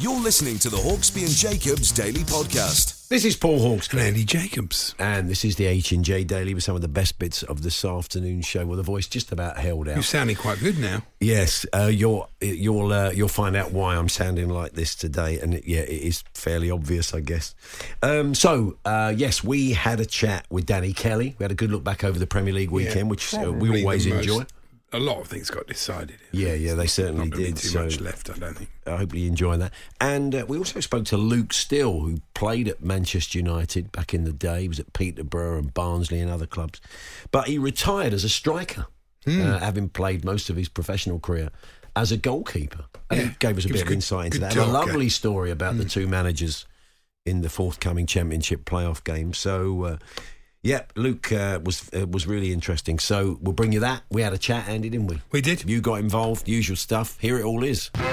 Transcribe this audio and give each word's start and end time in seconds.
You're 0.00 0.18
listening 0.18 0.58
to 0.60 0.70
the 0.70 0.78
Hawksbee 0.78 1.26
and 1.26 1.30
Jacobs 1.30 1.92
Daily 1.92 2.20
Podcast. 2.24 3.06
This 3.08 3.26
is 3.26 3.36
Paul 3.36 3.58
Hawks 3.58 3.90
and 3.90 4.00
Andy 4.00 4.24
Jacobs. 4.24 4.94
And 4.98 5.28
this 5.28 5.44
is 5.44 5.56
the 5.56 5.66
H 5.66 5.92
and 5.92 6.02
J 6.02 6.24
Daily 6.24 6.54
with 6.54 6.64
some 6.64 6.74
of 6.74 6.80
the 6.80 6.88
best 6.88 7.18
bits 7.18 7.42
of 7.42 7.60
this 7.62 7.84
afternoon 7.84 8.40
show. 8.40 8.64
Well, 8.64 8.78
the 8.78 8.82
voice 8.82 9.06
just 9.06 9.30
about 9.30 9.58
held 9.58 9.88
out. 9.88 9.96
You're 9.96 10.02
sounding 10.02 10.36
quite 10.36 10.58
good 10.58 10.78
now. 10.78 11.02
Yes, 11.20 11.66
uh, 11.74 11.90
you'll 11.92 12.30
you'll 12.40 12.90
uh, 12.94 13.10
you'll 13.10 13.28
find 13.28 13.54
out 13.56 13.72
why 13.72 13.94
I'm 13.94 14.08
sounding 14.08 14.48
like 14.48 14.72
this 14.72 14.94
today, 14.94 15.38
and 15.38 15.52
it, 15.54 15.64
yeah, 15.66 15.80
it 15.80 15.90
is 15.90 16.24
fairly 16.32 16.70
obvious, 16.70 17.12
I 17.12 17.20
guess. 17.20 17.54
Um, 18.02 18.34
so 18.34 18.78
uh, 18.86 19.12
yes, 19.14 19.44
we 19.44 19.72
had 19.72 20.00
a 20.00 20.06
chat 20.06 20.46
with 20.48 20.64
Danny 20.64 20.94
Kelly. 20.94 21.36
We 21.38 21.44
had 21.44 21.52
a 21.52 21.56
good 21.56 21.70
look 21.70 21.84
back 21.84 22.04
over 22.04 22.18
the 22.18 22.26
Premier 22.26 22.54
League 22.54 22.70
weekend, 22.70 22.96
Yeah, 22.96 23.02
which 23.02 23.34
uh, 23.34 23.52
we 23.52 23.82
always 23.82 24.04
the 24.06 24.14
most- 24.14 24.20
enjoy. 24.28 24.46
A 24.92 24.98
lot 24.98 25.20
of 25.20 25.28
things 25.28 25.50
got 25.50 25.68
decided. 25.68 26.18
Yeah, 26.32 26.54
yeah, 26.54 26.74
they 26.74 26.88
certainly 26.88 27.28
Not 27.28 27.38
did. 27.38 27.56
too 27.56 27.68
so 27.68 27.84
much 27.84 28.00
left, 28.00 28.28
I 28.28 28.34
don't 28.38 28.56
think. 28.56 28.70
I 28.86 28.96
hope 28.96 29.14
you 29.14 29.28
enjoy 29.28 29.56
that. 29.58 29.72
And 30.00 30.34
uh, 30.34 30.44
we 30.48 30.58
also 30.58 30.80
spoke 30.80 31.04
to 31.06 31.16
Luke 31.16 31.52
Steele, 31.52 32.00
who 32.00 32.16
played 32.34 32.66
at 32.66 32.82
Manchester 32.82 33.38
United 33.38 33.92
back 33.92 34.12
in 34.14 34.24
the 34.24 34.32
day. 34.32 34.62
He 34.62 34.68
was 34.68 34.80
at 34.80 34.92
Peterborough 34.92 35.58
and 35.58 35.72
Barnsley 35.72 36.18
and 36.18 36.28
other 36.28 36.46
clubs. 36.46 36.80
But 37.30 37.46
he 37.46 37.56
retired 37.56 38.12
as 38.12 38.24
a 38.24 38.28
striker, 38.28 38.86
Hmm. 39.26 39.42
uh, 39.42 39.58
having 39.60 39.90
played 39.90 40.24
most 40.24 40.50
of 40.50 40.56
his 40.56 40.68
professional 40.68 41.20
career 41.20 41.50
as 41.94 42.10
a 42.10 42.16
goalkeeper. 42.16 42.86
And 43.10 43.20
Yeah, 43.20 43.26
he 43.28 43.36
gave 43.38 43.58
us 43.58 43.64
a 43.66 43.68
bit 43.68 43.82
of 43.82 43.86
good- 43.86 43.94
insight 43.94 44.26
into 44.26 44.38
that. 44.40 44.52
And 44.56 44.60
a 44.62 44.66
lovely 44.66 45.08
story 45.08 45.50
about 45.52 45.74
Hmm. 45.74 45.78
the 45.80 45.84
two 45.84 46.08
managers 46.08 46.66
in 47.24 47.42
the 47.42 47.48
forthcoming 47.50 48.06
Championship 48.06 48.64
playoff 48.64 49.04
game. 49.04 49.34
So. 49.34 49.84
Uh, 49.84 49.96
yeah, 50.62 50.82
Luke 50.94 51.32
uh, 51.32 51.58
was 51.64 51.88
uh, 51.94 52.06
was 52.06 52.26
really 52.26 52.52
interesting. 52.52 52.98
So 52.98 53.38
we'll 53.40 53.54
bring 53.54 53.72
you 53.72 53.80
that. 53.80 54.02
We 54.10 54.20
had 54.20 54.34
a 54.34 54.38
chat, 54.38 54.68
Andy, 54.68 54.90
didn't 54.90 55.06
we? 55.06 55.22
We 55.30 55.40
did. 55.40 55.68
You 55.68 55.80
got 55.80 56.00
involved, 56.00 56.48
usual 56.48 56.76
stuff. 56.76 57.18
Here 57.18 57.38
it 57.38 57.44
all 57.44 57.64
is. 57.64 57.88
Good 57.88 58.04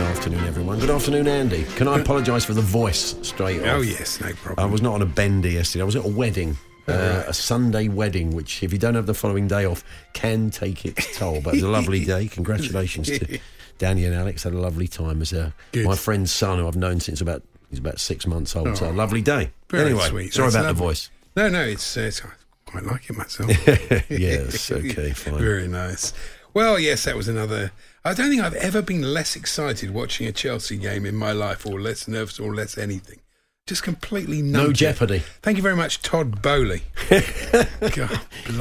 afternoon, 0.00 0.44
everyone. 0.44 0.78
Good 0.78 0.90
afternoon, 0.90 1.28
Andy. 1.28 1.64
Can 1.76 1.88
I 1.88 1.98
apologise 1.98 2.46
for 2.46 2.54
the 2.54 2.62
voice 2.62 3.16
straight 3.22 3.60
off? 3.60 3.66
Oh, 3.66 3.80
yes, 3.82 4.18
no 4.20 4.32
problem. 4.32 4.66
I 4.66 4.70
was 4.70 4.80
not 4.80 4.94
on 4.94 5.02
a 5.02 5.06
bender 5.06 5.48
yesterday. 5.48 5.82
I 5.82 5.84
was 5.84 5.96
at 5.96 6.06
a 6.06 6.08
wedding, 6.08 6.56
uh, 6.86 7.24
a 7.26 7.34
Sunday 7.34 7.88
wedding, 7.88 8.30
which, 8.30 8.62
if 8.62 8.72
you 8.72 8.78
don't 8.78 8.94
have 8.94 9.06
the 9.06 9.14
following 9.14 9.46
day 9.46 9.66
off, 9.66 9.84
can 10.14 10.50
take 10.50 10.86
its 10.86 11.18
toll. 11.18 11.42
But 11.42 11.50
it 11.50 11.56
was 11.56 11.64
a 11.64 11.68
lovely 11.68 12.04
day. 12.06 12.28
Congratulations 12.32 13.08
to 13.08 13.38
Danny 13.76 14.06
and 14.06 14.14
Alex. 14.14 14.42
Had 14.44 14.54
a 14.54 14.58
lovely 14.58 14.88
time 14.88 15.20
as 15.20 15.34
a, 15.34 15.52
my 15.74 15.96
friend's 15.96 16.32
son, 16.32 16.58
who 16.58 16.66
I've 16.66 16.74
known 16.74 17.00
since 17.00 17.20
about 17.20 17.42
he's 17.70 17.78
about 17.78 18.00
six 18.00 18.26
months 18.26 18.54
old. 18.56 18.76
so 18.76 18.86
a 18.86 18.88
Oh, 18.88 18.92
lovely 18.92 19.22
day. 19.22 19.50
Anyway, 19.72 20.00
sweet. 20.08 20.32
sorry 20.34 20.46
That's 20.50 20.56
about 20.56 20.66
the 20.68 20.72
voice. 20.74 21.10
No, 21.36 21.48
no, 21.48 21.62
it's, 21.62 21.96
uh, 21.96 22.00
it's 22.02 22.22
I 22.24 22.28
quite 22.66 22.84
like 22.84 23.08
it 23.10 23.16
myself. 23.16 23.50
yes, 24.10 24.70
okay, 24.72 25.10
fine. 25.14 25.38
Very 25.38 25.68
nice. 25.68 26.12
Well, 26.54 26.78
yes, 26.78 27.04
that 27.04 27.16
was 27.16 27.28
another. 27.28 27.72
I 28.04 28.14
don't 28.14 28.30
think 28.30 28.42
I've 28.42 28.54
ever 28.54 28.80
been 28.82 29.02
less 29.14 29.36
excited 29.36 29.90
watching 29.92 30.26
a 30.26 30.32
Chelsea 30.32 30.76
game 30.78 31.04
in 31.06 31.14
my 31.14 31.32
life, 31.32 31.66
or 31.66 31.80
less 31.80 32.08
nervous, 32.08 32.40
or 32.40 32.54
less 32.54 32.76
anything. 32.78 33.20
Just 33.66 33.82
completely 33.82 34.40
No 34.40 34.72
jeopardy. 34.72 35.22
Thank 35.42 35.58
you 35.58 35.62
very 35.62 35.76
much, 35.76 36.00
Todd 36.00 36.40
Boehly. 36.40 36.84
God. 37.94 38.20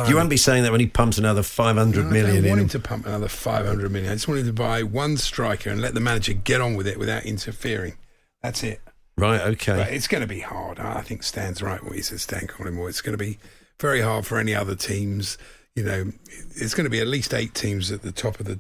You 0.10 0.16
won't 0.18 0.30
be 0.30 0.36
saying 0.36 0.64
that 0.64 0.72
when 0.74 0.82
he 0.82 0.88
pumps 0.88 1.18
another 1.18 1.44
five 1.44 1.78
hundred 1.78 2.12
No, 2.12 2.20
I 2.20 2.24
don't 2.24 2.36
in. 2.44 2.50
want 2.50 2.62
him 2.62 2.68
to 2.70 2.80
pump 2.80 3.06
another 3.06 3.30
500 3.30 3.90
million. 3.90 4.12
I 4.12 4.16
just 4.16 4.28
want 4.28 4.42
him 4.42 4.48
to 4.48 4.54
buy 4.54 4.84
one 4.84 5.16
striker 5.16 5.70
and 5.70 5.80
let 5.82 5.94
the 5.94 6.02
manager 6.02 6.34
get 6.34 6.60
on 6.60 6.76
with 6.76 6.88
it 6.88 7.00
without 7.00 7.26
interfering. 7.26 7.96
That's 8.44 8.64
it. 8.64 8.82
Right, 9.18 9.42
okay. 9.42 9.76
But 9.78 9.94
it's 9.94 10.08
going 10.08 10.22
to 10.22 10.28
be 10.28 10.42
hard. 10.42 10.80
I 10.80 11.02
think 11.02 11.24
Stan's 11.24 11.62
right 11.64 11.84
when 11.84 11.94
he 11.94 12.02
says 12.02 12.22
Stan 12.22 12.48
Collymore. 12.48 12.88
It's 12.88 13.02
going 13.02 13.18
to 13.18 13.24
be 13.24 13.40
very 13.80 14.02
hard 14.02 14.28
for 14.28 14.38
any 14.38 14.54
other 14.54 14.76
teams. 14.76 15.38
You 15.76 15.84
know, 15.84 16.12
it's 16.56 16.76
going 16.76 16.86
to 16.86 16.90
be 16.90 17.00
at 17.00 17.08
least 17.08 17.34
eight 17.34 17.54
teams 17.56 17.92
at 17.92 18.04
the 18.04 18.12
top 18.12 18.40
of 18.40 18.46
the 18.46 18.60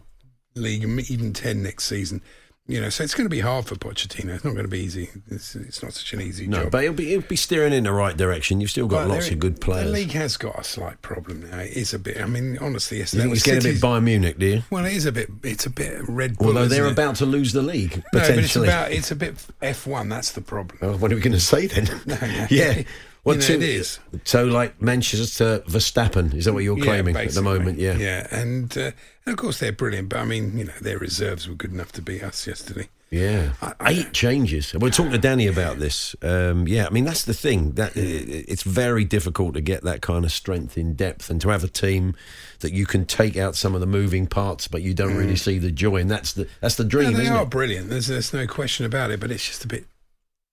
league, 0.55 0.83
even 1.09 1.33
10 1.33 1.61
next 1.61 1.85
season. 1.85 2.21
You 2.69 2.81
know, 2.81 2.89
so 2.89 3.01
it's 3.05 3.13
going 3.15 3.23
to 3.23 3.29
be 3.29 3.39
hard 3.39 3.65
for 3.65 3.75
Pochettino. 3.75 4.35
It's 4.35 4.43
not 4.43 4.51
going 4.51 4.65
to 4.65 4.69
be 4.69 4.79
easy. 4.79 5.09
It's, 5.31 5.55
it's 5.55 5.81
not 5.81 5.93
such 5.93 6.11
an 6.11 6.19
easy 6.19 6.47
No, 6.47 6.63
job. 6.63 6.71
but 6.73 6.83
he'll 6.83 6.91
be 6.91 7.05
he'll 7.05 7.21
be 7.21 7.37
steering 7.37 7.71
in 7.71 7.85
the 7.85 7.93
right 7.93 8.17
direction. 8.17 8.59
You've 8.59 8.69
still 8.71 8.87
got 8.87 9.07
But 9.07 9.13
lots 9.13 9.25
there- 9.27 9.35
of 9.35 9.39
good 9.39 9.61
players. 9.61 9.85
The 9.85 9.91
league 9.93 10.11
has 10.11 10.35
got 10.35 10.59
a 10.59 10.65
slight 10.65 11.01
problem 11.01 11.49
now. 11.49 11.59
It 11.59 11.77
is 11.77 11.93
a 11.93 11.99
bit. 11.99 12.19
I 12.21 12.25
mean, 12.25 12.57
honestly, 12.59 12.97
you 12.97 13.03
yesterday 13.03 13.23
think 13.23 13.35
it's 13.35 13.43
getting 13.45 13.71
a 13.71 13.73
bit 13.73 13.81
Bayern 13.81 14.03
Munich, 14.03 14.37
do 14.37 14.45
you? 14.47 14.63
Well, 14.69 14.83
it 14.85 14.91
is 14.93 15.05
a 15.05 15.13
bit. 15.13 15.29
It's 15.43 15.65
a 15.65 15.69
bit 15.69 16.01
Red 16.09 16.37
Bull. 16.37 16.47
Although 16.47 16.63
isn't 16.63 16.77
they're 16.77 16.87
it? 16.87 16.91
about 16.91 17.15
to 17.17 17.25
lose 17.25 17.53
the 17.53 17.61
league 17.61 17.95
No, 17.97 18.03
but 18.11 18.19
it's 18.23 18.27
potentially. 18.31 18.67
about. 18.67 18.91
It's 18.91 19.11
a 19.11 19.15
bit 19.15 19.35
F 19.61 19.87
one. 19.87 20.09
That's 20.09 20.33
the 20.33 20.41
problem. 20.41 20.77
Oh, 20.81 20.97
what 20.97 21.09
are 21.11 21.15
we 21.15 21.21
going 21.21 21.31
to 21.31 21.39
say 21.39 21.67
then? 21.67 21.87
yeah. 22.49 22.83
Well, 23.27 23.35
You 23.35 23.41
know, 23.41 23.47
two- 23.47 23.53
it 23.55 23.63
is. 23.63 23.99
So, 24.23 24.45
like 24.45 24.81
Manchester 24.81 25.59
Verstappen, 25.67 26.33
is 26.33 26.45
that 26.45 26.53
what 26.53 26.63
you're 26.63 26.77
Yeah, 26.77 26.83
claiming 26.85 27.15
at 27.15 27.31
the 27.31 27.41
moment? 27.41 27.77
Yeah. 27.77 27.97
yeah, 27.97 28.25
and, 28.31 28.75
uh, 28.77 28.91
and 29.25 29.33
of 29.33 29.35
course 29.37 29.59
they're 29.59 29.71
brilliant. 29.73 30.09
But 30.09 30.19
I 30.19 30.25
mean, 30.25 30.57
you 30.57 30.63
know, 30.65 30.73
their 30.81 30.97
reserves 30.97 31.47
were 31.47 31.55
good 31.55 31.71
enough 31.73 31.91
to 31.93 32.01
beat 32.01 32.23
us 32.23 32.47
yesterday. 32.47 32.87
Yeah, 33.09 33.53
I- 33.61 33.73
I- 33.79 33.91
eight 33.91 34.13
changes. 34.13 34.73
We're 34.73 34.89
talking 34.89 35.11
to 35.13 35.17
Danny 35.17 35.47
about 35.47 35.79
this. 35.79 36.13
Um, 36.21 36.67
yeah, 36.67 36.87
I 36.87 36.89
mean 36.89 37.05
that's 37.05 37.23
the 37.23 37.33
thing 37.33 37.71
that 37.73 37.93
it's 37.95 38.63
very 38.63 39.05
difficult 39.05 39.53
to 39.53 39.61
get 39.61 39.83
that 39.83 40.01
kind 40.01 40.25
of 40.25 40.31
strength 40.33 40.77
in 40.77 40.93
depth 40.93 41.29
and 41.29 41.39
to 41.41 41.49
have 41.49 41.63
a 41.63 41.69
team 41.69 42.15
that 42.59 42.73
you 42.73 42.85
can 42.85 43.05
take 43.05 43.37
out 43.37 43.55
some 43.55 43.75
of 43.75 43.79
the 43.81 43.87
moving 43.87 44.27
parts, 44.27 44.67
but 44.67 44.81
you 44.81 44.93
don't 44.93 45.15
really 45.15 45.37
see 45.37 45.57
the 45.57 45.71
joy. 45.71 45.97
And 45.97 46.11
that's 46.11 46.33
the 46.33 46.47
that's 46.61 46.75
the 46.75 46.83
dream, 46.83 47.09
Mm. 47.09 47.11
No, 47.11 47.17
they 47.17 47.23
isn't 47.23 47.35
are 47.37 47.43
it? 47.43 47.49
brilliant. 47.49 47.89
There's, 47.89 48.07
there's 48.07 48.33
no 48.33 48.45
question 48.47 48.85
about 48.85 49.11
it. 49.11 49.19
But 49.21 49.31
it's 49.31 49.45
just 49.47 49.63
a 49.63 49.67
bit 49.67 49.85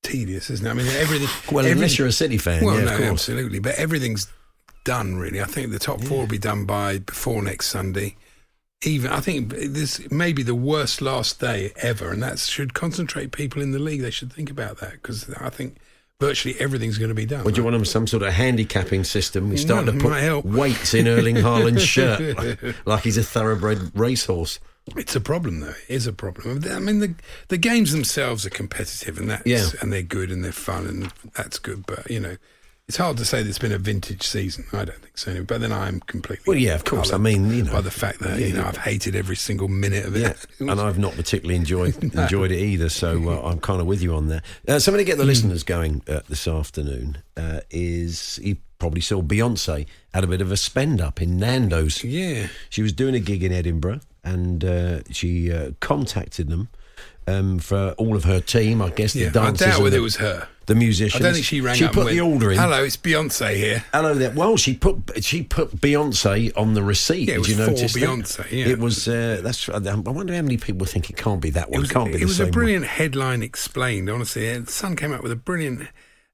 tedious, 0.04 0.50
isn't 0.50 0.66
it? 0.66 0.70
I 0.70 0.74
mean, 0.74 0.86
everything. 0.86 1.28
Well, 1.54 1.66
unless 1.66 1.98
you're 1.98 2.08
a 2.08 2.12
City 2.12 2.38
fan, 2.38 2.64
well, 2.64 2.78
yeah, 2.78 2.84
no, 2.84 2.92
of 2.92 2.98
course. 2.98 3.10
absolutely. 3.10 3.58
But 3.58 3.74
everything's 3.74 4.30
done 4.84 5.16
really. 5.16 5.40
I 5.40 5.46
think 5.46 5.72
the 5.72 5.78
top 5.78 6.00
four 6.02 6.20
will 6.20 6.26
be 6.26 6.38
done 6.38 6.64
by 6.64 6.98
before 6.98 7.42
next 7.42 7.66
Sunday. 7.68 8.16
Even 8.82 9.10
I 9.10 9.20
think 9.20 9.48
this 9.48 10.10
may 10.10 10.32
be 10.32 10.42
the 10.42 10.54
worst 10.54 11.00
last 11.00 11.40
day 11.40 11.72
ever, 11.76 12.12
and 12.12 12.22
that 12.22 12.38
should 12.38 12.74
concentrate 12.74 13.32
people 13.32 13.62
in 13.62 13.72
the 13.72 13.78
league. 13.78 14.02
They 14.02 14.10
should 14.10 14.32
think 14.32 14.50
about 14.50 14.78
that 14.78 14.92
because 14.92 15.28
I 15.40 15.48
think 15.48 15.78
virtually 16.20 16.54
everything's 16.60 16.98
going 16.98 17.08
to 17.08 17.14
be 17.14 17.26
done. 17.26 17.44
Would 17.44 17.56
you 17.56 17.64
want 17.64 17.74
them 17.74 17.84
some 17.84 18.06
sort 18.06 18.22
of 18.22 18.32
handicapping 18.32 19.04
system? 19.04 19.48
We 19.50 19.56
start 19.56 19.86
No, 19.86 19.92
to 19.92 19.98
put 19.98 20.44
weights 20.44 20.94
in 20.94 21.06
Erling 21.08 21.36
Haaland's 21.36 21.82
shirt, 21.86 22.36
like, 22.36 22.86
like 22.86 23.02
he's 23.02 23.16
a 23.18 23.22
thoroughbred 23.22 23.90
racehorse. 23.94 24.60
It's 24.96 25.16
a 25.16 25.20
problem, 25.20 25.60
though. 25.60 25.68
It 25.88 25.94
is 25.94 26.06
a 26.06 26.12
problem. 26.12 26.62
I 26.70 26.78
mean, 26.78 26.98
the 27.00 27.14
the 27.48 27.56
games 27.56 27.90
themselves 27.92 28.44
are 28.44 28.50
competitive, 28.50 29.18
and 29.18 29.30
that's 29.30 29.46
Yeah. 29.46 29.64
and 29.80 29.90
they're 29.92 30.02
good 30.02 30.30
and 30.30 30.44
they're 30.44 30.52
fun, 30.52 30.86
and 30.86 31.10
that's 31.34 31.58
good. 31.58 31.86
But 31.86 32.10
you 32.10 32.20
know, 32.20 32.36
it's 32.88 32.98
hard 32.98 33.16
to 33.16 33.24
say 33.24 33.42
there's 33.42 33.58
been 33.58 33.72
a 33.72 33.78
vintage 33.78 34.22
season. 34.22 34.64
I 34.72 34.84
don't 34.84 34.98
think 35.00 35.16
so. 35.16 35.42
But 35.42 35.60
then 35.62 35.72
I'm 35.72 36.00
completely 36.00 36.44
Well, 36.46 36.56
yeah, 36.58 36.74
of 36.74 36.84
course. 36.84 37.12
I 37.12 37.16
mean, 37.18 37.50
you 37.50 37.62
know, 37.64 37.72
by 37.72 37.80
the 37.80 37.90
fact 37.90 38.20
that 38.20 38.38
you 38.38 38.52
know 38.52 38.64
I've 38.64 38.76
hated 38.76 39.16
every 39.16 39.36
single 39.36 39.68
minute 39.68 40.04
of 40.04 40.14
it. 40.16 40.20
Yeah, 40.20 40.34
and 40.70 40.80
I've 40.80 40.98
not 40.98 41.14
particularly 41.14 41.56
enjoyed 41.56 42.02
enjoyed 42.14 42.50
it 42.50 42.58
either. 42.58 42.88
So 42.88 43.30
uh, 43.30 43.48
I'm 43.48 43.60
kind 43.60 43.80
of 43.80 43.86
with 43.86 44.02
you 44.02 44.14
on 44.14 44.28
that. 44.28 44.44
Uh, 44.68 44.78
something 44.78 44.98
to 44.98 45.04
get 45.04 45.18
the 45.18 45.24
listeners 45.24 45.62
going 45.62 46.02
uh, 46.08 46.20
this 46.28 46.46
afternoon 46.46 47.18
uh, 47.36 47.60
is 47.70 48.38
you 48.42 48.56
probably 48.78 49.00
saw 49.00 49.22
Beyonce 49.22 49.86
had 50.12 50.24
a 50.24 50.26
bit 50.26 50.42
of 50.42 50.52
a 50.52 50.56
spend 50.58 51.00
up 51.00 51.22
in 51.22 51.38
Nando's. 51.38 52.04
yeah. 52.04 52.48
She 52.68 52.82
was 52.82 52.92
doing 52.92 53.14
a 53.14 53.20
gig 53.20 53.42
in 53.42 53.50
Edinburgh, 53.52 54.00
and 54.22 54.62
uh, 54.62 54.98
she 55.10 55.50
uh, 55.50 55.70
contacted 55.80 56.48
them 56.48 56.68
um, 57.26 57.58
for 57.60 57.92
all 57.96 58.14
of 58.14 58.24
her 58.24 58.40
team. 58.40 58.82
I 58.82 58.90
guess 58.90 59.14
the 59.14 59.20
Yeah, 59.20 59.28
I 59.28 59.30
dancers, 59.30 59.66
doubt 59.68 59.78
whether 59.78 59.90
the, 59.90 59.96
it 59.96 60.00
was 60.00 60.16
her. 60.16 60.48
The 60.66 60.74
musicians. 60.74 61.22
I 61.22 61.26
don't 61.26 61.34
think 61.34 61.46
she 61.46 61.60
rang 61.60 61.76
She 61.76 61.84
up 61.84 61.92
put 61.92 62.10
the 62.10 62.20
order 62.20 62.52
in. 62.52 62.58
Hello, 62.58 62.82
it's 62.82 62.96
Beyonce 62.96 63.56
here. 63.56 63.84
Hello 63.92 64.14
there. 64.14 64.30
Well, 64.30 64.56
she 64.56 64.74
put 64.74 65.22
she 65.22 65.42
put 65.42 65.76
Beyonce 65.76 66.56
on 66.56 66.74
the 66.74 66.82
receipt. 66.82 67.28
Yeah, 67.28 67.34
it 67.34 67.42
Did 67.42 67.48
you 67.48 67.54
for 67.56 67.70
notice 67.70 67.92
that? 67.92 68.00
Beyonce, 68.00 68.50
yeah. 68.50 68.66
It 68.66 68.78
was. 68.78 69.08
Uh, 69.08 69.40
that's. 69.42 69.68
I 69.68 69.78
wonder 69.78 70.34
how 70.34 70.42
many 70.42 70.56
people 70.56 70.86
think 70.86 71.10
it 71.10 71.16
can't 71.16 71.40
be 71.40 71.50
that 71.50 71.70
one. 71.70 71.78
It 71.78 71.80
was, 71.80 71.90
can't 71.90 72.12
be 72.12 72.20
it 72.20 72.24
was 72.24 72.40
a 72.40 72.44
one. 72.44 72.52
brilliant 72.52 72.86
headline 72.86 73.42
explained. 73.42 74.08
Honestly, 74.08 74.58
the 74.58 74.70
Sun 74.70 74.96
came 74.96 75.12
out 75.12 75.22
with 75.22 75.32
a 75.32 75.36
brilliant 75.36 75.88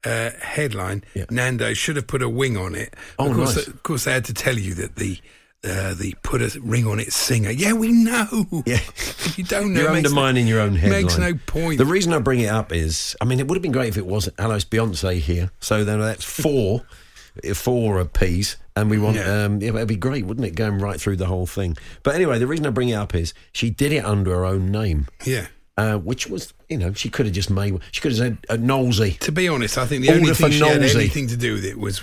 uh, 0.04 0.30
headline. 0.40 1.04
Yeah. 1.14 1.24
Nando 1.30 1.74
should 1.74 1.96
have 1.96 2.06
put 2.06 2.22
a 2.22 2.28
wing 2.28 2.56
on 2.56 2.74
it. 2.74 2.94
Oh, 3.18 3.30
of 3.30 3.36
course, 3.36 3.56
nice. 3.56 3.66
of 3.66 3.82
course, 3.82 4.04
they 4.04 4.12
had 4.12 4.24
to 4.26 4.34
tell 4.34 4.58
you 4.58 4.74
that 4.74 4.96
the 4.96 5.18
uh, 5.62 5.94
the 5.94 6.14
put 6.22 6.40
a 6.40 6.58
ring 6.60 6.86
on 6.86 6.98
it 7.00 7.12
singer. 7.12 7.50
Yeah, 7.50 7.72
we 7.74 7.92
know. 7.92 8.26
Yeah. 8.66 8.76
If 8.76 9.34
you 9.38 9.44
don't 9.44 9.74
know, 9.74 9.82
You're 9.82 9.92
makes 9.92 10.10
no- 10.10 10.20
undermining 10.20 10.46
your 10.46 10.60
own 10.60 10.74
headline. 10.74 11.02
Makes 11.02 11.18
no 11.18 11.34
point. 11.46 11.78
The 11.78 11.86
reason 11.86 12.12
I 12.12 12.18
bring 12.18 12.40
it 12.40 12.48
up 12.48 12.72
is, 12.72 13.14
I 13.20 13.24
mean, 13.26 13.40
it 13.40 13.48
would 13.48 13.56
have 13.56 13.62
been 13.62 13.72
great 13.72 13.88
if 13.88 13.96
it 13.98 14.06
wasn't. 14.06 14.38
hello, 14.40 14.54
it's 14.54 14.64
Beyonce 14.64 15.18
here. 15.18 15.50
So 15.60 15.84
then 15.84 16.00
that's 16.00 16.24
four, 16.24 16.84
four 17.54 18.02
P's, 18.06 18.56
and 18.74 18.88
we 18.88 18.98
want, 18.98 19.16
Yeah. 19.16 19.44
um, 19.44 19.60
yeah, 19.60 19.68
it'd 19.70 19.88
be 19.88 19.96
great, 19.96 20.24
wouldn't 20.24 20.46
it, 20.46 20.54
going 20.54 20.78
right 20.78 20.98
through 21.00 21.16
the 21.16 21.26
whole 21.26 21.46
thing? 21.46 21.76
But 22.02 22.14
anyway, 22.14 22.38
the 22.38 22.46
reason 22.46 22.66
I 22.66 22.70
bring 22.70 22.88
it 22.88 22.94
up 22.94 23.14
is 23.14 23.34
she 23.52 23.68
did 23.70 23.92
it 23.92 24.04
under 24.04 24.30
her 24.30 24.44
own 24.46 24.70
name, 24.72 25.08
yeah. 25.26 25.48
uh, 25.76 25.98
which 25.98 26.26
was, 26.26 26.54
you 26.70 26.78
know, 26.78 26.94
she 26.94 27.10
could 27.10 27.26
have 27.26 27.34
just 27.34 27.50
made, 27.50 27.78
she 27.92 28.00
could 28.00 28.12
have 28.12 28.18
said 28.18 28.38
uh, 28.48 28.54
Knowlesy. 28.54 29.18
To 29.18 29.32
be 29.32 29.46
honest, 29.48 29.76
I 29.76 29.84
think 29.84 30.02
the 30.02 30.08
Order 30.08 30.20
only 30.20 30.34
thing 30.34 30.50
she 30.52 30.60
had 30.60 30.82
anything 30.82 31.26
to 31.28 31.36
do 31.36 31.52
with 31.54 31.64
it 31.66 31.78
was 31.78 31.98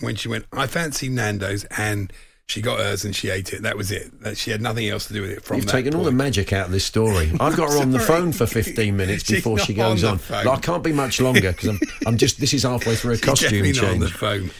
when 0.00 0.14
she 0.14 0.28
went, 0.28 0.46
I 0.52 0.66
fancy 0.66 1.10
Nando's, 1.10 1.64
and 1.76 2.10
she 2.48 2.62
got 2.62 2.78
hers 2.78 3.04
and 3.04 3.14
she 3.14 3.28
ate 3.28 3.52
it. 3.52 3.62
That 3.62 3.76
was 3.76 3.90
it. 3.90 4.12
She 4.36 4.50
had 4.52 4.62
nothing 4.62 4.88
else 4.88 5.06
to 5.08 5.12
do 5.12 5.22
with 5.22 5.30
it 5.32 5.42
from 5.42 5.56
You've 5.56 5.66
taken 5.66 5.94
all 5.94 6.04
the 6.04 6.12
magic 6.12 6.52
out 6.52 6.66
of 6.66 6.72
this 6.72 6.84
story. 6.84 7.32
I've 7.40 7.56
got 7.56 7.72
her 7.72 7.78
on 7.78 7.90
the 7.90 7.98
phone 8.12 8.30
for 8.32 8.46
15 8.46 8.96
minutes 8.96 9.28
before 9.28 9.58
she 9.58 9.74
not 9.74 9.86
on 9.90 9.96
goes 9.96 10.04
on. 10.04 10.20
I 10.46 10.56
can't 10.58 10.84
be 10.84 10.92
much 10.92 11.20
longer 11.20 11.52
because 11.52 11.68
I'm, 11.70 11.80
I'm 12.06 12.16
just, 12.16 12.38
this 12.38 12.54
is 12.54 12.62
halfway 12.62 12.94
through 12.94 13.12
a 13.12 13.16
She's 13.16 13.24
costume 13.24 13.62
not 13.72 13.84
on 13.84 13.98
the 13.98 14.06
change. 14.06 14.16
phone. 14.16 14.50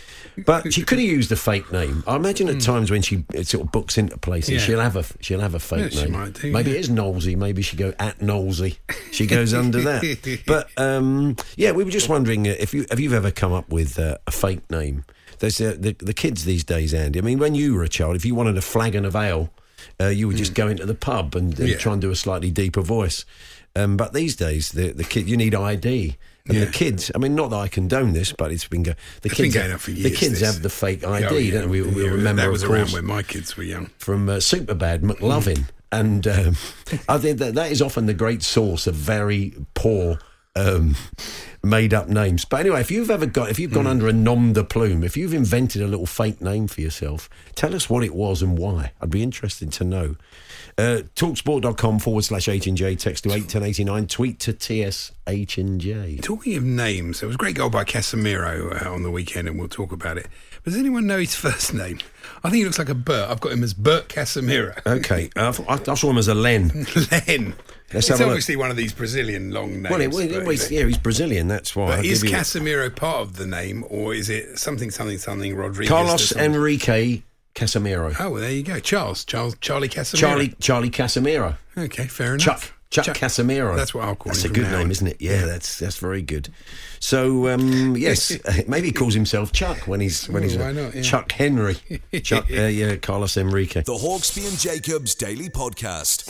But 0.44 0.70
she 0.74 0.82
could 0.82 0.98
have 0.98 1.06
used 1.06 1.30
a 1.32 1.36
fake 1.36 1.72
name. 1.72 2.02
I 2.06 2.16
imagine 2.16 2.48
at 2.48 2.60
times 2.60 2.90
when 2.90 3.00
she 3.00 3.24
uh, 3.34 3.42
sort 3.42 3.64
of 3.64 3.72
books 3.72 3.96
into 3.96 4.18
places. 4.18 4.50
Yeah. 4.54 4.58
she'll 4.58 4.80
have 4.80 4.96
a 4.96 5.04
she'll 5.20 5.40
have 5.40 5.54
a 5.54 5.58
fake 5.58 5.94
Yeah, 5.94 6.04
name. 6.08 6.32
do, 6.32 6.52
maybe 6.52 6.72
yeah. 6.72 6.76
it 6.76 6.80
is 6.80 6.88
Knowlesy. 6.90 7.36
Maybe 7.36 7.62
she 7.62 7.74
go 7.78 7.94
at 7.98 8.18
Knowlesy. 8.18 8.76
She 9.12 9.26
goes 9.26 9.54
under 9.54 9.80
that. 9.80 10.42
But 10.46 10.68
um, 10.76 11.36
yeah, 11.56 11.72
we 11.72 11.84
were 11.84 11.90
just 11.90 12.10
wondering 12.10 12.46
uh, 12.48 12.54
if 12.58 12.74
you 12.74 12.84
have 12.90 13.00
you 13.00 13.14
ever 13.14 13.30
come 13.30 13.54
up 13.54 13.70
with 13.70 13.98
uh, 13.98 14.18
a 14.26 14.30
fake 14.30 14.70
name. 14.70 15.04
There's 15.38 15.60
uh, 15.60 15.76
the 15.78 15.92
the 15.98 16.14
kids 16.14 16.44
these 16.44 16.64
days, 16.64 16.92
Andy. 16.94 17.18
I 17.18 17.22
mean, 17.22 17.38
when 17.38 17.54
you 17.54 17.74
were 17.74 17.82
a 17.84 17.88
child, 17.88 18.16
if 18.16 18.24
you 18.24 18.34
wanted 18.34 18.56
a 18.56 18.62
flagon 18.62 19.04
of 19.04 19.14
ale, 19.16 19.50
uh, 20.00 20.06
you 20.08 20.26
would 20.28 20.36
just 20.36 20.54
go 20.54 20.68
into 20.68 20.86
the 20.86 20.94
pub 20.94 21.34
and, 21.34 21.58
and. 21.58 21.68
Yeah. 21.68 21.76
try 21.76 21.92
and 21.92 22.00
do 22.02 22.10
a 22.10 22.16
slightly 22.16 22.50
deeper 22.50 22.80
voice. 22.82 23.24
Um, 23.74 23.96
but 23.96 24.12
these 24.12 24.36
days, 24.36 24.70
the 24.72 24.92
the 24.92 25.04
kid 25.04 25.28
you 25.28 25.36
need 25.36 25.54
ID. 25.54 26.16
And 26.48 26.58
the 26.62 26.66
kids, 26.68 27.10
I 27.12 27.18
mean, 27.18 27.34
not 27.34 27.50
that 27.50 27.56
I 27.56 27.66
condone 27.66 28.12
this, 28.12 28.32
but 28.32 28.52
it's 28.52 28.68
been 28.68 28.84
go- 28.84 28.94
the 29.22 29.30
It's 29.30 29.36
been 29.40 29.50
going 29.50 29.72
on 29.72 29.78
for 29.78 29.90
the 29.90 30.10
kids 30.12 30.38
this. 30.38 30.54
have 30.54 30.62
the 30.62 30.70
fake 30.70 31.02
ID, 31.02 31.26
Oh, 31.26 31.36
yeah, 31.36 31.50
don't 31.60 31.70
we? 31.70 31.82
We 31.82 32.04
yeah, 32.04 32.10
remember, 32.10 32.42
that 32.42 32.52
was 32.52 32.62
of 32.62 32.70
around 32.70 32.90
when 32.92 33.04
my 33.04 33.24
kids 33.24 33.56
were 33.56 33.64
young. 33.64 33.86
from 33.98 34.28
uh, 34.28 34.34
Superbad, 34.36 35.00
McLovin, 35.00 35.64
and 35.90 36.24
um, 36.28 36.56
I 37.08 37.18
think 37.18 37.38
that 37.40 37.54
that 37.56 37.72
is 37.72 37.82
often 37.82 38.06
the 38.06 38.14
great 38.14 38.44
source 38.44 38.86
of 38.86 38.94
very 38.94 39.56
poor. 39.74 40.20
Um, 40.56 40.96
made 41.62 41.92
up 41.92 42.08
names, 42.08 42.44
but 42.44 42.60
anyway, 42.60 42.80
if 42.80 42.90
you've 42.90 43.10
ever 43.10 43.26
got, 43.26 43.50
if 43.50 43.58
you've 43.58 43.72
gone 43.72 43.86
under 43.86 44.08
a 44.08 44.12
nom 44.12 44.52
de 44.52 44.64
plume, 44.64 45.02
if 45.04 45.16
you've 45.16 45.34
invented 45.34 45.82
a 45.82 45.86
little 45.86 46.06
fake 46.06 46.40
name 46.40 46.66
for 46.66 46.80
yourself, 46.80 47.28
tell 47.54 47.74
us 47.74 47.90
what 47.90 48.04
it 48.04 48.14
was 48.14 48.40
and 48.40 48.56
why. 48.56 48.92
I'd 49.00 49.10
be 49.10 49.22
interested 49.22 49.72
to 49.72 49.84
know. 49.84 50.16
Uh, 50.78 51.02
talksport.com 51.14 51.98
forward 51.98 52.22
slash 52.24 52.48
H 52.48 52.66
and 52.66 52.76
J, 52.76 52.96
text 52.96 53.24
to 53.24 53.30
81089, 53.30 54.06
tweet 54.06 54.38
to 54.40 54.52
TS 54.52 55.12
H 55.26 55.58
and 55.58 55.80
J. 55.80 56.18
Talking 56.22 56.56
of 56.56 56.64
names, 56.64 57.20
there 57.20 57.26
was 57.26 57.34
a 57.34 57.38
great 57.38 57.56
goal 57.56 57.70
by 57.70 57.84
Casemiro 57.84 58.84
uh, 58.84 58.92
on 58.92 59.02
the 59.02 59.10
weekend, 59.10 59.48
and 59.48 59.58
we'll 59.58 59.68
talk 59.68 59.92
about 59.92 60.18
it. 60.18 60.28
Does 60.66 60.76
anyone 60.76 61.06
know 61.06 61.18
his 61.20 61.36
first 61.36 61.72
name? 61.72 62.00
I 62.42 62.50
think 62.50 62.56
he 62.56 62.64
looks 62.64 62.78
like 62.80 62.88
a 62.88 62.94
Bert. 62.94 63.30
I've 63.30 63.40
got 63.40 63.52
him 63.52 63.62
as 63.62 63.72
Bert 63.72 64.08
Casemiro. 64.08 64.76
Okay, 64.84 65.30
uh, 65.36 65.52
I, 65.68 65.74
I, 65.74 65.78
I 65.92 65.94
saw 65.94 66.10
him 66.10 66.18
as 66.18 66.26
a 66.26 66.34
Len. 66.34 66.68
Len. 67.12 67.54
Let's 67.94 68.10
it's 68.10 68.18
a 68.18 68.24
look. 68.24 68.30
obviously 68.32 68.56
one 68.56 68.72
of 68.72 68.76
these 68.76 68.92
Brazilian 68.92 69.52
long 69.52 69.80
names. 69.80 69.90
Well, 69.90 70.00
it, 70.00 70.12
well, 70.12 70.26
but, 70.26 70.38
well, 70.38 70.50
he's- 70.50 70.68
yeah, 70.72 70.84
he's 70.84 70.98
Brazilian. 70.98 71.46
That's 71.46 71.76
why. 71.76 72.00
Is 72.00 72.24
Casemiro 72.24 72.94
part 72.94 73.18
of 73.22 73.36
the 73.36 73.46
name, 73.46 73.84
or 73.88 74.12
is 74.12 74.28
it 74.28 74.58
something, 74.58 74.90
something, 74.90 75.18
something 75.18 75.54
Rodriguez? 75.54 75.88
Carlos? 75.88 76.32
Enrique 76.34 77.22
Casemiro. 77.54 78.16
Oh, 78.18 78.30
well, 78.30 78.40
there 78.40 78.50
you 78.50 78.64
go. 78.64 78.80
Charles. 78.80 79.24
Charles. 79.24 79.56
Charlie 79.60 79.88
Casemiro. 79.88 80.18
Charlie 80.18 80.54
Charlie 80.60 80.90
Casemiro. 80.90 81.56
Okay, 81.78 82.06
fair 82.08 82.34
enough. 82.34 82.44
Chuck 82.44 82.75
Chuck, 83.04 83.16
Casemiro. 83.16 83.76
That's 83.76 83.94
what 83.94 84.04
I'll 84.04 84.14
call 84.16 84.32
That's 84.32 84.44
him 84.44 84.52
That's 84.52 84.58
a 84.58 84.64
good 84.64 84.72
name, 84.72 84.86
on. 84.86 84.90
isn't 84.90 85.06
it? 85.06 85.16
Yeah, 85.20 85.44
that's 85.44 85.78
that's 85.78 85.98
very 85.98 86.22
good. 86.22 86.48
So 87.00 87.48
um, 87.48 87.96
yes, 87.96 88.32
maybe 88.68 88.88
he 88.88 88.92
calls 88.92 89.14
himself 89.14 89.52
Chuck 89.52 89.86
when 89.86 90.00
he's 90.00 90.28
when 90.28 90.42
Ooh, 90.42 90.48
he's 90.48 90.56
why 90.58 90.72
not, 90.72 90.94
yeah. 90.94 91.02
Chuck 91.02 91.30
Henry. 91.32 91.76
Chuck, 92.22 92.46
uh, 92.50 92.62
yeah, 92.62 92.96
Carlos 92.96 93.36
Enrique. 93.36 93.82
The 93.82 93.92
Hawksbee 93.92 94.48
and 94.48 94.58
Jacobs 94.58 95.14
Daily 95.14 95.48
Podcast. 95.48 96.26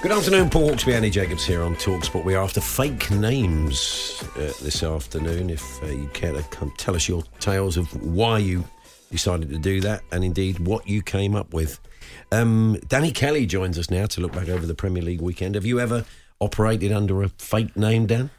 Good 0.00 0.12
afternoon, 0.12 0.48
Paul 0.48 0.70
Hawksbee, 0.70 0.94
Andy 0.94 1.10
Jacobs 1.10 1.44
here 1.44 1.62
on 1.62 1.74
Talksport. 1.74 2.24
We 2.24 2.34
are 2.36 2.42
after 2.44 2.60
fake 2.60 3.10
names 3.10 4.22
uh, 4.36 4.52
this 4.62 4.82
afternoon. 4.84 5.50
If 5.50 5.82
uh, 5.82 5.86
you 5.88 6.08
care 6.14 6.32
to 6.32 6.42
come 6.44 6.72
tell 6.78 6.94
us 6.94 7.08
your 7.08 7.24
tales 7.40 7.76
of 7.76 7.92
why 8.02 8.38
you 8.38 8.64
decided 9.10 9.50
to 9.50 9.58
do 9.58 9.80
that, 9.80 10.02
and 10.12 10.24
indeed 10.24 10.58
what 10.60 10.88
you 10.88 11.02
came 11.02 11.34
up 11.34 11.52
with. 11.52 11.80
Um, 12.32 12.78
Danny 12.88 13.10
Kelly 13.10 13.46
joins 13.46 13.78
us 13.78 13.90
now 13.90 14.06
to 14.06 14.20
look 14.20 14.32
back 14.32 14.48
over 14.48 14.66
the 14.66 14.74
Premier 14.74 15.02
League 15.02 15.20
weekend. 15.20 15.54
Have 15.54 15.66
you 15.66 15.80
ever 15.80 16.04
operated 16.40 16.92
under 16.92 17.22
a 17.22 17.28
fake 17.28 17.76
name, 17.76 18.06
Dan? 18.06 18.30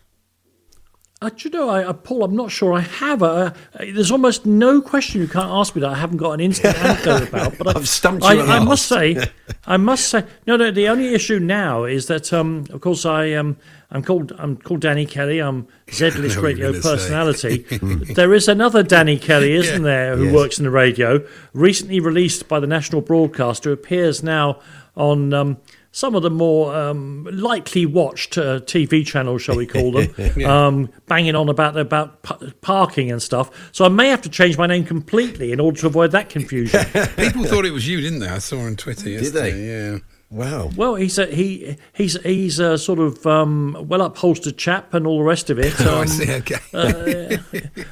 Uh, 1.21 1.29
do 1.29 1.49
you 1.49 1.49
know, 1.49 1.67
I, 1.67 1.83
uh, 1.83 1.91
Paul, 1.91 2.23
I'm 2.23 2.35
not 2.35 2.49
sure 2.49 2.71
I 2.71 2.79
have. 2.79 3.21
Uh, 3.21 3.27
uh, 3.27 3.51
there's 3.79 4.09
almost 4.09 4.45
no 4.45 4.81
question 4.81 5.19
you 5.19 5.27
can't 5.27 5.49
ask 5.49 5.75
me 5.75 5.81
that 5.81 5.89
I 5.89 5.95
haven't 5.95 6.15
got 6.15 6.31
an 6.31 6.39
instant 6.39 6.77
anecdote 6.83 7.27
about. 7.27 7.57
But 7.57 7.67
I, 7.67 7.71
I've 7.71 7.89
stumped 7.89 8.23
you 8.23 8.29
I, 8.29 8.55
I 8.55 8.59
must 8.59 8.85
say, 8.85 9.17
I 9.67 9.75
must 9.75 10.07
say, 10.07 10.23
no, 10.47 10.55
no. 10.55 10.71
The 10.71 10.87
only 10.87 11.13
issue 11.13 11.39
now 11.39 11.83
is 11.83 12.07
that, 12.07 12.31
um, 12.31 12.67
of 12.69 12.79
course, 12.79 13.05
I 13.05 13.33
um, 13.33 13.57
I'm 13.91 14.03
called 14.03 14.33
I'm 14.37 14.55
called 14.57 14.81
Danny 14.81 15.05
Kelly. 15.05 15.39
I'm 15.39 15.67
Z-list 15.91 16.37
radio 16.37 16.71
you're 16.71 16.81
gonna 16.81 16.97
say. 16.99 17.59
personality. 17.59 18.13
there 18.13 18.33
is 18.35 18.47
another 18.47 18.83
Danny 18.83 19.17
Kelly, 19.17 19.53
isn't 19.53 19.81
Yeah. 19.81 19.87
there, 19.87 20.17
who 20.17 20.25
Yes. 20.25 20.33
works 20.35 20.57
in 20.59 20.65
the 20.65 20.71
radio? 20.71 21.25
Recently 21.53 21.99
released 21.99 22.47
by 22.47 22.59
the 22.59 22.67
national 22.67 23.01
broadcaster, 23.01 23.71
appears 23.71 24.21
now 24.23 24.59
on. 24.95 25.33
Um, 25.33 25.57
some 25.91 26.13
of 26.13 26.21
the 26.21 26.29
more 26.29 26.75
um, 26.75 27.27
likely 27.33 27.87
watched 27.87 28.37
uh, 28.37 28.59
TV 28.59 29.03
channels, 29.03 29.41
shall 29.41 29.55
we 29.57 29.65
call 29.65 29.91
them, 29.91 30.13
um, 30.45 30.89
banging 31.07 31.33
on 31.33 31.49
about 31.49 31.75
about 31.79 32.21
p- 32.21 32.53
parking 32.61 33.09
and 33.11 33.19
stuff. 33.19 33.49
So 33.71 33.85
I 33.85 33.87
may 33.89 34.09
have 34.09 34.21
to 34.21 34.29
change 34.29 34.55
my 34.55 34.67
name 34.67 34.85
completely 34.85 35.51
in 35.51 35.59
order 35.59 35.79
to 35.79 35.87
avoid 35.87 36.11
that 36.11 36.29
confusion. 36.29 36.85
People 37.17 37.43
thought 37.45 37.65
it 37.65 37.71
was 37.73 37.87
you, 37.87 38.01
didn't 38.01 38.19
they? 38.19 38.27
I 38.27 38.37
saw 38.37 38.59
on 38.59 38.75
Twitter 38.75 39.09
yesterday. 39.09 39.51
they? 39.51 39.67
Yeah. 39.67 39.97
Wow. 40.31 40.69
well, 40.75 40.93
he's 40.93 41.17
a, 41.17 41.25
he 41.25 41.75
he's 41.93 42.21
he's 42.21 42.59
a 42.59 42.77
sort 42.77 42.99
of 42.99 43.25
um, 43.25 43.75
well 43.87 44.01
upholstered 44.03 44.57
chap 44.57 44.93
and 44.93 45.07
all 45.07 45.17
the 45.17 45.23
rest 45.23 45.49
of 45.49 45.57
it. 45.57 45.73
Oh, 45.79 45.97
I 45.97 46.01
Um, 46.01 46.07
see. 46.07 46.31
Okay. 46.31 46.55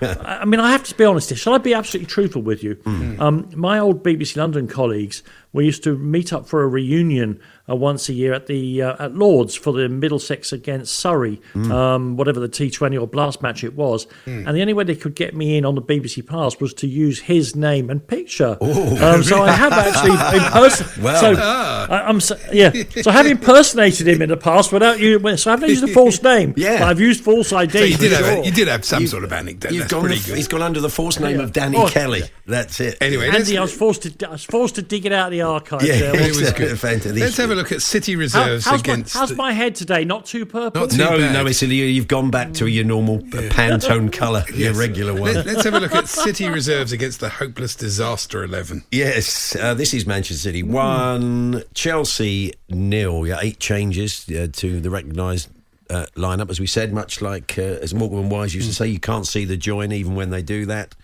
I 0.02 0.40
I 0.42 0.46
mean, 0.46 0.60
I 0.60 0.72
have 0.72 0.84
to 0.84 0.96
be 0.96 1.04
honest. 1.04 1.30
here. 1.30 1.38
Shall 1.38 1.54
I 1.56 1.58
be 1.58 1.74
absolutely 1.74 2.08
truthful 2.08 2.42
with 2.44 2.64
you? 2.64 2.76
Hmm. 2.84 3.20
Um, 3.22 3.50
my 3.56 3.80
old 3.80 4.04
BBC 4.04 4.38
London 4.38 4.68
colleagues, 4.68 5.24
we 5.54 5.66
used 5.66 5.84
to 5.84 5.98
meet 5.98 6.34
up 6.34 6.48
for 6.48 6.62
a 6.64 6.68
reunion 6.68 7.40
uh, 7.70 7.76
once 7.76 8.10
a 8.10 8.14
year 8.14 8.34
at 8.34 8.48
the 8.48 8.82
uh, 8.82 9.06
at 9.06 9.16
Lords 9.16 9.56
for 9.56 9.74
the 9.74 9.90
Middlesex 9.90 10.54
against 10.54 10.94
Surrey, 10.94 11.42
Hmm. 11.54 11.72
um, 11.72 12.18
whatever 12.18 12.40
the 12.40 12.48
T20 12.50 13.00
or 13.02 13.08
Blast 13.08 13.42
match 13.42 13.64
it 13.64 13.76
was. 13.76 14.08
And 14.26 14.48
the 14.56 14.62
only 14.62 14.74
way 14.74 14.84
they 14.84 14.96
could 14.96 15.16
get 15.16 15.36
me 15.36 15.58
in 15.58 15.66
on 15.66 15.76
the 15.76 15.82
BBC 15.82 16.26
Pass 16.26 16.60
was 16.60 16.74
to 16.76 16.88
use 16.88 17.20
his 17.20 17.56
name 17.56 17.90
and 17.90 18.06
picture. 18.06 18.58
Um, 18.62 19.24
so 19.24 19.42
I 19.44 19.52
have 19.52 19.74
actually 19.74 20.12
impersonated. 20.40 21.04
Well. 21.04 21.20
so 21.36 21.42
I, 21.42 22.04
I'm 22.08 22.20
so, 22.22 22.38
yeah. 22.54 22.72
So 23.02 23.10
I 23.12 23.14
have 23.14 23.26
impersonated 23.26 24.08
him 24.08 24.22
in 24.22 24.30
the 24.30 24.38
past 24.38 24.72
without 24.72 25.00
you. 25.00 25.20
So 25.38 25.52
I 25.52 25.54
haven't 25.56 25.70
used 25.70 25.84
a 25.84 25.88
false 25.88 26.22
name. 26.32 26.54
Yeah. 26.58 26.80
but 26.80 26.88
I've 26.90 27.00
used 27.00 27.24
false 27.24 27.52
ID. 27.52 27.78
So 27.78 27.84
you 27.84 27.96
for 27.96 28.02
did, 28.02 28.12
have, 28.14 28.26
sure. 28.26 28.44
you 28.46 28.52
did 28.52 28.68
have 28.68 28.86
some 28.86 29.02
You- 29.02 29.08
sort 29.08 29.24
of 29.24 29.34
anecdote. 29.34 29.72
You've 29.72 29.82
That's 29.84 29.94
gone 29.94 30.02
pretty 30.04 30.20
the- 30.20 30.28
good. 30.28 30.38
he's 30.38 30.48
gone 30.48 30.62
under 30.62 30.80
the 30.80 30.90
false 30.90 31.20
name 31.20 31.40
of 31.40 31.52
Danny 31.54 31.78
Oh. 31.78 31.88
Kelly. 31.88 32.24
That's 32.46 32.80
it. 32.80 32.98
Anyway, 33.02 33.30
Andy, 33.30 33.58
I 33.58 33.62
was 33.62 33.74
forced 33.76 34.04
to 34.04 34.28
I 34.28 34.32
was 34.32 34.44
forced 34.46 34.76
to 34.76 34.82
dig 34.82 35.06
it 35.06 35.12
out 35.12 35.34
of 35.34 35.37
the 35.38 35.44
archives. 35.44 35.86
Yeah, 35.86 36.00
there. 36.12 36.22
it 36.30 36.36
was 36.36 36.52
good. 36.54 37.16
Let's 37.16 37.38
have 37.38 37.52
a 37.52 37.56
look 37.56 37.72
at 37.72 37.82
City 37.82 38.14
How- 38.14 38.20
reserves 38.20 38.66
how's, 38.66 38.86
my, 38.86 38.94
against. 38.94 39.14
how's 39.14 39.36
my 39.36 39.52
head 39.54 39.76
today? 39.76 40.04
Not 40.06 40.26
too 40.26 40.46
purple. 40.46 40.82
Not 40.82 40.92
too 40.92 40.98
No, 40.98 41.18
bad. 41.18 41.34
no, 41.34 41.46
it's 41.46 41.62
you- 41.62 41.68
you've 41.70 42.08
gone 42.08 42.32
back 42.32 42.54
to 42.56 42.68
your 42.68 42.86
normal 42.86 43.18
uh, 43.18 43.42
Pantone 43.50 44.12
colour, 44.12 44.44
your 44.50 44.72
Yes. 44.72 44.78
regular 44.78 45.14
one. 45.14 45.34
Let, 45.34 45.48
us 45.48 45.64
have 45.64 45.74
a 45.74 45.80
look 45.80 45.94
at 45.96 46.08
City 46.08 46.48
reserves 46.48 46.92
against 46.92 47.20
the 47.20 47.30
hopeless 47.30 47.76
disaster 47.76 48.44
eleven. 48.44 48.84
Yes, 48.92 49.56
uh, 49.56 49.74
this 49.74 49.94
is 49.94 50.06
Manchester 50.06 50.42
City 50.42 50.64
one, 50.64 51.64
Chelsea 51.74 52.54
nil. 52.70 53.28
Yeah, 53.28 53.40
eight 53.42 53.60
changes 53.60 54.26
uh, 54.30 54.48
to 54.54 54.80
the 54.80 54.90
recognised 54.90 55.50
uh, 55.90 56.06
lineup, 56.16 56.50
as 56.50 56.60
we 56.60 56.68
said. 56.68 56.92
Much 56.94 57.22
like 57.22 57.58
uh, 57.58 57.62
as 57.62 57.94
Morecambe 57.94 58.20
and 58.24 58.32
Wise 58.32 58.56
used 58.56 58.68
to 58.70 58.76
say, 58.76 58.88
you 58.88 59.00
can't 59.00 59.28
see 59.28 59.46
the 59.46 59.58
join 59.58 59.92
even 59.92 60.16
when 60.16 60.30
they 60.32 60.42
do 60.42 60.66
that. 60.66 60.96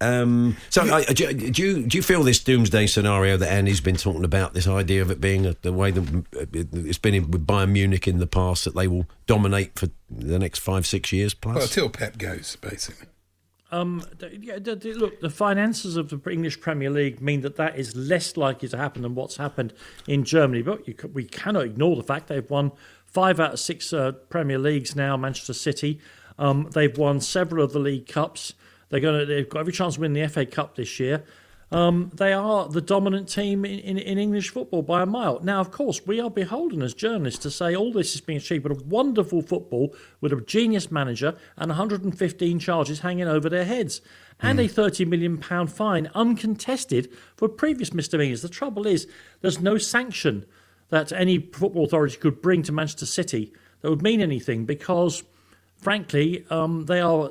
Um, 0.00 0.56
so, 0.70 0.82
uh, 0.82 1.02
do, 1.12 1.32
do 1.32 1.60
you 1.62 1.86
do 1.86 1.96
you 1.98 2.02
feel 2.02 2.22
this 2.22 2.38
doomsday 2.38 2.86
scenario 2.86 3.36
that 3.36 3.50
Andy's 3.50 3.80
been 3.80 3.96
talking 3.96 4.22
about? 4.24 4.54
This 4.54 4.68
idea 4.68 5.02
of 5.02 5.10
it 5.10 5.20
being 5.20 5.44
a, 5.44 5.56
the 5.62 5.72
way 5.72 5.90
that 5.90 6.24
uh, 6.36 6.40
it- 6.52 6.68
it's 6.72 6.98
been 6.98 7.14
in, 7.14 7.30
with 7.32 7.44
Bayern 7.46 7.70
Munich 7.72 8.06
in 8.06 8.18
the 8.18 8.26
past 8.28 8.64
that 8.64 8.76
they 8.76 8.86
will 8.86 9.06
dominate 9.26 9.76
for 9.76 9.88
the 10.08 10.38
next 10.38 10.60
five 10.60 10.86
six 10.86 11.12
years 11.12 11.34
plus. 11.34 11.56
Well, 11.56 11.66
till 11.66 11.88
Pep 11.90 12.16
goes, 12.16 12.56
basically. 12.60 13.08
Um, 13.72 14.02
yeah, 14.40 14.58
th- 14.60 14.80
th- 14.80 14.96
look, 14.96 15.20
the 15.20 15.28
finances 15.30 15.96
of 15.96 16.08
the 16.10 16.30
English 16.30 16.60
Premier 16.60 16.88
League 16.90 17.20
mean 17.20 17.40
that 17.42 17.56
that 17.56 17.76
is 17.76 17.94
less 17.96 18.36
likely 18.36 18.68
to 18.68 18.76
happen 18.78 19.02
than 19.02 19.14
what's 19.14 19.36
happened 19.36 19.74
in 20.06 20.24
Germany. 20.24 20.62
But 20.62 20.86
you, 20.88 20.94
we 21.12 21.24
cannot 21.24 21.64
ignore 21.64 21.96
the 21.96 22.02
fact 22.04 22.28
they've 22.28 22.48
won 22.48 22.70
five 23.04 23.40
out 23.40 23.54
of 23.54 23.60
six 23.60 23.92
uh, 23.92 24.12
Premier 24.30 24.58
Leagues 24.58 24.94
now. 24.96 25.16
Manchester 25.16 25.52
City. 25.54 25.98
Um, 26.38 26.70
they've 26.72 26.96
won 26.96 27.20
several 27.20 27.64
of 27.64 27.72
the 27.72 27.80
league 27.80 28.06
cups. 28.06 28.54
They're 28.88 29.00
going 29.00 29.20
to. 29.20 29.26
They've 29.26 29.48
got 29.48 29.60
every 29.60 29.72
chance 29.72 29.94
to 29.94 30.00
win 30.00 30.12
the 30.12 30.26
FA 30.28 30.46
Cup 30.46 30.76
this 30.76 30.98
year. 30.98 31.24
Um, 31.70 32.10
they 32.14 32.32
are 32.32 32.66
the 32.66 32.80
dominant 32.80 33.28
team 33.28 33.66
in, 33.66 33.78
in, 33.80 33.98
in, 33.98 34.16
English 34.16 34.48
football 34.48 34.80
by 34.80 35.02
a 35.02 35.06
mile. 35.06 35.38
Now, 35.42 35.60
of 35.60 35.70
course, 35.70 36.06
we 36.06 36.18
are 36.18 36.30
beholden 36.30 36.80
as 36.80 36.94
journalists 36.94 37.42
to 37.42 37.50
say 37.50 37.76
all 37.76 37.92
this 37.92 38.14
is 38.14 38.22
being 38.22 38.38
achieved 38.38 38.66
with 38.66 38.80
a 38.80 38.84
wonderful 38.84 39.42
football, 39.42 39.94
with 40.22 40.32
a 40.32 40.40
genius 40.40 40.90
manager, 40.90 41.36
and 41.58 41.68
115 41.68 42.58
charges 42.58 43.00
hanging 43.00 43.28
over 43.28 43.50
their 43.50 43.66
heads, 43.66 44.00
and 44.40 44.58
mm. 44.58 44.64
a 44.64 44.68
30 44.68 45.04
million 45.04 45.36
pound 45.36 45.70
fine 45.70 46.10
uncontested 46.14 47.12
for 47.36 47.50
previous 47.50 47.92
misdemeanors. 47.92 48.40
The 48.40 48.48
trouble 48.48 48.86
is, 48.86 49.06
there's 49.42 49.60
no 49.60 49.76
sanction 49.76 50.46
that 50.88 51.12
any 51.12 51.38
football 51.38 51.84
authority 51.84 52.16
could 52.16 52.40
bring 52.40 52.62
to 52.62 52.72
Manchester 52.72 53.04
City 53.04 53.52
that 53.82 53.90
would 53.90 54.00
mean 54.00 54.22
anything 54.22 54.64
because, 54.64 55.22
frankly, 55.76 56.46
um, 56.48 56.86
they 56.86 57.00
are 57.00 57.28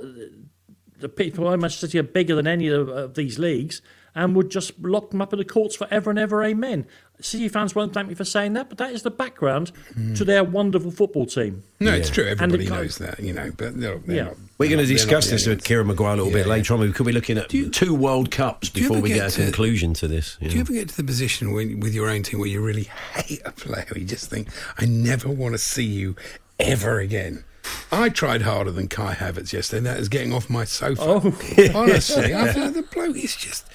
the 1.00 1.10
people 1.10 1.51
in 1.51 1.60
Manchester 1.60 1.88
City 1.88 2.00
are 2.00 2.04
bigger 2.04 2.36
than 2.36 2.48
any 2.48 2.68
of, 2.68 2.89
of 2.89 3.16
these 3.16 3.39
leagues 3.39 3.82
and 4.18 4.36
would 4.36 4.50
just 4.50 4.80
lock 4.80 5.12
them 5.12 5.22
up 5.22 5.32
in 5.32 5.38
the 5.38 5.46
courts 5.46 5.75
forever 5.75 6.10
and 6.10 6.18
ever. 6.18 6.44
Amen. 6.44 6.88
City 7.22 7.48
fans 7.48 7.75
won't 7.75 7.94
thank 7.94 8.08
me 8.08 8.16
for 8.16 8.24
saying 8.24 8.54
that, 8.54 8.68
but 8.68 8.80
that 8.80 8.92
is 8.92 9.04
the 9.04 9.12
background 9.12 9.72
mm. 9.94 10.18
to 10.18 10.25
their 10.25 10.44
wonderful 10.44 10.89
football 10.89 11.27
team. 11.27 11.63
No, 11.80 11.92
yeah. 11.92 11.98
it's 11.98 12.10
true. 12.10 12.25
Everybody 12.25 12.68
knows 12.68 12.98
that, 12.98 13.20
you 13.20 13.32
know. 13.32 13.51
But 13.56 13.80
they're, 13.80 14.00
they're 14.00 14.16
yeah. 14.16 14.24
not, 14.24 14.38
we're 14.58 14.70
going 14.70 14.86
to 14.86 14.92
discuss 14.92 15.30
this 15.30 15.46
with 15.46 15.63
Kieran 15.63 15.86
Maguire 15.86 16.13
a 16.13 16.16
little 16.16 16.32
yeah, 16.32 16.39
bit 16.39 16.48
later 16.48 16.74
on. 16.74 16.80
We 16.80 16.92
could 16.92 17.06
be 17.06 17.12
looking 17.12 17.38
at 17.38 17.54
you, 17.54 17.70
two 17.70 17.94
World 17.94 18.32
Cups 18.32 18.70
before 18.70 19.00
we 19.00 19.10
get 19.10 19.27
a 19.27 19.36
to, 19.36 19.44
conclusion 19.44 19.94
to 19.96 20.08
this. 20.08 20.38
You 20.42 20.50
do 20.50 20.50
know? 20.50 20.56
you 20.56 20.62
ever 20.62 20.74
get 20.74 20.89
to 20.89 20.98
the 20.98 21.04
position 21.04 21.54
when, 21.54 21.80
with 21.80 21.94
your 21.94 22.10
own 22.10 22.24
team 22.24 22.39
where 22.39 22.50
you 22.50 22.62
really 22.62 22.84
hate 23.13 23.42
a 23.46 23.51
player? 23.51 23.86
You 23.96 24.06
just 24.06 24.32
think, 24.32 24.50
I 24.80 24.86
never 24.86 25.30
want 25.30 25.54
to 25.54 25.60
see 25.60 25.86
you 25.86 26.16
ever 26.60 27.00
again. 27.00 27.44
I 27.91 28.09
tried 28.09 28.41
harder 28.41 28.71
than 28.71 28.88
Kai 28.88 29.15
Havertz 29.15 29.53
yesterday. 29.53 29.77
and 29.77 29.86
That 29.86 30.00
is 30.00 30.09
getting 30.09 30.33
off 30.33 30.50
my 30.50 30.65
sofa. 30.65 31.01
Oh. 31.01 31.71
Honestly, 31.75 32.33
I 32.33 32.51
feel 32.53 32.71
the 32.71 32.83
bloke 32.83 33.17
is 33.17 33.36
just 33.36 33.65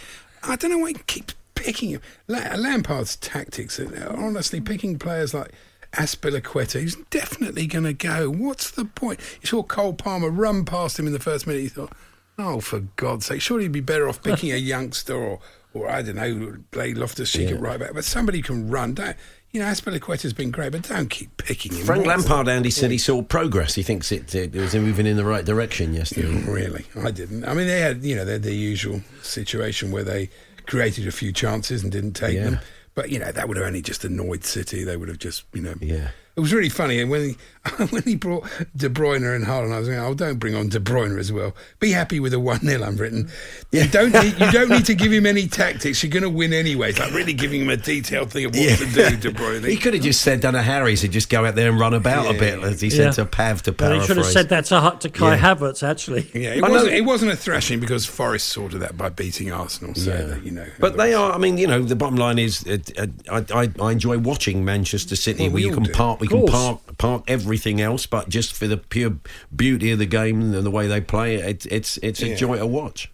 I 0.42 0.56
don't 0.56 0.70
know 0.70 0.78
why 0.78 0.88
he 0.88 0.94
keeps 1.06 1.34
picking 1.54 1.90
him. 1.90 2.00
Lampard's 2.26 3.16
tactics 3.16 3.78
are 3.78 4.16
honestly 4.16 4.61
picking 4.61 4.99
players 4.99 5.32
like 5.32 5.52
Azpilicueta. 5.92 6.80
He's 6.80 6.96
definitely 7.11 7.66
going 7.66 7.84
to 7.84 7.92
go. 7.92 8.28
What's 8.30 8.70
the 8.70 8.84
point? 8.84 9.20
You 9.40 9.46
saw 9.46 9.62
Cole 9.62 9.94
Palmer 9.94 10.30
run 10.30 10.64
past 10.64 10.99
him 10.99 11.06
in 11.06 11.12
the 11.12 11.20
first 11.20 11.46
minute. 11.46 11.62
You 11.62 11.68
thought, 11.68 11.92
oh, 12.38 12.61
for 12.61 12.80
God's 12.96 13.26
sake, 13.26 13.40
surely 13.40 13.64
he'd 13.64 13.72
be 13.72 13.80
better 13.80 14.08
off 14.08 14.22
picking 14.22 14.50
a 14.52 14.56
youngster 14.56 15.14
or, 15.14 15.38
or 15.75 15.88
I 15.88 16.02
don't 16.02 16.16
know, 16.16 16.56
Blade 16.70 16.99
Loftus 16.99 17.30
Cheek 17.32 17.50
yeah. 17.50 17.56
right 17.58 17.78
back. 17.78 17.94
But 17.94 18.04
somebody 18.04 18.42
can 18.42 18.68
run. 18.68 18.94
Don't, 18.94 19.16
you 19.52 19.61
know, 19.61 19.66
Azpilicueta's 19.66 20.32
been 20.32 20.50
great, 20.50 20.73
but 20.73 20.82
don't 20.82 21.11
keep 21.11 21.37
picking 21.37 21.75
him. 21.75 21.85
Frank 21.85 22.06
Lampard, 22.06 22.49
Andy 22.49 22.71
said 22.71 22.90
he 22.90 22.97
saw 22.97 23.21
progress. 23.21 23.75
He 23.75 23.82
thinks 23.82 24.11
it, 24.11 24.35
it 24.35 24.54
was 24.54 24.75
moving 24.75 25.06
in 25.06 25.16
the 25.18 25.25
right 25.25 25.44
direction 25.44 25.92
yesterday. 25.92 26.42
really? 26.44 26.87
I 26.97 27.11
didn't. 27.11 27.44
I 27.44 27.52
mean, 27.52 27.66
they 27.66 27.80
had, 27.80 28.02
you 28.02 28.16
know, 28.16 28.25
they 28.25 28.32
had 28.32 28.42
the 28.42 28.54
usual 28.54 29.02
situation 29.23 29.90
where 29.90 30.04
they 30.04 30.30
created 30.66 31.06
a 31.06 31.12
few 31.12 31.32
chances 31.32 31.82
and 31.82 31.92
didn't 31.92 32.14
take 32.14 32.37
yeah. 32.37 32.44
them. 32.44 32.61
But, 32.94 33.11
you 33.11 33.18
know, 33.18 33.30
that 33.30 33.47
would 33.47 33.59
have 33.59 33.66
only 33.66 33.82
just 33.82 34.04
annoyed 34.04 34.44
City. 34.44 34.85
They 34.85 34.97
would 34.97 35.09
have 35.09 35.18
just, 35.18 35.44
you 35.52 35.61
know, 35.61 35.75
yeah. 35.80 36.09
It 36.35 36.41
was 36.41 36.53
really 36.53 36.71
funny, 36.71 36.99
and 37.01 37.11
when 37.11 37.31
he 37.31 37.37
when 37.91 38.03
he 38.03 38.17
brought 38.17 38.45
De 38.75 38.89
Bruyne 38.89 39.37
and 39.37 39.45
Haaland, 39.45 39.73
I 39.73 39.79
was 39.79 39.89
going, 39.89 40.01
"Oh, 40.01 40.15
don't 40.15 40.39
bring 40.39 40.57
on 40.57 40.69
De 40.69 40.81
Bruyne 40.81 41.19
as 41.19 41.31
well. 41.31 41.55
Be 41.79 41.93
happy 41.93 42.19
with 42.19 42.35
a 42.35 42.41
one 42.41 42.59
0 42.61 42.83
I'm 42.83 42.97
written. 42.97 43.31
You 43.71 43.87
don't 43.87 44.12
need, 44.12 44.39
you 44.41 44.51
don't 44.51 44.69
need 44.69 44.87
to 44.87 44.95
give 44.95 45.12
him 45.12 45.27
any 45.35 45.47
tactics. 45.47 46.03
You're 46.03 46.11
going 46.11 46.25
to 46.25 46.31
win 46.31 46.53
anyway. 46.53 46.91
It's 46.91 46.99
like 46.99 47.12
really 47.12 47.35
giving 47.35 47.62
him 47.62 47.71
a 47.71 47.77
detailed 47.77 48.33
thing 48.33 48.47
of 48.47 48.55
what 48.55 48.62
yeah. 48.62 48.77
to 48.77 48.87
do. 48.87 49.17
De 49.17 49.31
Bruyne. 49.31 49.69
he 49.69 49.77
could 49.77 49.95
have 49.95 50.03
just 50.03 50.23
said, 50.23 50.41
"Done 50.41 50.57
a 50.57 50.62
Harry's 50.62 51.05
and 51.05 51.12
just 51.12 51.29
go 51.29 51.45
out 51.45 51.55
there 51.55 51.71
and 51.71 51.79
run 51.79 51.95
about 51.95 52.25
yeah, 52.25 52.31
a 52.31 52.39
bit," 52.39 52.59
as 52.65 52.81
he 52.81 52.91
said 52.91 53.05
yeah. 53.05 53.11
to 53.12 53.27
Pav 53.27 53.62
to 53.62 53.73
paraphrase. 53.73 54.03
he 54.03 54.07
should 54.09 54.17
have 54.17 54.27
said 54.27 54.49
that 54.49 54.65
to, 54.65 54.97
to 54.99 55.09
Kai 55.09 55.37
Havertz 55.37 55.87
actually. 55.87 56.31
Yeah, 56.35 56.51
it 56.55 56.62
wasn't, 56.62 56.95
it 56.95 57.03
wasn't 57.03 57.33
a 57.33 57.37
thrashing 57.37 57.79
because 57.79 58.07
Forest 58.07 58.49
sorted 58.49 58.81
that 58.81 58.97
by 58.97 59.09
beating 59.09 59.53
Arsenal. 59.53 59.95
So 59.95 60.11
that, 60.11 60.43
you 60.43 60.51
know, 60.51 60.67
but 60.81 60.97
they 60.97 61.15
are. 61.15 61.33
I 61.33 61.39
mean, 61.39 61.59
you 61.59 61.67
know, 61.67 61.83
the 61.83 61.97
bottom 61.97 62.17
line 62.17 62.39
is, 62.41 62.67
uh, 62.67 62.79
uh, 62.99 63.07
I, 63.31 63.62
I, 63.62 63.71
I 63.81 63.93
enjoy 63.93 64.19
watching 64.19 64.65
Manchester 64.65 65.15
City, 65.15 65.45
well, 65.45 65.53
where 65.53 65.62
you 65.62 65.73
can 65.73 65.85
do. 65.85 65.93
park, 65.93 66.22
we 66.23 66.29
can 66.29 66.47
park 66.47 66.99
park 66.99 67.25
everything 67.26 67.81
else, 67.81 68.07
but 68.07 68.29
just 68.29 68.55
for 68.55 68.67
the 68.67 68.76
pure 68.76 69.17
beauty 69.55 69.91
of 69.91 69.99
the 69.99 70.07
game 70.07 70.41
and 70.41 70.55
the 70.55 70.71
way 70.71 70.87
they 70.87 71.00
play 71.00 71.37
it, 71.37 71.67
it's 71.71 71.97
it's 71.99 72.23
a 72.23 72.35
joy 72.37 72.59
to 72.59 72.67
watch. 72.67 73.11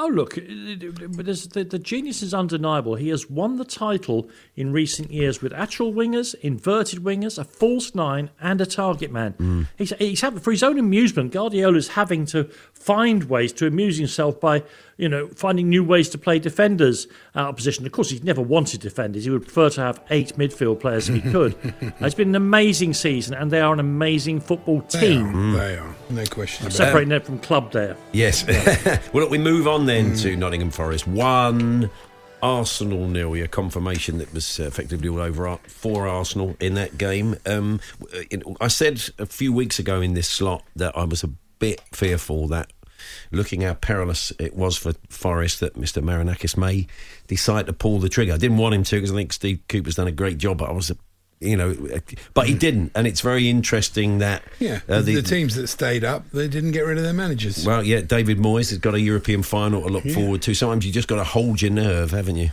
Oh, 0.00 0.06
look, 0.06 0.36
but 0.36 1.26
the, 1.26 1.66
the 1.68 1.78
genius 1.78 2.22
is 2.22 2.32
undeniable. 2.32 2.94
He 2.94 3.08
has 3.08 3.28
won 3.28 3.56
the 3.56 3.64
title 3.64 4.30
in 4.54 4.72
recent 4.72 5.10
years 5.10 5.42
with 5.42 5.52
actual 5.52 5.92
wingers, 5.92 6.36
inverted 6.36 7.00
wingers, 7.00 7.36
a 7.36 7.42
false 7.42 7.96
nine, 7.96 8.30
and 8.40 8.60
a 8.60 8.66
target 8.66 9.10
man. 9.10 9.32
Mm. 9.32 9.66
He's, 9.76 9.92
he's 9.98 10.20
having, 10.20 10.38
for 10.38 10.52
his 10.52 10.62
own 10.62 10.78
amusement, 10.78 11.32
Guardiola's 11.32 11.88
having 11.88 12.26
to 12.26 12.44
find 12.78 13.24
ways 13.24 13.52
to 13.52 13.66
amuse 13.66 13.98
himself 13.98 14.40
by, 14.40 14.62
you 14.96 15.08
know, 15.08 15.26
finding 15.28 15.68
new 15.68 15.82
ways 15.84 16.08
to 16.10 16.18
play 16.18 16.38
defenders 16.38 17.06
out 17.34 17.50
of 17.50 17.56
position. 17.56 17.84
Of 17.84 17.92
course, 17.92 18.10
he's 18.10 18.24
never 18.24 18.40
wanted 18.40 18.80
defenders. 18.80 19.24
He 19.24 19.30
would 19.30 19.42
prefer 19.42 19.70
to 19.70 19.80
have 19.80 20.00
eight 20.10 20.36
midfield 20.36 20.80
players 20.80 21.08
if 21.08 21.22
he 21.22 21.30
could. 21.30 21.56
it's 22.00 22.14
been 22.14 22.28
an 22.28 22.36
amazing 22.36 22.94
season, 22.94 23.34
and 23.34 23.50
they 23.50 23.60
are 23.60 23.72
an 23.72 23.80
amazing 23.80 24.40
football 24.40 24.82
team. 24.82 25.52
They 25.52 25.58
are, 25.58 25.66
they 25.68 25.76
are. 25.76 25.94
no 26.10 26.24
question. 26.26 26.70
Separating 26.70 27.10
them 27.10 27.22
from 27.22 27.38
club 27.40 27.72
there. 27.72 27.96
Yes. 28.12 28.46
well, 29.12 29.22
look, 29.24 29.30
we 29.30 29.38
move 29.38 29.66
on 29.66 29.86
then 29.86 30.12
mm. 30.12 30.22
to 30.22 30.36
Nottingham 30.36 30.70
Forest. 30.70 31.06
One. 31.06 31.90
Arsenal 32.40 33.08
nil, 33.08 33.34
a 33.34 33.48
confirmation 33.48 34.18
that 34.18 34.32
was 34.32 34.60
effectively 34.60 35.08
all 35.08 35.18
over 35.18 35.58
for 35.66 36.06
Arsenal 36.06 36.56
in 36.60 36.74
that 36.74 36.96
game. 36.96 37.34
Um, 37.44 37.80
I 38.60 38.68
said 38.68 39.10
a 39.18 39.26
few 39.26 39.52
weeks 39.52 39.80
ago 39.80 40.00
in 40.00 40.14
this 40.14 40.28
slot 40.28 40.62
that 40.76 40.96
I 40.96 41.02
was 41.02 41.24
a 41.24 41.30
bit 41.58 41.80
fearful 41.92 42.48
that 42.48 42.72
looking 43.30 43.60
how 43.60 43.74
perilous 43.74 44.32
it 44.38 44.54
was 44.54 44.76
for 44.76 44.92
Forest 45.08 45.60
that 45.60 45.74
Mr. 45.74 46.02
Marinakis 46.02 46.56
may 46.56 46.86
decide 47.26 47.66
to 47.66 47.72
pull 47.72 47.98
the 47.98 48.08
trigger. 48.08 48.32
I 48.32 48.38
didn't 48.38 48.58
want 48.58 48.74
him 48.74 48.82
to 48.84 48.96
because 48.96 49.12
I 49.12 49.14
think 49.14 49.32
Steve 49.32 49.60
Cooper's 49.68 49.94
done 49.96 50.08
a 50.08 50.12
great 50.12 50.38
job, 50.38 50.58
but 50.58 50.68
I 50.68 50.72
was 50.72 50.90
you 51.40 51.56
know, 51.56 51.76
but 52.34 52.48
he 52.48 52.54
didn't, 52.54 52.90
and 52.96 53.06
it's 53.06 53.20
very 53.20 53.48
interesting 53.48 54.18
that 54.18 54.42
yeah, 54.58 54.80
uh, 54.88 55.00
the, 55.02 55.16
the, 55.16 55.22
teams 55.22 55.54
that 55.54 55.68
stayed 55.68 56.02
up 56.02 56.28
they 56.32 56.48
didn't 56.48 56.72
get 56.72 56.80
rid 56.80 56.98
of 56.98 57.04
their 57.04 57.12
managers. 57.12 57.64
Well, 57.64 57.84
yeah, 57.84 58.00
David 58.00 58.38
Moyes 58.38 58.70
has 58.70 58.78
got 58.78 58.94
a 58.94 59.00
European 59.00 59.44
final 59.44 59.82
to 59.82 59.88
look 59.88 60.04
yeah. 60.04 60.14
forward 60.14 60.42
to. 60.42 60.54
Sometimes 60.54 60.84
you 60.84 60.92
just 60.92 61.06
got 61.06 61.16
to 61.16 61.24
hold 61.24 61.62
your 61.62 61.70
nerve, 61.70 62.10
haven't 62.10 62.36
you? 62.36 62.50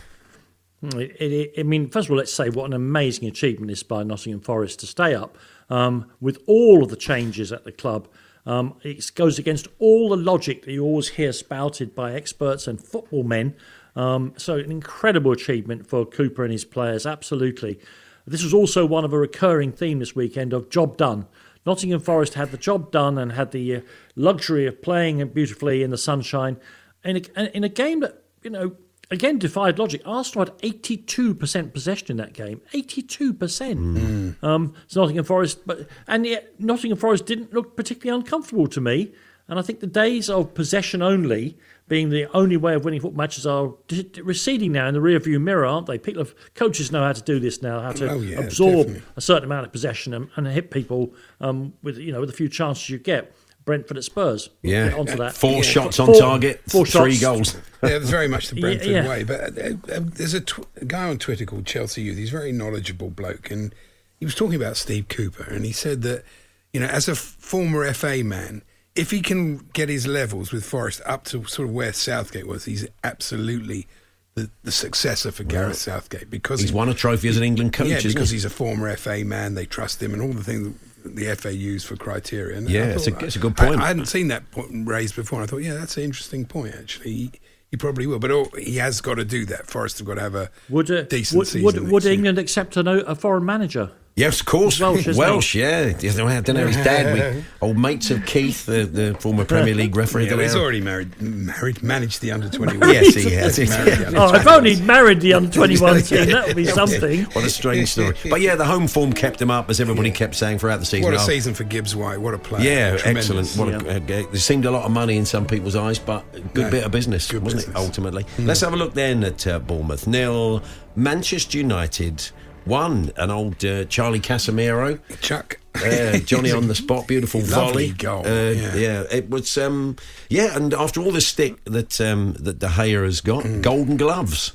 Hmm, 0.80 1.00
it, 1.00 1.20
it, 1.20 1.52
I 1.58 1.62
mean, 1.64 1.88
first 1.88 2.06
of 2.06 2.12
all, 2.12 2.18
let's 2.18 2.32
say 2.32 2.48
what 2.48 2.66
an 2.66 2.74
amazing 2.74 3.26
achievement 3.26 3.70
this 3.70 3.82
by 3.82 4.04
Nottingham 4.04 4.40
Forest 4.40 4.78
to 4.80 4.86
stay 4.86 5.16
up 5.16 5.36
um, 5.68 6.08
with 6.20 6.38
all 6.46 6.84
of 6.84 6.90
the 6.90 6.96
changes 6.96 7.50
at 7.52 7.64
the 7.64 7.72
club. 7.72 8.06
Um, 8.46 8.76
it 8.82 9.10
goes 9.14 9.38
against 9.38 9.68
all 9.78 10.08
the 10.08 10.16
logic 10.16 10.64
that 10.64 10.72
you 10.72 10.84
always 10.84 11.08
hear 11.10 11.32
spouted 11.32 11.94
by 11.94 12.12
experts 12.12 12.66
and 12.66 12.80
football 12.80 13.24
men. 13.24 13.56
Um, 13.96 14.34
so, 14.36 14.56
an 14.56 14.70
incredible 14.70 15.32
achievement 15.32 15.86
for 15.86 16.06
Cooper 16.06 16.44
and 16.44 16.52
his 16.52 16.64
players, 16.64 17.06
absolutely. 17.06 17.80
This 18.26 18.44
was 18.44 18.54
also 18.54 18.86
one 18.86 19.04
of 19.04 19.12
a 19.12 19.18
recurring 19.18 19.72
theme 19.72 19.98
this 19.98 20.14
weekend 20.14 20.52
of 20.52 20.70
job 20.70 20.96
done. 20.96 21.26
Nottingham 21.64 22.00
Forest 22.00 22.34
had 22.34 22.52
the 22.52 22.56
job 22.56 22.92
done 22.92 23.18
and 23.18 23.32
had 23.32 23.50
the 23.50 23.76
uh, 23.76 23.80
luxury 24.14 24.66
of 24.66 24.82
playing 24.82 25.26
beautifully 25.28 25.82
in 25.82 25.90
the 25.90 25.98
sunshine. 25.98 26.58
In 27.04 27.16
a, 27.36 27.56
in 27.56 27.64
a 27.64 27.68
game 27.68 28.00
that, 28.00 28.22
you 28.42 28.50
know, 28.50 28.76
again 29.10 29.38
defied 29.38 29.78
logic. 29.78 30.02
Arsenal 30.04 30.46
had 30.46 30.58
82% 30.58 31.72
possession 31.72 32.10
in 32.10 32.16
that 32.16 32.32
game. 32.32 32.60
82%. 32.72 33.36
Mm. 33.38 34.42
Um, 34.42 34.74
so 34.86 35.00
Nottingham 35.00 35.24
Forest, 35.24 35.60
but 35.66 35.88
and 36.06 36.26
yet 36.26 36.58
Nottingham 36.58 36.98
Forest 36.98 37.26
didn't 37.26 37.52
look 37.52 37.76
particularly 37.76 38.20
uncomfortable 38.20 38.66
to 38.68 38.80
me. 38.80 39.12
And 39.48 39.60
I 39.60 39.62
think 39.62 39.78
the 39.78 39.86
days 39.86 40.28
of 40.28 40.54
possession 40.54 41.02
only 41.02 41.56
being 41.88 42.10
the 42.10 42.26
only 42.36 42.56
way 42.56 42.74
of 42.74 42.84
winning 42.84 43.00
football 43.00 43.18
matches 43.18 43.46
are 43.46 43.74
receding 44.20 44.72
now 44.72 44.88
in 44.88 44.94
the 44.94 45.00
rearview 45.00 45.40
mirror, 45.40 45.64
aren't 45.64 45.86
they? 45.86 45.98
People, 45.98 46.24
have, 46.24 46.34
coaches 46.54 46.90
know 46.90 47.04
how 47.04 47.12
to 47.12 47.22
do 47.22 47.38
this 47.38 47.62
now, 47.62 47.80
how 47.80 47.92
to 47.92 48.10
oh, 48.10 48.18
yeah, 48.18 48.40
absorb 48.40 48.86
definitely. 48.88 49.02
a 49.14 49.20
certain 49.20 49.44
amount 49.44 49.66
of 49.66 49.72
possession 49.72 50.14
and, 50.14 50.28
and 50.34 50.48
hit 50.48 50.72
people 50.72 51.14
um, 51.40 51.74
with 51.82 51.96
you 51.96 52.10
know 52.10 52.20
with 52.20 52.30
a 52.30 52.32
few 52.34 52.48
chances 52.48 52.90
you 52.90 52.98
get. 52.98 53.32
Brentford 53.66 53.98
at 53.98 54.04
Spurs. 54.04 54.48
We'll 54.62 54.72
yeah, 54.72 54.94
onto 54.96 55.16
that. 55.16 55.34
Four 55.34 55.56
yeah. 55.56 55.62
shots 55.62 56.00
on 56.00 56.06
four, 56.06 56.20
target, 56.20 56.62
four 56.68 56.86
three 56.86 57.16
shots. 57.16 57.52
goals. 57.52 57.54
yeah, 57.82 57.96
it's 57.96 58.08
very 58.08 58.28
much 58.28 58.48
the 58.48 58.60
Brentford 58.60 58.88
yeah, 58.88 59.02
yeah. 59.02 59.08
way. 59.08 59.24
But 59.24 59.58
uh, 59.58 59.94
uh, 59.94 60.00
there's 60.02 60.32
a, 60.32 60.40
tw- 60.40 60.66
a, 60.76 60.86
guy 60.86 61.10
on 61.10 61.18
Twitter 61.18 61.44
called 61.44 61.66
Chelsea 61.66 62.02
Youth. 62.02 62.16
He's 62.16 62.32
a 62.32 62.38
very 62.38 62.52
knowledgeable 62.52 63.10
bloke, 63.10 63.50
and 63.50 63.74
he 64.18 64.24
was 64.24 64.34
talking 64.34 64.54
about 64.54 64.78
Steve 64.78 65.08
Cooper, 65.08 65.44
and 65.44 65.66
he 65.66 65.72
said 65.72 66.02
that 66.02 66.24
you 66.72 66.80
know, 66.80 66.86
as 66.86 67.08
a 67.08 67.14
former 67.14 67.92
FA 67.92 68.22
man, 68.22 68.62
if 68.94 69.10
he 69.10 69.20
can 69.20 69.58
get 69.72 69.88
his 69.88 70.06
levels 70.06 70.52
with 70.52 70.64
Forest 70.64 71.00
up 71.06 71.24
to 71.24 71.44
sort 71.46 71.68
of 71.68 71.74
where 71.74 71.92
Southgate 71.92 72.46
was, 72.46 72.66
he's 72.66 72.86
absolutely 73.02 73.86
the, 74.34 74.50
the 74.62 74.70
successor 74.70 75.32
for 75.32 75.42
Gareth 75.42 75.78
Southgate 75.78 76.28
because 76.28 76.60
he's 76.60 76.70
he, 76.70 76.76
won 76.76 76.90
a 76.90 76.94
trophy 76.94 77.28
as 77.28 77.36
an 77.36 77.44
England 77.44 77.72
coach. 77.72 77.88
Yeah, 77.88 78.00
because 78.02 78.30
he's 78.30 78.44
a 78.44 78.50
former 78.50 78.94
FA 78.96 79.24
man. 79.24 79.54
They 79.54 79.66
trust 79.66 80.02
him, 80.02 80.12
and 80.12 80.22
all 80.22 80.32
the 80.32 80.44
things 80.44 80.78
the 81.14 81.34
FA 81.34 81.54
use 81.54 81.84
for 81.84 81.96
criteria. 81.96 82.56
And 82.56 82.68
yeah, 82.68 82.84
it's 82.86 83.06
a, 83.06 83.16
it's 83.24 83.36
a, 83.36 83.38
good 83.38 83.56
point. 83.56 83.80
I, 83.80 83.84
I, 83.84 83.86
hadn't 83.88 84.06
seen 84.06 84.28
that 84.28 84.50
point 84.50 84.86
raised 84.86 85.16
before. 85.16 85.42
I 85.42 85.46
thought, 85.46 85.58
yeah, 85.58 85.74
that's 85.74 85.96
an 85.96 86.04
interesting 86.04 86.44
point. 86.44 86.74
Actually, 86.74 87.12
he, 87.12 87.32
he 87.70 87.76
probably 87.76 88.06
will, 88.06 88.18
but 88.18 88.30
all, 88.30 88.48
he 88.56 88.76
has 88.76 89.00
got 89.00 89.14
to 89.14 89.24
do 89.24 89.44
that. 89.46 89.66
Forest 89.66 89.98
have 89.98 90.06
got 90.06 90.14
to 90.14 90.20
have 90.20 90.34
a 90.34 90.50
would, 90.68 90.90
uh, 90.90 91.02
decent 91.02 91.38
would, 91.38 91.48
season. 91.48 91.64
Would, 91.64 91.92
would 91.92 92.06
England 92.06 92.38
accept 92.38 92.76
a, 92.76 92.88
a 93.06 93.14
foreign 93.14 93.44
manager? 93.44 93.92
Yes, 94.16 94.40
of 94.40 94.46
course. 94.46 94.80
Welsh, 94.80 95.06
isn't 95.08 95.16
Welsh, 95.22 95.54
yeah. 95.54 95.92
I 95.94 96.40
don't 96.40 96.56
know 96.56 96.66
his 96.66 96.76
dad. 96.76 97.34
We, 97.36 97.44
old 97.60 97.76
mates 97.76 98.10
of 98.10 98.24
Keith, 98.24 98.64
the, 98.64 98.86
the 98.86 99.14
former 99.20 99.44
Premier 99.44 99.74
League 99.74 99.94
referee. 99.94 100.26
Yeah, 100.30 100.40
he's 100.40 100.56
already 100.56 100.80
married, 100.80 101.20
married, 101.20 101.82
managed 101.82 102.22
the 102.22 102.32
under 102.32 102.48
twenty 102.48 102.78
one. 102.78 102.88
Yes, 102.94 103.12
he 103.14 103.30
has. 103.34 103.58
Oh, 104.16 104.34
if 104.34 104.46
only 104.46 104.74
he'd 104.74 104.84
married 104.86 105.20
the 105.20 105.34
under 105.34 105.50
21 105.50 106.00
team, 106.02 106.30
that 106.30 106.46
would 106.46 106.56
be 106.56 106.64
something. 106.64 107.24
What 107.24 107.44
a 107.44 107.50
strange 107.50 107.90
story. 107.90 108.16
But 108.30 108.40
yeah, 108.40 108.54
the 108.54 108.64
home 108.64 108.88
form 108.88 109.12
kept 109.12 109.40
him 109.42 109.50
up, 109.50 109.68
as 109.68 109.80
everybody 109.80 110.10
kept 110.10 110.34
saying 110.34 110.58
throughout 110.60 110.80
the 110.80 110.86
season. 110.86 111.04
What 111.04 111.12
a 111.12 111.22
Oh, 111.22 111.26
season 111.26 111.52
for 111.52 111.64
Gibbs 111.64 111.94
White. 111.94 112.18
What 112.18 112.32
a 112.32 112.38
player. 112.38 112.62
Yeah, 112.64 112.96
Tremendous. 112.96 113.30
excellent. 113.30 113.72
What 113.74 113.86
a, 113.86 113.96
uh, 113.96 113.98
there 114.30 114.36
seemed 114.36 114.64
a 114.64 114.70
lot 114.70 114.84
of 114.86 114.90
money 114.92 115.18
in 115.18 115.26
some 115.26 115.44
people's 115.46 115.76
eyes, 115.76 115.98
but 115.98 116.24
a 116.32 116.40
good 116.40 116.64
No, 116.64 116.70
bit 116.70 116.84
of 116.84 116.90
business, 116.92 117.30
wasn't 117.30 117.44
business. 117.52 117.68
it? 117.68 117.76
Ultimately, 117.76 118.24
let's 118.38 118.60
have 118.62 118.72
a 118.72 118.76
look 118.76 118.94
then 118.94 119.22
at 119.24 119.46
uh, 119.46 119.58
Bournemouth 119.58 120.06
nil, 120.06 120.62
Manchester 120.94 121.58
United 121.58 122.30
one, 122.66 123.12
an 123.16 123.30
old 123.30 123.64
uh, 123.64 123.84
Charlie 123.86 124.20
Casemiro. 124.20 124.98
Chuck. 125.20 125.58
Uh, 125.74 126.18
Johnny 126.18 126.50
on 126.52 126.68
the 126.68 126.74
spot, 126.84 127.06
beautiful 127.06 127.40
volley. 127.42 127.92
goal, 127.92 128.26
Uh, 128.26 128.50
yeah. 128.50 128.74
yeah. 128.76 129.02
it 129.10 129.28
was. 129.30 129.56
Um, 129.58 129.96
yeah, 130.30 130.56
and 130.56 130.72
after 130.74 131.00
all 131.00 131.12
the 131.12 131.20
stick 131.20 131.62
that 131.64 132.00
um, 132.00 132.34
that 132.38 132.58
De 132.58 132.66
Gea 132.66 133.04
has 133.04 133.20
got, 133.20 133.44
Mm. 133.44 133.62
golden 133.62 133.96
gloves. 133.96 134.52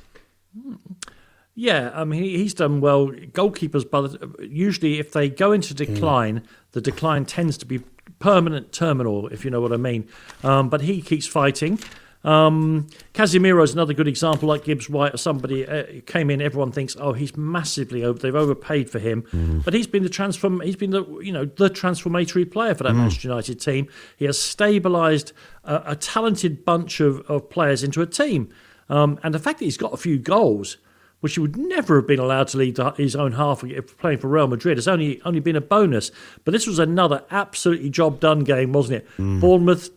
Yeah, 1.53 1.91
I 1.93 2.05
mean 2.05 2.23
he's 2.23 2.53
done 2.53 2.81
well. 2.81 3.07
Goalkeepers, 3.09 3.89
but 3.89 4.41
usually 4.41 4.99
if 4.99 5.11
they 5.11 5.29
go 5.29 5.51
into 5.51 5.73
decline, 5.73 6.43
the 6.71 6.81
decline 6.81 7.25
tends 7.25 7.57
to 7.59 7.65
be 7.65 7.81
permanent, 8.19 8.71
terminal, 8.71 9.27
if 9.27 9.43
you 9.43 9.51
know 9.51 9.61
what 9.61 9.73
I 9.73 9.77
mean. 9.77 10.07
Um, 10.43 10.69
but 10.69 10.81
he 10.81 11.01
keeps 11.01 11.27
fighting. 11.27 11.79
Um, 12.23 12.87
Casemiro 13.13 13.63
is 13.63 13.73
another 13.73 13.93
good 13.93 14.07
example, 14.07 14.47
like 14.47 14.63
Gibbs 14.63 14.89
White, 14.89 15.13
or 15.13 15.17
somebody 15.17 15.67
uh, 15.67 15.85
came 16.05 16.29
in. 16.29 16.41
Everyone 16.41 16.71
thinks, 16.71 16.95
oh, 16.99 17.13
he's 17.13 17.35
massively 17.35 18.03
over. 18.03 18.19
They've 18.19 18.35
overpaid 18.35 18.89
for 18.89 18.99
him, 18.99 19.61
but 19.65 19.73
he's 19.73 19.87
been 19.87 20.03
the 20.03 20.09
transform. 20.09 20.61
He's 20.61 20.75
been 20.75 20.91
the 20.91 21.03
you 21.21 21.31
know 21.31 21.45
the 21.45 21.69
transformatory 21.69 22.45
player 22.45 22.75
for 22.75 22.83
that 22.83 22.93
Manchester 22.93 23.27
United 23.27 23.59
team. 23.59 23.87
He 24.17 24.25
has 24.25 24.37
stabilised 24.37 25.33
a, 25.63 25.81
a 25.87 25.95
talented 25.95 26.63
bunch 26.63 26.99
of, 26.99 27.21
of 27.21 27.49
players 27.49 27.83
into 27.83 28.01
a 28.01 28.05
team, 28.05 28.49
um, 28.89 29.19
and 29.23 29.33
the 29.33 29.39
fact 29.39 29.59
that 29.59 29.65
he's 29.65 29.77
got 29.77 29.93
a 29.93 29.97
few 29.97 30.19
goals 30.19 30.77
which 31.21 31.35
he 31.35 31.39
would 31.39 31.55
never 31.55 31.97
have 31.97 32.07
been 32.07 32.19
allowed 32.19 32.47
to 32.47 32.57
lead 32.57 32.77
his 32.97 33.15
own 33.15 33.33
half 33.33 33.63
if 33.63 33.95
playing 33.99 34.17
for 34.17 34.27
Real 34.27 34.47
Madrid. 34.47 34.77
It's 34.77 34.87
only 34.87 35.21
only 35.23 35.39
been 35.39 35.55
a 35.55 35.61
bonus. 35.61 36.11
But 36.43 36.51
this 36.51 36.67
was 36.67 36.79
another 36.79 37.23
absolutely 37.31 37.89
job 37.91 38.19
done 38.19 38.39
game, 38.39 38.73
wasn't 38.73 39.03
it? 39.03 39.07
Bournemouth 39.39 39.91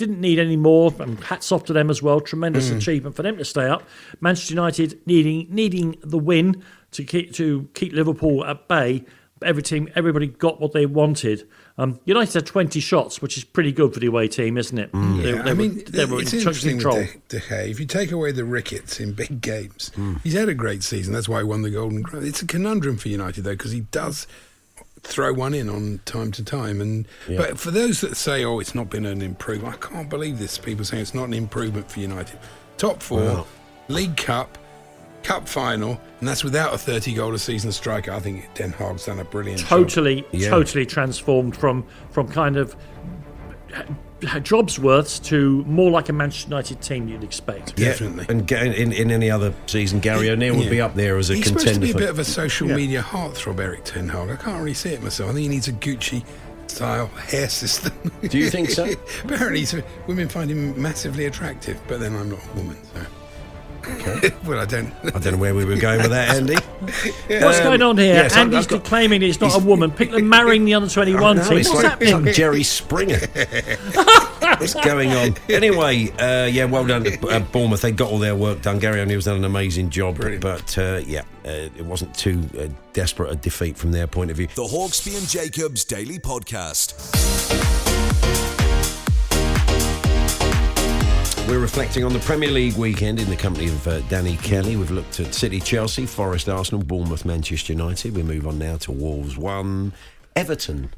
didn't 0.00 0.20
need 0.20 0.38
any 0.40 0.56
more. 0.56 0.92
And 0.98 1.22
hats 1.22 1.52
off 1.52 1.64
to 1.66 1.72
them 1.72 1.90
as 1.90 2.02
well. 2.02 2.20
Tremendous 2.20 2.70
achievement 2.70 3.14
for 3.14 3.22
them 3.22 3.36
to 3.36 3.44
stay 3.44 3.68
up. 3.68 3.84
Manchester 4.20 4.54
United 4.54 4.98
needing 5.06 5.46
needing 5.50 5.96
the 6.02 6.18
win 6.18 6.64
to 6.92 7.04
keep 7.04 7.32
to 7.34 7.68
keep 7.74 7.92
Liverpool 7.92 8.44
at 8.44 8.66
bay. 8.66 9.04
Every 9.42 9.62
team, 9.62 9.88
everybody 9.94 10.26
got 10.26 10.60
what 10.60 10.72
they 10.72 10.84
wanted. 10.84 11.48
Um, 11.78 11.98
United 12.04 12.34
had 12.34 12.44
20 12.44 12.78
shots, 12.78 13.22
which 13.22 13.38
is 13.38 13.44
pretty 13.44 13.72
good 13.72 13.94
for 13.94 13.98
the 14.00 14.06
away 14.06 14.28
team, 14.28 14.58
isn't 14.58 14.76
it? 14.78 14.92
They, 14.92 14.98
Yeah, 14.98 15.40
they 15.42 15.50
I 15.50 15.54
were, 15.54 15.68
they 15.68 16.04
were 16.04 16.20
it's 16.20 16.34
in 16.34 16.40
interesting 16.40 16.72
control. 16.72 16.96
with 16.98 17.28
De, 17.28 17.38
De 17.38 17.46
Gea. 17.46 17.70
If 17.70 17.80
you 17.80 17.86
take 17.86 18.12
away 18.12 18.32
the 18.32 18.44
rickets 18.44 19.00
in 19.00 19.14
big 19.14 19.40
games, 19.40 19.92
Hmm. 19.94 20.16
he's 20.22 20.34
had 20.34 20.50
a 20.50 20.54
great 20.54 20.82
season. 20.82 21.14
That's 21.14 21.26
why 21.26 21.38
he 21.38 21.44
won 21.44 21.62
the 21.62 21.70
Golden. 21.70 22.04
It's 22.16 22.42
a 22.42 22.46
conundrum 22.46 22.98
for 22.98 23.08
United 23.08 23.44
though, 23.44 23.52
because 23.52 23.72
he 23.72 23.80
does 23.80 24.26
throw 25.02 25.32
one 25.32 25.54
in 25.54 25.68
on 25.68 26.00
time 26.04 26.30
to 26.32 26.44
time. 26.44 26.80
And 26.80 27.06
but 27.28 27.58
for 27.58 27.70
those 27.70 28.00
that 28.02 28.16
say, 28.16 28.44
"Oh, 28.44 28.58
it's 28.60 28.74
not 28.74 28.90
been 28.90 29.06
an 29.06 29.22
improvement," 29.22 29.74
I 29.74 29.86
can't 29.86 30.08
believe 30.08 30.38
this. 30.38 30.58
People 30.58 30.84
saying 30.84 31.02
it's 31.02 31.14
not 31.14 31.24
an 31.24 31.34
improvement 31.34 31.90
for 31.90 32.00
United. 32.00 32.38
Top 32.76 33.02
four, 33.02 33.20
Well- 33.20 33.46
League 33.88 34.16
Cup. 34.16 34.56
Cup 35.22 35.46
final, 35.46 36.00
and 36.20 36.26
that's 36.28 36.42
without 36.42 36.72
a 36.72 36.78
30 36.78 37.12
goal 37.12 37.34
a 37.34 37.38
season 37.38 37.72
striker. 37.72 38.10
I 38.10 38.20
think 38.20 38.48
Ten 38.54 38.72
Hag's 38.72 39.04
done 39.04 39.18
a 39.18 39.24
brilliant 39.24 39.60
job. 39.60 39.68
totally, 39.68 40.24
Yeah. 40.32 40.48
totally 40.48 40.86
transformed 40.86 41.54
from 41.54 41.84
from 42.10 42.26
kind 42.28 42.56
of 42.56 42.74
jobs 44.42 44.78
worths 44.78 45.18
to 45.20 45.64
more 45.64 45.90
like 45.90 46.08
a 46.08 46.12
Manchester 46.12 46.48
United 46.50 46.80
team 46.82 47.08
you'd 47.08 47.24
expect. 47.24 47.78
Yeah, 47.78 47.88
Definitely. 47.88 48.26
And 48.28 48.46
ga- 48.46 48.66
in, 48.74 48.92
in 48.92 49.10
any 49.10 49.30
other 49.30 49.54
season, 49.66 50.00
Gary 50.00 50.30
O'Neill 50.30 50.54
would 50.56 50.64
Yeah. 50.64 50.70
be 50.70 50.80
up 50.80 50.94
there 50.94 51.16
as 51.18 51.30
a 51.30 51.34
He's 51.36 51.46
supposed 51.46 51.66
to 51.66 51.72
contender. 51.74 51.86
be 51.98 52.04
a 52.04 52.06
bit 52.06 52.10
of 52.10 52.18
a 52.18 52.24
social 52.24 52.68
media 52.68 53.02
heartthrob, 53.02 53.60
Eric 53.60 53.84
Ten 53.84 54.08
Hag. 54.08 54.30
I 54.30 54.36
can't 54.36 54.58
really 54.58 54.74
see 54.74 54.90
it 54.90 55.02
myself. 55.02 55.30
I 55.30 55.32
think 55.34 55.42
he 55.44 55.48
needs 55.48 55.68
a 55.68 55.72
Gucci 55.72 56.24
style 56.66 57.06
hair 57.08 57.48
system. 57.48 57.92
Do 58.28 58.38
you 58.38 58.48
think 58.50 58.70
so? 58.70 58.84
Apparently, 59.24 59.64
so 59.64 59.82
women 60.06 60.28
find 60.28 60.50
him 60.50 60.80
massively 60.80 61.26
attractive, 61.26 61.80
but 61.88 61.98
then 62.00 62.14
I'm 62.14 62.30
not 62.30 62.38
a 62.44 62.56
woman, 62.58 62.76
so. 62.94 63.00
well, 64.44 64.58
I 64.60 64.64
don't. 64.66 64.92
I 65.04 65.18
don't 65.18 65.32
know 65.32 65.38
where 65.38 65.54
we 65.54 65.64
were 65.64 65.76
going 65.76 65.98
with 66.00 66.10
that, 66.10 66.34
Andy. 66.36 66.54
What's 67.44 67.58
Um, 67.58 67.64
going 67.64 67.82
on 67.82 67.98
here? 67.98 68.14
yes, 68.14 68.32
I've- 68.32 68.40
Andy's 68.42 68.58
I've 68.64 68.68
got- 68.68 68.84
claiming 68.84 69.20
he's 69.22 69.40
not 69.40 69.54
a 69.54 69.58
woman. 69.64 69.90
People 69.90 70.16
are 70.18 70.22
marrying 70.22 70.64
the 70.64 70.74
under 70.74 70.88
twenty 70.88 71.14
one 71.14 71.36
No, 71.36 71.42
team. 71.48 71.58
What's 71.58 71.68
like, 71.68 71.76
it's 71.76 71.88
happening? 72.10 72.24
like 72.24 72.34
Jerry 72.34 72.62
Springer. 72.62 73.18
What's 74.58 74.74
going 74.74 75.10
on? 75.12 75.36
Anyway, 75.48 76.10
uh, 76.18 76.46
yeah, 76.46 76.64
well 76.66 76.86
done 76.86 77.04
to 77.04 77.28
uh, 77.28 77.38
Bournemouth. 77.40 77.80
They 77.82 77.92
got 77.92 78.10
all 78.10 78.18
their 78.18 78.34
work 78.34 78.62
done. 78.62 78.78
Gary 78.78 79.00
O'Neill's 79.00 79.24
done 79.24 79.36
an 79.36 79.44
amazing 79.44 79.90
job, 79.90 80.16
Brilliant. 80.16 80.42
but 80.42 80.76
uh, 80.78 81.00
yeah, 81.06 81.22
uh, 81.44 81.48
it 81.76 81.84
wasn't 81.84 82.14
too 82.14 82.42
uh, 82.58 82.66
desperate 82.92 83.30
a 83.32 83.36
defeat 83.36 83.76
from 83.78 83.92
their 83.92 84.06
point 84.06 84.30
of 84.30 84.36
view. 84.36 84.48
The 84.48 84.62
Hawksbee 84.64 85.16
and 85.16 85.28
Jacobs 85.28 85.84
Daily 85.84 86.18
Podcast. 86.18 87.58
We're 91.50 91.58
reflecting 91.58 92.04
on 92.04 92.12
the 92.12 92.20
Premier 92.20 92.48
League 92.48 92.76
weekend 92.76 93.18
in 93.18 93.28
the 93.28 93.34
company 93.34 93.66
of 93.66 93.88
uh, 93.88 94.02
Danny 94.02 94.36
Kelly. 94.36 94.76
We've 94.76 94.92
looked 94.92 95.18
at 95.18 95.34
City, 95.34 95.58
Chelsea, 95.58 96.06
Forest, 96.06 96.48
Arsenal, 96.48 96.84
Bournemouth, 96.84 97.24
Manchester 97.24 97.72
United. 97.72 98.14
We 98.14 98.22
move 98.22 98.46
on 98.46 98.56
now 98.60 98.76
to 98.76 98.92
Wolves 98.92 99.36
1, 99.36 99.92
Everton 100.36 100.94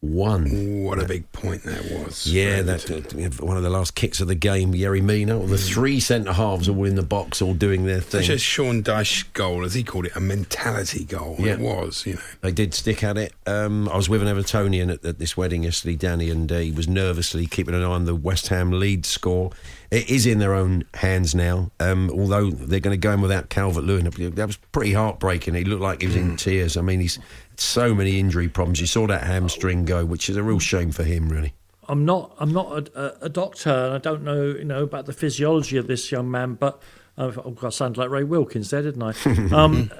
1. 0.00 0.82
What 0.82 0.98
a 0.98 1.04
big 1.04 1.30
point 1.30 1.62
that 1.62 1.84
was. 1.92 2.26
Yeah, 2.26 2.62
that 2.62 2.90
uh, 2.90 3.46
one 3.46 3.56
of 3.56 3.62
the 3.62 3.70
last 3.70 3.94
kicks 3.94 4.20
of 4.20 4.26
the 4.26 4.34
game. 4.34 4.72
Yerry 4.72 5.00
Mina, 5.00 5.38
or 5.38 5.46
the 5.46 5.56
three 5.56 6.00
centre 6.00 6.32
halves 6.32 6.68
all 6.68 6.84
in 6.84 6.96
the 6.96 7.04
box, 7.04 7.40
all 7.40 7.54
doing 7.54 7.86
their 7.86 8.00
Such 8.00 8.26
thing. 8.26 8.30
a 8.32 8.38
Sean 8.38 8.82
Dyche 8.82 9.32
goal, 9.34 9.64
as 9.64 9.74
he 9.74 9.84
called 9.84 10.06
it, 10.06 10.16
a 10.16 10.20
mentality 10.20 11.04
goal. 11.04 11.36
Yeah. 11.38 11.52
It 11.52 11.60
was, 11.60 12.04
you 12.04 12.14
know. 12.14 12.20
They 12.40 12.50
did 12.50 12.74
stick 12.74 13.04
at 13.04 13.16
it. 13.16 13.34
Um, 13.46 13.88
I 13.88 13.94
was 13.94 14.08
with 14.08 14.20
an 14.20 14.36
Evertonian 14.36 14.92
at, 14.92 15.04
at 15.04 15.20
this 15.20 15.36
wedding 15.36 15.62
yesterday, 15.62 15.94
Danny, 15.94 16.28
and 16.28 16.50
uh, 16.50 16.58
he 16.58 16.72
was 16.72 16.88
nervously 16.88 17.46
keeping 17.46 17.76
an 17.76 17.82
eye 17.82 17.86
on 17.86 18.04
the 18.04 18.16
West 18.16 18.48
Ham 18.48 18.72
lead 18.72 19.06
score. 19.06 19.52
It 19.92 20.08
is 20.08 20.24
in 20.24 20.38
their 20.38 20.54
own 20.54 20.84
hands 20.94 21.34
now, 21.34 21.70
um, 21.78 22.10
although 22.10 22.50
they're 22.50 22.80
going 22.80 22.98
to 22.98 22.98
go 22.98 23.12
in 23.12 23.20
without 23.20 23.50
Calvert 23.50 23.84
Lewin. 23.84 24.04
That 24.34 24.46
was 24.46 24.56
pretty 24.56 24.94
heartbreaking. 24.94 25.52
He 25.52 25.64
looked 25.64 25.82
like 25.82 26.00
he 26.00 26.06
was 26.06 26.16
in 26.16 26.38
tears. 26.38 26.78
I 26.78 26.80
mean, 26.80 26.98
he's 26.98 27.16
had 27.16 27.60
so 27.60 27.94
many 27.94 28.18
injury 28.18 28.48
problems. 28.48 28.80
You 28.80 28.86
saw 28.86 29.06
that 29.08 29.24
hamstring 29.24 29.84
go, 29.84 30.06
which 30.06 30.30
is 30.30 30.36
a 30.38 30.42
real 30.42 30.58
shame 30.58 30.92
for 30.92 31.04
him, 31.04 31.28
really. 31.28 31.52
I'm 31.88 32.06
not. 32.06 32.34
I'm 32.38 32.54
not 32.54 32.88
a, 32.88 33.26
a, 33.26 33.28
doctor, 33.28 33.68
and 33.68 33.92
I 33.92 33.98
don't 33.98 34.22
know, 34.22 34.42
you 34.46 34.64
know, 34.64 34.82
about 34.82 35.04
the 35.04 35.12
physiology 35.12 35.76
of 35.76 35.88
this 35.88 36.10
young 36.10 36.30
man. 36.30 36.54
But 36.54 36.80
uh, 37.18 37.30
I 37.62 37.68
sounded 37.68 38.00
like 38.00 38.08
Ray 38.08 38.24
Wilkins 38.24 38.70
there, 38.70 38.80
didn't 38.80 39.02
I? 39.02 39.12
um, 39.54 39.90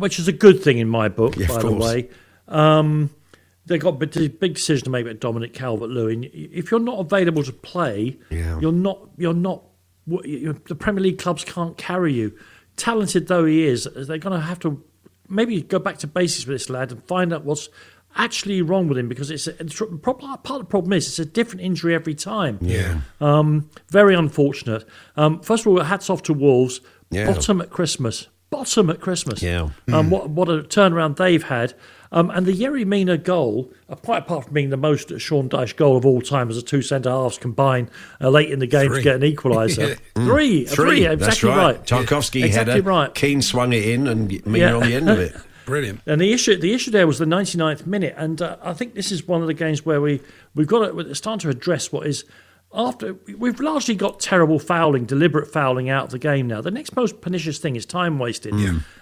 which 0.00 0.18
is 0.18 0.26
a 0.26 0.32
good 0.32 0.62
thing 0.62 0.78
in 0.78 0.88
my 0.88 1.10
book, 1.10 1.36
Yeah, 1.36 1.48
by 1.48 1.58
the 1.58 1.70
way. 1.70 2.08
Um, 2.48 3.10
they 3.66 3.78
got 3.78 4.00
a 4.00 4.06
big 4.06 4.38
big 4.40 4.54
decision 4.54 4.84
to 4.84 4.90
make 4.90 5.04
about 5.06 5.20
Dominic 5.20 5.54
Calvert-Lewin. 5.54 6.28
If 6.32 6.70
you're 6.70 6.80
not 6.80 6.98
available 7.00 7.42
to 7.44 7.52
play, 7.52 8.18
Yeah. 8.30 8.58
you're 8.60 8.72
not. 8.72 9.08
You're 9.16 9.34
not. 9.34 9.62
what- 10.06 10.26
you- 10.26 10.60
The 10.68 10.74
Premier 10.74 11.02
League 11.02 11.18
clubs 11.18 11.44
can't 11.44 11.78
carry 11.78 12.12
you. 12.12 12.32
Talented 12.76 13.26
though 13.28 13.46
he 13.46 13.64
is, 13.66 13.88
they're 13.94 14.18
going 14.18 14.38
to 14.38 14.40
have 14.46 14.58
to 14.60 14.82
maybe 15.30 15.62
go 15.62 15.78
back 15.78 15.96
to 15.98 16.06
basics 16.06 16.46
with 16.46 16.56
this 16.56 16.68
lad 16.68 16.92
and 16.92 17.02
find 17.04 17.32
out 17.32 17.44
what's 17.44 17.70
actually 18.16 18.60
wrong 18.62 18.86
with 18.86 18.98
him 18.98 19.08
because 19.08 19.30
it's 19.30 19.46
a, 19.46 19.52
part 19.54 20.22
of 20.22 20.58
the 20.58 20.64
problem 20.64 20.92
is 20.92 21.06
it's 21.08 21.18
a 21.18 21.24
different 21.24 21.62
injury 21.62 21.94
every 21.94 22.14
time. 22.14 22.58
Yeah. 22.60 23.00
Um, 23.20 23.70
very 23.88 24.14
unfortunate. 24.14 24.84
Um, 25.16 25.40
first 25.40 25.64
of 25.64 25.68
all, 25.72 25.80
hats 25.80 26.10
off 26.10 26.22
to 26.24 26.34
Wolves. 26.34 26.80
Yeah. 27.10 27.26
Bottom 27.32 27.60
at 27.62 27.70
Christmas. 27.70 28.28
Bottom 28.50 28.90
at 28.90 29.00
Christmas. 29.00 29.42
Yeah. 29.42 29.70
Um, 29.92 30.10
what 30.10 30.28
what 30.30 30.48
a 30.48 30.58
turnaround 30.62 31.16
they've 31.16 31.42
had. 31.42 31.74
Um, 32.14 32.30
and 32.30 32.46
the 32.46 32.52
Yerry 32.52 32.86
Mina 32.86 33.18
goal, 33.18 33.70
uh, 33.90 33.96
quite 33.96 34.18
apart 34.22 34.44
from 34.44 34.54
being 34.54 34.70
the 34.70 34.76
most 34.76 35.18
Sean 35.20 35.48
Dyche 35.48 35.74
goal 35.74 35.96
of 35.96 36.06
all 36.06 36.22
time 36.22 36.48
as 36.48 36.54
the 36.56 36.62
two 36.62 36.80
centre 36.80 37.10
halves 37.10 37.38
combine 37.38 37.90
uh, 38.20 38.30
late 38.30 38.50
in 38.50 38.60
the 38.60 38.68
game 38.68 38.86
Three. 38.86 38.98
to 38.98 39.02
get 39.02 39.16
an 39.16 39.22
equaliser. 39.22 39.98
Three, 40.14 40.64
Three, 40.64 40.64
three, 40.64 41.06
exactly 41.06 41.16
that's 41.16 41.42
right. 41.42 41.56
right. 41.76 41.84
Tarkowski 41.86 42.44
exactly 42.44 42.74
had 42.74 42.80
a 42.80 42.88
right. 42.88 43.12
Keane 43.14 43.42
swung 43.42 43.72
it 43.72 43.84
in, 43.84 44.06
and 44.06 44.28
Mina 44.46 44.58
Yeah. 44.58 44.74
on 44.76 44.82
the 44.84 44.94
end 44.94 45.10
of 45.10 45.18
it. 45.18 45.34
Brilliant. 45.66 46.02
And 46.06 46.20
the 46.20 46.32
issue, 46.32 46.56
the 46.56 46.72
issue 46.74 46.90
there 46.90 47.06
was 47.06 47.18
the 47.18 47.24
99th 47.24 47.86
minute, 47.86 48.14
and 48.16 48.40
uh, 48.40 48.58
I 48.62 48.74
think 48.74 48.94
this 48.94 49.10
is 49.10 49.26
one 49.26 49.40
of 49.40 49.46
the 49.48 49.54
games 49.54 49.84
where 49.84 50.00
we 50.00 50.20
we've 50.54 50.66
got 50.66 50.86
to 50.86 50.98
it's 51.00 51.18
starting 51.18 51.40
to 51.40 51.48
address 51.48 51.90
what 51.90 52.06
is 52.06 52.24
after 52.74 53.14
we've 53.38 53.60
largely 53.60 53.94
got 53.94 54.18
terrible 54.20 54.58
fouling, 54.58 55.04
deliberate 55.04 55.50
fouling 55.52 55.88
out 55.88 56.06
of 56.06 56.10
the 56.10 56.18
game 56.18 56.46
now. 56.48 56.60
The 56.60 56.70
next 56.70 56.96
most 56.96 57.20
pernicious 57.20 57.58
thing 57.58 57.76
is 57.76 57.86
time 57.86 58.18
wasted, 58.18 58.54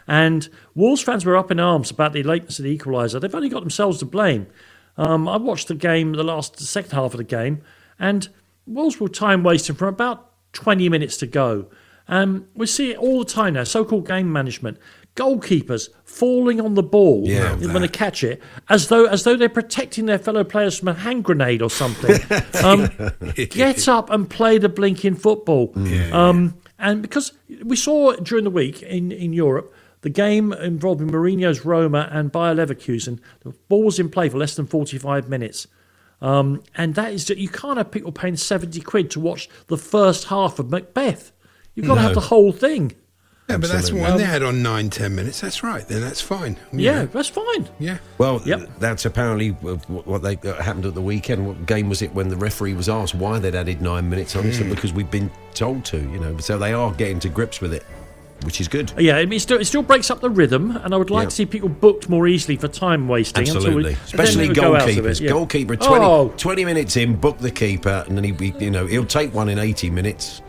and 0.06 0.48
Wolves 0.74 1.02
fans 1.02 1.24
were 1.24 1.37
up 1.37 1.50
in 1.50 1.58
arms 1.58 1.90
about 1.90 2.12
the 2.12 2.22
lateness 2.22 2.58
of 2.58 2.64
the 2.64 2.76
equaliser. 2.76 3.20
They've 3.20 3.35
only 3.35 3.48
got 3.48 3.61
themselves 3.61 3.98
to 4.00 4.04
blame. 4.04 4.46
Um, 4.96 5.26
I 5.26 5.37
watched 5.38 5.68
the 5.68 5.74
game, 5.74 6.12
the 6.12 6.22
last 6.22 6.56
the 6.56 6.64
second 6.64 6.92
half 6.92 7.14
of 7.14 7.18
the 7.18 7.24
game, 7.24 7.62
and 7.98 8.28
Wolves 8.66 9.00
were 9.00 9.08
time 9.08 9.42
wasting 9.42 9.74
from 9.74 9.88
about 9.88 10.30
20 10.52 10.88
minutes 10.88 11.16
to 11.18 11.26
go. 11.26 11.68
Um, 12.08 12.48
we 12.54 12.66
see 12.66 12.90
it 12.90 12.98
all 12.98 13.20
the 13.20 13.24
time 13.24 13.54
now. 13.54 13.64
So-called 13.64 14.06
game 14.06 14.30
management. 14.32 14.78
Goalkeepers 15.14 15.88
falling 16.05 16.61
on 16.61 16.75
the 16.75 16.83
ball 16.83 17.25
Yeah. 17.27 17.55
when 17.57 17.83
they 17.83 17.88
catch 17.88 18.25
it, 18.25 18.42
as 18.68 18.88
though 18.88 19.05
as 19.07 19.25
though 19.25 19.37
they're 19.37 19.48
protecting 19.48 20.07
their 20.07 20.18
fellow 20.18 20.42
players 20.44 20.79
from 20.79 20.88
a 20.88 20.94
hand 20.94 21.25
grenade 21.25 21.61
or 21.61 21.68
something. 21.70 22.18
um, 22.64 22.88
get 23.35 23.88
up 23.88 24.09
and 24.11 24.29
play 24.29 24.59
the 24.59 24.68
blinking 24.70 25.16
football. 25.16 25.72
Um, 26.12 26.55
and 26.79 27.03
because 27.03 27.33
we 27.64 27.77
saw 27.77 28.12
during 28.16 28.44
the 28.44 28.51
week 28.51 28.83
in, 28.83 29.12
in 29.12 29.33
Europe, 29.33 29.72
the 30.01 30.11
game 30.11 30.53
involving 30.55 31.11
Mourinho's 31.11 31.64
Roma 31.64 32.09
and 32.11 32.33
Bayer 32.33 32.55
Leverkusen, 32.55 33.20
the 33.40 33.51
ball 33.68 33.85
was 33.85 33.98
in 33.98 34.09
play 34.09 34.29
for 34.29 34.38
less 34.38 34.57
than 34.57 34.66
45 34.66 35.29
minutes. 35.29 35.68
Um, 36.20 36.62
and 36.77 36.94
that 36.94 37.12
is 37.12 37.27
that 37.27 37.38
you 37.38 37.48
can't 37.48 37.77
have 37.79 37.90
people 37.90 38.12
paying 38.12 38.37
70 38.37 38.81
quid 38.81 39.11
to 39.12 39.20
watch 39.20 39.48
the 39.66 39.77
first 39.77 40.25
half 40.25 40.59
of 40.59 40.70
Macbeth. 40.70 41.33
You've 41.75 41.87
got 41.87 41.96
to 41.96 42.01
have 42.01 42.14
the 42.14 42.20
whole 42.20 42.53
thing. 42.53 42.92
Yeah, 43.52 43.58
but 43.58 43.68
that's 43.68 43.74
Absolutely. 43.84 44.02
when 44.02 44.12
um, 44.12 44.18
they 44.18 44.24
had 44.24 44.42
on 44.42 44.62
nine, 44.62 44.90
ten 44.90 45.14
minutes. 45.14 45.40
That's 45.40 45.62
right. 45.62 45.86
Then 45.86 46.00
that's 46.00 46.20
fine. 46.20 46.56
Yeah, 46.72 47.00
know. 47.02 47.06
that's 47.06 47.28
fine. 47.28 47.68
yeah. 47.78 47.98
Well, 48.18 48.40
Yep. 48.44 48.70
that's 48.78 49.04
apparently 49.04 49.50
uh, 49.50 49.76
what 49.88 50.06
what 50.06 50.22
they 50.22 50.36
uh, 50.48 50.60
happened 50.62 50.86
at 50.86 50.94
the 50.94 51.02
weekend. 51.02 51.46
What 51.46 51.66
game 51.66 51.88
was 51.88 52.02
it 52.02 52.12
when 52.14 52.28
the 52.28 52.36
referee 52.36 52.74
was 52.74 52.88
asked 52.88 53.14
why 53.14 53.38
they'd 53.38 53.54
added 53.54 53.80
nine 53.82 54.08
minutes 54.08 54.34
on? 54.36 54.44
He 54.44 54.52
said 54.52 54.66
hmm. 54.66 54.74
because 54.74 54.92
we've 54.92 55.10
been 55.10 55.30
told 55.54 55.84
to, 55.86 55.98
you 55.98 56.18
know. 56.18 56.36
So 56.38 56.58
they 56.58 56.72
are 56.72 56.92
getting 56.92 57.18
to 57.20 57.28
grips 57.28 57.60
with 57.60 57.74
it, 57.74 57.84
which 58.44 58.60
is 58.60 58.68
good. 58.68 58.92
Yeah, 58.98 59.16
I 59.16 59.24
mean, 59.26 59.34
it 59.34 59.40
still, 59.40 59.60
it 59.60 59.66
still 59.66 59.82
breaks 59.82 60.10
up 60.10 60.20
the 60.20 60.30
rhythm, 60.30 60.76
and 60.76 60.94
I 60.94 60.96
would 60.96 61.10
like 61.10 61.24
Yeah. 61.26 61.28
to 61.30 61.34
see 61.36 61.46
people 61.46 61.68
booked 61.68 62.08
more 62.08 62.26
easily 62.26 62.56
for 62.56 62.68
time 62.68 63.06
wasting. 63.08 63.42
until 63.42 63.56
Absolutely, 63.56 63.92
we, 63.92 63.98
especially 64.04 64.46
then 64.46 64.48
we 64.48 64.54
go 64.54 64.74
out 64.76 64.82
of 64.82 64.88
it, 64.88 65.04
goalkeepers. 65.04 65.20
yeah. 65.20 65.28
Goalkeeper, 65.30 65.76
20, 65.76 66.04
Oh, 66.04 66.32
20 66.36 66.64
minutes 66.64 66.96
in, 66.96 67.16
book 67.16 67.38
the 67.38 67.50
keeper, 67.50 68.04
and 68.08 68.16
then 68.16 68.24
he, 68.24 68.32
he- 68.32 68.64
you 68.64 68.70
know, 68.70 68.86
he'll 68.86 69.04
take 69.04 69.34
one 69.34 69.48
in 69.48 69.58
eighty 69.58 69.90
minutes. 69.90 70.40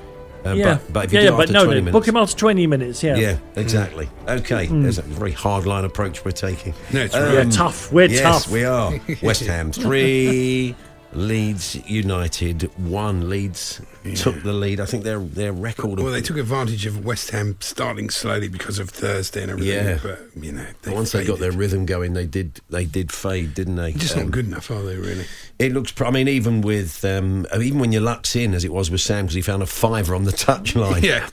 Uh, 0.45 0.53
yeah, 0.53 0.73
but, 0.75 0.93
but 0.93 1.06
if 1.06 1.13
you 1.13 1.19
yeah, 1.19 1.25
do 1.25 1.32
yeah, 1.32 1.38
but 1.38 1.41
after 1.43 1.53
no, 1.53 1.63
20 1.65 1.69
no, 1.69 1.75
minutes, 1.86 1.93
book 1.93 2.08
him 2.08 2.17
after 2.17 2.36
twenty 2.38 2.67
minutes. 2.67 3.01
Yeah, 3.03 3.15
yeah, 3.15 3.38
exactly. 3.56 4.10
Okay, 4.27 4.65
Hmm. 4.67 4.84
there's 4.84 4.97
a 4.97 5.03
very 5.03 5.32
hard 5.32 5.65
line 5.65 5.86
approach 5.86 6.25
we're 6.25 6.32
taking. 6.32 6.73
No, 6.91 7.01
it's 7.01 7.15
Um. 7.15 7.34
Yeah, 7.34 7.43
tough. 7.45 7.91
We're 7.93 8.08
yes, 8.10 8.21
tough. 8.21 8.51
we 8.51 8.63
are. 8.65 8.91
West 9.23 9.45
Ham 9.45 9.71
three, 9.71 10.75
Leeds 11.13 11.77
United 11.88 12.63
one. 12.77 13.29
Leeds 13.29 13.82
took 14.15 14.41
the 14.43 14.53
lead. 14.53 14.79
I 14.79 14.85
think 14.85 15.03
their 15.03 15.19
their 15.19 15.53
record. 15.53 15.99
Of, 15.99 16.03
Well, 16.05 16.13
they 16.13 16.21
took 16.21 16.37
advantage 16.37 16.85
of 16.85 17.05
West 17.05 17.31
Ham 17.31 17.57
starting 17.59 18.09
slowly 18.09 18.47
because 18.47 18.79
of 18.79 18.89
Thursday 18.89 19.43
and 19.43 19.51
everything. 19.51 19.85
Yeah. 19.85 19.99
But 20.01 20.43
you 20.43 20.51
know, 20.51 20.65
they 20.81 20.93
once 20.93 21.11
they 21.11 21.25
got 21.25 21.39
their 21.39 21.51
rhythm 21.51 21.85
going, 21.85 22.13
they 22.13 22.25
did 22.25 22.59
they 22.69 22.85
did 22.85 23.11
fade, 23.11 23.53
didn't 23.53 23.75
they? 23.75 23.93
just 23.93 24.15
Um, 24.15 24.23
not 24.23 24.31
good 24.31 24.47
enough, 24.47 24.69
are 24.69 24.81
they? 24.83 24.97
Really? 24.97 25.25
It 25.59 25.71
looks. 25.71 25.93
I 26.01 26.09
mean, 26.11 26.27
even 26.27 26.61
with 26.61 27.05
um, 27.05 27.45
even 27.57 27.79
when 27.79 27.91
your 27.91 28.01
luck's 28.01 28.35
in, 28.35 28.53
as 28.53 28.65
it 28.65 28.73
was 28.73 28.91
with 28.91 29.01
Sam, 29.01 29.25
because 29.25 29.35
he 29.35 29.41
found 29.41 29.63
a 29.63 29.67
fiver 29.67 30.15
on 30.15 30.23
the 30.25 30.31
touchline. 30.31 31.03
Yeah. 31.03 31.27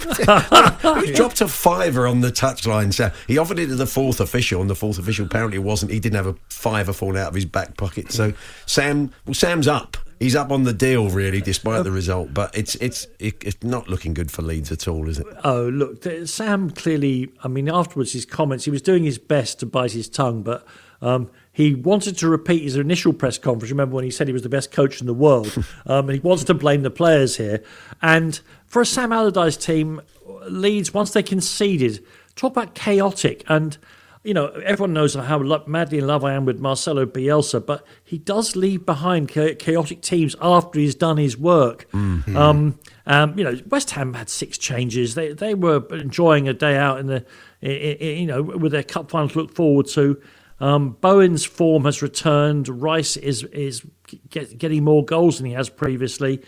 he 1.04 1.12
dropped 1.12 1.40
a 1.40 1.48
fiver 1.48 2.06
on 2.06 2.20
the 2.20 2.32
touchline. 2.32 2.92
So 2.92 3.10
he 3.26 3.38
offered 3.38 3.58
it 3.58 3.66
to 3.68 3.76
the 3.76 3.86
fourth 3.86 4.20
official, 4.20 4.60
and 4.60 4.68
the 4.68 4.74
fourth 4.74 4.98
official 4.98 5.26
apparently 5.26 5.58
wasn't. 5.58 5.92
He 5.92 6.00
didn't 6.00 6.16
have 6.16 6.26
a 6.26 6.34
fiver 6.48 6.92
falling 6.92 7.18
out 7.18 7.28
of 7.28 7.34
his 7.34 7.44
back 7.44 7.76
pocket. 7.76 8.10
So 8.12 8.32
Sam, 8.66 9.12
well, 9.26 9.34
Sam's 9.34 9.68
up. 9.68 9.96
He's 10.20 10.36
up 10.36 10.52
on 10.52 10.64
the 10.64 10.74
deal, 10.74 11.08
really, 11.08 11.40
despite 11.40 11.82
the 11.82 11.90
result. 11.90 12.34
But 12.34 12.56
it's 12.56 12.74
it's 12.76 13.06
it, 13.18 13.42
it's 13.42 13.64
not 13.64 13.88
looking 13.88 14.12
good 14.12 14.30
for 14.30 14.42
Leeds 14.42 14.70
at 14.70 14.86
all, 14.86 15.08
is 15.08 15.18
it? 15.18 15.26
Oh, 15.44 15.70
look, 15.70 16.04
Sam 16.26 16.70
clearly, 16.70 17.32
I 17.42 17.48
mean, 17.48 17.70
afterwards, 17.70 18.12
his 18.12 18.26
comments, 18.26 18.66
he 18.66 18.70
was 18.70 18.82
doing 18.82 19.02
his 19.02 19.16
best 19.16 19.60
to 19.60 19.66
bite 19.66 19.92
his 19.92 20.10
tongue, 20.10 20.42
but 20.42 20.66
um, 21.00 21.30
he 21.52 21.74
wanted 21.74 22.18
to 22.18 22.28
repeat 22.28 22.62
his 22.62 22.76
initial 22.76 23.14
press 23.14 23.38
conference. 23.38 23.70
Remember 23.70 23.94
when 23.94 24.04
he 24.04 24.10
said 24.10 24.26
he 24.26 24.34
was 24.34 24.42
the 24.42 24.50
best 24.50 24.70
coach 24.70 25.00
in 25.00 25.06
the 25.06 25.14
world? 25.14 25.56
um, 25.86 26.10
and 26.10 26.12
he 26.12 26.20
wants 26.20 26.44
to 26.44 26.54
blame 26.54 26.82
the 26.82 26.90
players 26.90 27.38
here. 27.38 27.62
And 28.02 28.38
for 28.66 28.82
a 28.82 28.86
Sam 28.86 29.12
Allardyce 29.12 29.56
team, 29.56 30.02
Leeds, 30.48 30.92
once 30.92 31.12
they 31.12 31.22
conceded, 31.22 32.04
talk 32.36 32.52
about 32.52 32.74
chaotic. 32.74 33.42
And, 33.48 33.78
you 34.22 34.34
know, 34.34 34.48
everyone 34.48 34.92
knows 34.92 35.14
how 35.14 35.38
lo- 35.38 35.64
madly 35.66 35.98
in 35.98 36.06
love 36.06 36.24
I 36.24 36.34
am 36.34 36.44
with 36.44 36.58
Marcelo 36.60 37.06
Bielsa, 37.06 37.64
but 37.64 37.86
he 38.04 38.18
does 38.18 38.54
leave 38.54 38.84
behind 38.84 39.30
cha- 39.30 39.54
chaotic 39.58 40.02
teams 40.02 40.36
after 40.42 40.78
he's 40.78 40.94
done 40.94 41.16
his 41.16 41.38
work. 41.38 41.86
Um, 41.94 42.78
um, 43.06 43.38
you 43.38 43.44
know, 43.44 43.56
West 43.68 43.92
Ham 43.92 44.12
had 44.14 44.28
six 44.28 44.58
changes. 44.58 45.14
They 45.14 45.32
they 45.32 45.54
were 45.54 45.84
enjoying 45.90 46.48
a 46.48 46.52
day 46.52 46.76
out 46.76 46.98
in 47.00 47.06
the, 47.06 47.24
i- 47.62 47.66
i- 48.00 48.04
you 48.04 48.26
know, 48.26 48.42
with 48.42 48.72
their 48.72 48.82
cup 48.82 49.10
final 49.10 49.28
to 49.30 49.38
look 49.38 49.54
forward 49.54 49.86
to. 49.88 50.20
Um, 50.60 50.98
Bowen's 51.00 51.46
form 51.46 51.86
has 51.86 52.02
returned. 52.02 52.68
Rice 52.68 53.16
is 53.16 53.44
is 53.44 53.82
get, 54.28 54.58
getting 54.58 54.84
more 54.84 55.02
goals 55.02 55.38
than 55.38 55.46
he 55.46 55.52
has 55.54 55.70
previously, 55.70 56.42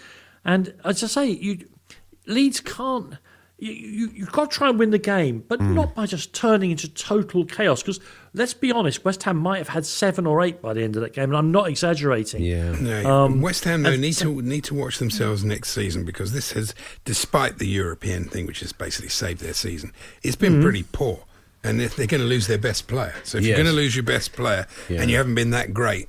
and 0.44 0.74
as 0.84 1.02
I 1.02 1.06
say, 1.06 1.30
you 1.30 1.66
Leeds 2.26 2.60
can't. 2.60 3.14
You, 3.62 3.72
you, 3.72 4.10
you've 4.12 4.32
got 4.32 4.50
to 4.50 4.56
try 4.58 4.68
and 4.68 4.76
win 4.76 4.90
the 4.90 4.98
game, 4.98 5.44
but 5.46 5.60
Hmm. 5.60 5.74
not 5.74 5.94
by 5.94 6.06
just 6.06 6.32
turning 6.34 6.72
into 6.72 6.88
total 6.88 7.44
chaos. 7.44 7.80
Because 7.80 8.00
let's 8.34 8.54
be 8.54 8.72
honest, 8.72 9.04
West 9.04 9.22
Ham 9.22 9.36
might 9.36 9.58
have 9.58 9.68
had 9.68 9.86
seven 9.86 10.26
or 10.26 10.42
eight 10.42 10.60
by 10.60 10.72
the 10.74 10.82
end 10.82 10.96
of 10.96 11.02
that 11.02 11.12
game, 11.12 11.24
and 11.30 11.36
I'm 11.36 11.52
not 11.52 11.68
exaggerating. 11.68 12.42
Yeah. 12.42 12.72
No, 12.72 13.28
West 13.40 13.62
Ham 13.64 13.84
though 13.84 13.94
need 13.94 14.14
to 14.14 14.42
need 14.42 14.64
to 14.64 14.74
watch 14.74 14.98
themselves 14.98 15.44
next 15.44 15.70
season 15.70 16.04
because 16.04 16.32
this 16.32 16.50
has, 16.52 16.74
despite 17.04 17.58
the 17.58 17.68
European 17.68 18.24
thing, 18.24 18.46
which 18.46 18.60
has 18.60 18.72
basically 18.72 19.10
saved 19.10 19.40
their 19.40 19.54
season, 19.54 19.92
it's 20.24 20.34
been 20.34 20.54
Mm-hmm. 20.54 20.62
pretty 20.62 20.82
poor, 20.90 21.20
and 21.62 21.80
if 21.80 21.94
they're 21.94 22.08
going 22.08 22.20
to 22.20 22.26
lose 22.26 22.48
their 22.48 22.58
best 22.58 22.88
player. 22.88 23.14
So 23.22 23.38
if 23.38 23.44
Yes. 23.44 23.48
you're 23.50 23.64
going 23.64 23.74
to 23.74 23.80
lose 23.80 23.94
your 23.94 24.02
best 24.02 24.32
player 24.32 24.66
Yeah. 24.88 25.02
and 25.02 25.08
you 25.10 25.16
haven't 25.18 25.36
been 25.36 25.50
that 25.50 25.72
great, 25.72 26.08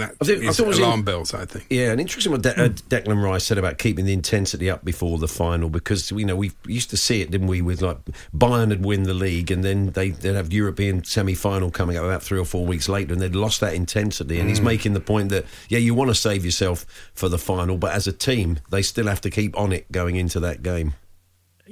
that 0.00 0.16
I 0.20 0.24
think- 0.24 0.44
I 0.44 0.52
thought 0.52 0.66
was 0.66 0.78
in- 0.78 0.84
alarm 0.84 1.02
bells. 1.02 1.32
I 1.32 1.44
think. 1.44 1.66
Yeah, 1.70 1.92
and 1.92 2.00
interesting 2.00 2.32
what 2.32 2.42
De- 2.42 2.60
uh, 2.64 2.68
Declan 2.68 3.22
Rice 3.22 3.44
said 3.44 3.56
about 3.58 3.78
keeping 3.78 4.04
the 4.04 4.12
intensity 4.12 4.68
up 4.68 4.84
before 4.84 5.18
the 5.18 5.28
final 5.28 5.70
because 5.70 6.10
you 6.10 6.24
know 6.26 6.36
we 6.36 6.52
used 6.66 6.90
to 6.90 6.96
see 6.96 7.20
it, 7.22 7.30
didn't 7.30 7.46
we? 7.46 7.62
With 7.62 7.80
like 7.82 7.98
Bayern 8.36 8.70
had 8.70 8.84
win 8.84 9.04
the 9.04 9.14
league 9.14 9.50
and 9.50 9.62
then 9.64 9.90
they 9.92 10.10
they'd 10.10 10.34
have 10.34 10.52
European 10.52 11.04
semi 11.04 11.34
final 11.34 11.70
coming 11.70 11.96
up 11.96 12.04
about 12.04 12.22
three 12.22 12.38
or 12.38 12.44
four 12.44 12.66
weeks 12.66 12.88
later, 12.88 13.12
and 13.12 13.22
they'd 13.22 13.34
lost 13.36 13.60
that 13.60 13.74
intensity. 13.74 14.40
And 14.40 14.48
he's 14.48 14.60
making 14.60 14.92
the 14.94 15.00
point 15.00 15.28
that 15.30 15.44
yeah, 15.68 15.78
you 15.78 15.94
want 15.94 16.10
to 16.10 16.14
save 16.14 16.44
yourself 16.44 16.84
for 17.14 17.28
the 17.28 17.38
final, 17.38 17.76
but 17.78 17.92
as 17.92 18.06
a 18.06 18.12
team, 18.12 18.58
they 18.70 18.82
still 18.82 19.06
have 19.06 19.20
to 19.22 19.30
keep 19.30 19.56
on 19.56 19.72
it 19.72 19.90
going 19.92 20.16
into 20.16 20.40
that 20.40 20.62
game. 20.62 20.94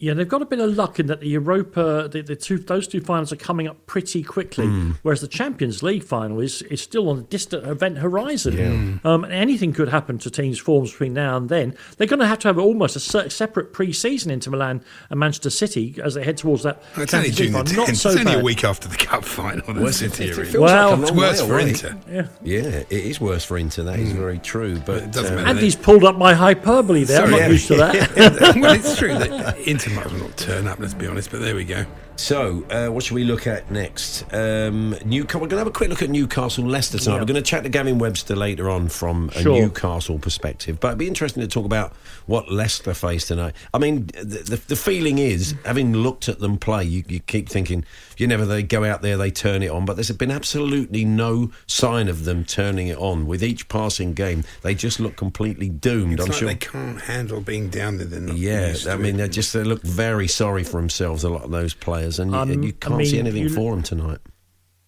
Yeah, 0.01 0.15
they've 0.15 0.29
got 0.29 0.43
a 0.43 0.47
bit 0.47 0.61
of 0.61 0.77
luck 0.77 0.99
in 1.01 1.07
that 1.09 1.21
the 1.21 1.29
Europa, 1.29 2.09
the, 2.11 2.23
the 2.23 2.37
two, 2.37 2.59
those 2.59 2.87
two 2.87 3.01
finals 3.01 3.33
are 3.33 3.37
coming 3.37 3.67
up 3.67 3.87
pretty 3.87 4.23
quickly, 4.23 4.67
whereas 5.03 5.21
the 5.21 5.29
Champions 5.29 5.83
League 5.83 6.05
final 6.05 6.41
is, 6.41 6.63
is 6.63 6.81
still 6.81 7.09
on 7.09 7.19
a 7.19 7.23
distant 7.23 7.67
event 7.67 7.99
horizon. 7.99 9.01
Um, 9.05 9.25
and 9.25 9.33
anything 9.33 9.73
could 9.73 9.89
happen 9.89 10.19
to 10.19 10.31
teams' 10.31 10.59
forms 10.59 10.93
between 10.93 11.15
now 11.15 11.37
and 11.37 11.49
then. 11.49 11.75
They're 11.97 12.07
going 12.07 12.21
to 12.21 12.27
have 12.27 12.39
to 12.41 12.49
have 12.49 12.59
almost 12.59 12.97
a 12.97 13.31
separate 13.31 13.73
pre-season 13.73 14.31
Inter 14.31 14.51
Milan 14.53 14.83
and 15.11 15.19
Manchester 15.21 15.51
City 15.51 15.97
as 16.03 16.15
they 16.15 16.25
head 16.25 16.37
towards 16.37 16.63
that. 16.63 16.83
Well, 16.97 17.03
It's 17.05 17.15
only 17.15 17.31
Champions 17.31 17.41
League 17.41 17.77
June 17.77 17.77
the 17.77 17.83
10th. 17.83 17.87
Not 17.89 17.97
so 17.97 18.09
it's 18.11 18.19
only 18.21 18.33
bad. 18.33 18.41
a 18.41 18.45
week 18.45 18.65
after 18.65 18.89
the 18.89 18.97
cup 18.97 19.25
final. 19.25 19.63
Well, 19.75 19.85
That's 19.85 20.03
it- 20.03 20.21
it, 20.21 20.31
it 20.31 20.35
feels 20.35 20.57
Well, 20.57 20.91
like 20.91 20.99
a 20.99 21.03
it's 21.03 21.13
worse 21.13 21.43
way 21.43 21.49
for 21.49 21.55
away. 21.59 21.69
Inter. 21.71 21.97
Yeah. 22.11 22.27
Yeah, 22.43 22.61
it 22.89 22.93
is 22.93 23.21
worse 23.21 23.45
for 23.45 23.59
Inter. 23.59 23.83
That 23.85 23.99
is 23.99 24.13
very 24.13 24.39
true. 24.39 24.79
But, 24.85 25.03
it 25.05 25.13
doesn't 25.13 25.39
um. 25.39 25.47
Andy's 25.47 25.77
pulled 25.77 26.05
up 26.05 26.17
my 26.17 26.35
hyperbole 26.35 27.05
there. 27.05 27.25
I'm 27.25 27.31
not 27.31 27.41
yeah. 27.41 27.49
used 27.49 27.67
to 27.69 27.77
that. 27.77 28.57
well, 28.61 28.73
it's 28.75 28.97
true 28.97 29.15
that 29.15 29.59
Inter 29.59 29.88
might 29.90 30.07
as 30.07 30.12
well 30.12 30.22
not 30.22 30.37
turn 30.37 30.66
up. 30.66 30.79
Let's 30.79 30.94
be 30.94 31.07
honest, 31.07 31.31
but 31.31 31.40
there 31.40 31.55
we 31.55 31.64
go. 31.64 31.85
So, 32.18 32.64
uh, 32.68 32.88
what 32.88 33.04
should 33.04 33.14
we 33.14 33.22
look 33.22 33.46
at 33.46 33.70
next? 33.70 34.24
Um, 34.35 34.96
Newcastle. 35.04 35.40
We're 35.40 35.46
going 35.46 35.50
to 35.50 35.59
have 35.59 35.66
a 35.68 35.70
quick 35.70 35.88
look 35.88 36.02
at 36.02 36.11
Newcastle 36.11 36.64
Leicester 36.64 36.98
tonight. 36.98 37.14
Yeah. 37.14 37.20
We're 37.20 37.26
going 37.26 37.37
to 37.37 37.48
chat 37.48 37.62
to 37.62 37.68
Gavin 37.68 37.98
Webster 38.00 38.35
later 38.35 38.68
on 38.68 38.88
from 38.88 39.31
a 39.37 39.40
Sure. 39.40 39.61
Newcastle 39.61 40.18
perspective. 40.18 40.81
But 40.81 40.88
it'd 40.88 40.98
be 40.98 41.07
interesting 41.07 41.42
to 41.42 41.48
talk 41.48 41.64
about 41.64 41.92
what 42.26 42.50
Leicester 42.50 42.92
face 42.92 43.28
tonight. 43.28 43.54
I 43.72 43.78
mean, 43.78 44.07
the, 44.07 44.42
the, 44.44 44.61
the 44.66 44.76
feeling 44.76 45.18
is, 45.18 45.54
having 45.64 45.92
looked 45.94 46.28
at 46.28 46.40
them 46.40 46.59
play, 46.59 46.83
you, 46.85 47.04
you 47.07 47.20
keep 47.20 47.48
thinking, 47.48 47.85
you 48.16 48.26
never 48.26 48.44
they 48.44 48.64
go 48.64 48.85
out 48.85 49.00
there, 49.00 49.16
they 49.16 49.31
turn 49.31 49.62
it 49.62 49.70
on. 49.70 49.85
But 49.85 49.94
there's 49.94 50.11
been 50.11 50.33
absolutely 50.33 51.04
no 51.04 51.52
sign 51.68 52.09
of 52.09 52.24
them 52.24 52.44
turning 52.44 52.88
it 52.88 52.98
on. 52.98 53.28
With 53.28 53.44
each 53.44 53.68
passing 53.68 54.12
game, 54.12 54.42
they 54.62 54.74
just 54.74 54.98
look 54.98 55.14
completely 55.16 55.68
doomed. 55.68 56.14
It's 56.14 56.22
I'm 56.22 56.28
like 56.31 56.37
sure. 56.38 56.48
they 56.48 56.57
can't 56.57 57.00
handle 57.00 57.40
being 57.40 57.68
down 57.68 57.98
there. 57.98 58.07
They're 58.09 58.20
not 58.20 58.37
Yeah, 58.37 58.74
I 58.88 58.96
mean, 58.96 59.18
they 59.18 59.28
just 59.28 59.52
they 59.52 59.62
look 59.62 59.83
very 59.83 60.26
sorry 60.26 60.64
for 60.64 60.81
themselves. 60.81 61.22
A 61.22 61.28
lot 61.31 61.44
of 61.44 61.52
those 61.52 61.74
players, 61.74 62.08
and 62.18 62.31
you, 62.33 62.37
Um, 62.38 62.51
and 62.51 62.64
you 62.64 62.73
can't 62.73 63.05
see 63.07 63.16
mean, 63.16 63.27
anything 63.27 63.42
you- 63.44 63.49
for 63.51 63.73
them 63.75 63.83
tonight. 63.83 64.18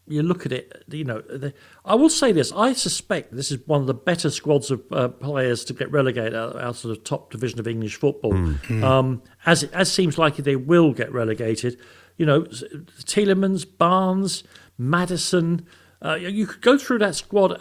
you 0.06 0.22
look 0.24 0.44
at 0.46 0.50
it, 0.52 0.84
you 0.90 1.04
know, 1.04 1.20
the, 1.20 1.52
I 1.84 1.94
will 1.94 2.08
say 2.08 2.32
this. 2.32 2.50
I 2.52 2.72
suspect 2.72 3.32
this 3.36 3.52
is 3.52 3.58
one 3.66 3.80
of 3.80 3.86
the 3.86 3.94
better 3.94 4.28
squads 4.30 4.70
of 4.72 4.80
uh, 4.90 5.06
players 5.08 5.64
to 5.66 5.72
get 5.74 5.88
relegated 5.92 6.34
out, 6.34 6.56
out 6.56 6.82
of 6.84 6.90
the 6.90 6.96
top 6.96 7.30
division 7.30 7.60
of 7.60 7.68
English 7.68 7.96
football. 7.96 8.34
Um, 8.82 9.22
as 9.46 9.62
it, 9.62 9.70
as 9.72 9.92
seems 9.92 10.18
likely 10.18 10.42
they 10.42 10.56
will 10.56 10.92
get 10.92 11.12
relegated. 11.12 11.78
You 12.16 12.26
know, 12.26 12.42
S- 12.50 12.64
Tielemans, 13.04 13.64
Barnes, 13.78 14.42
Maddison. 14.78 15.64
Uh, 16.02 16.14
you- 16.14 16.28
you 16.28 16.46
could 16.46 16.62
go 16.62 16.76
through 16.78 16.98
that 16.98 17.14
squad, 17.14 17.52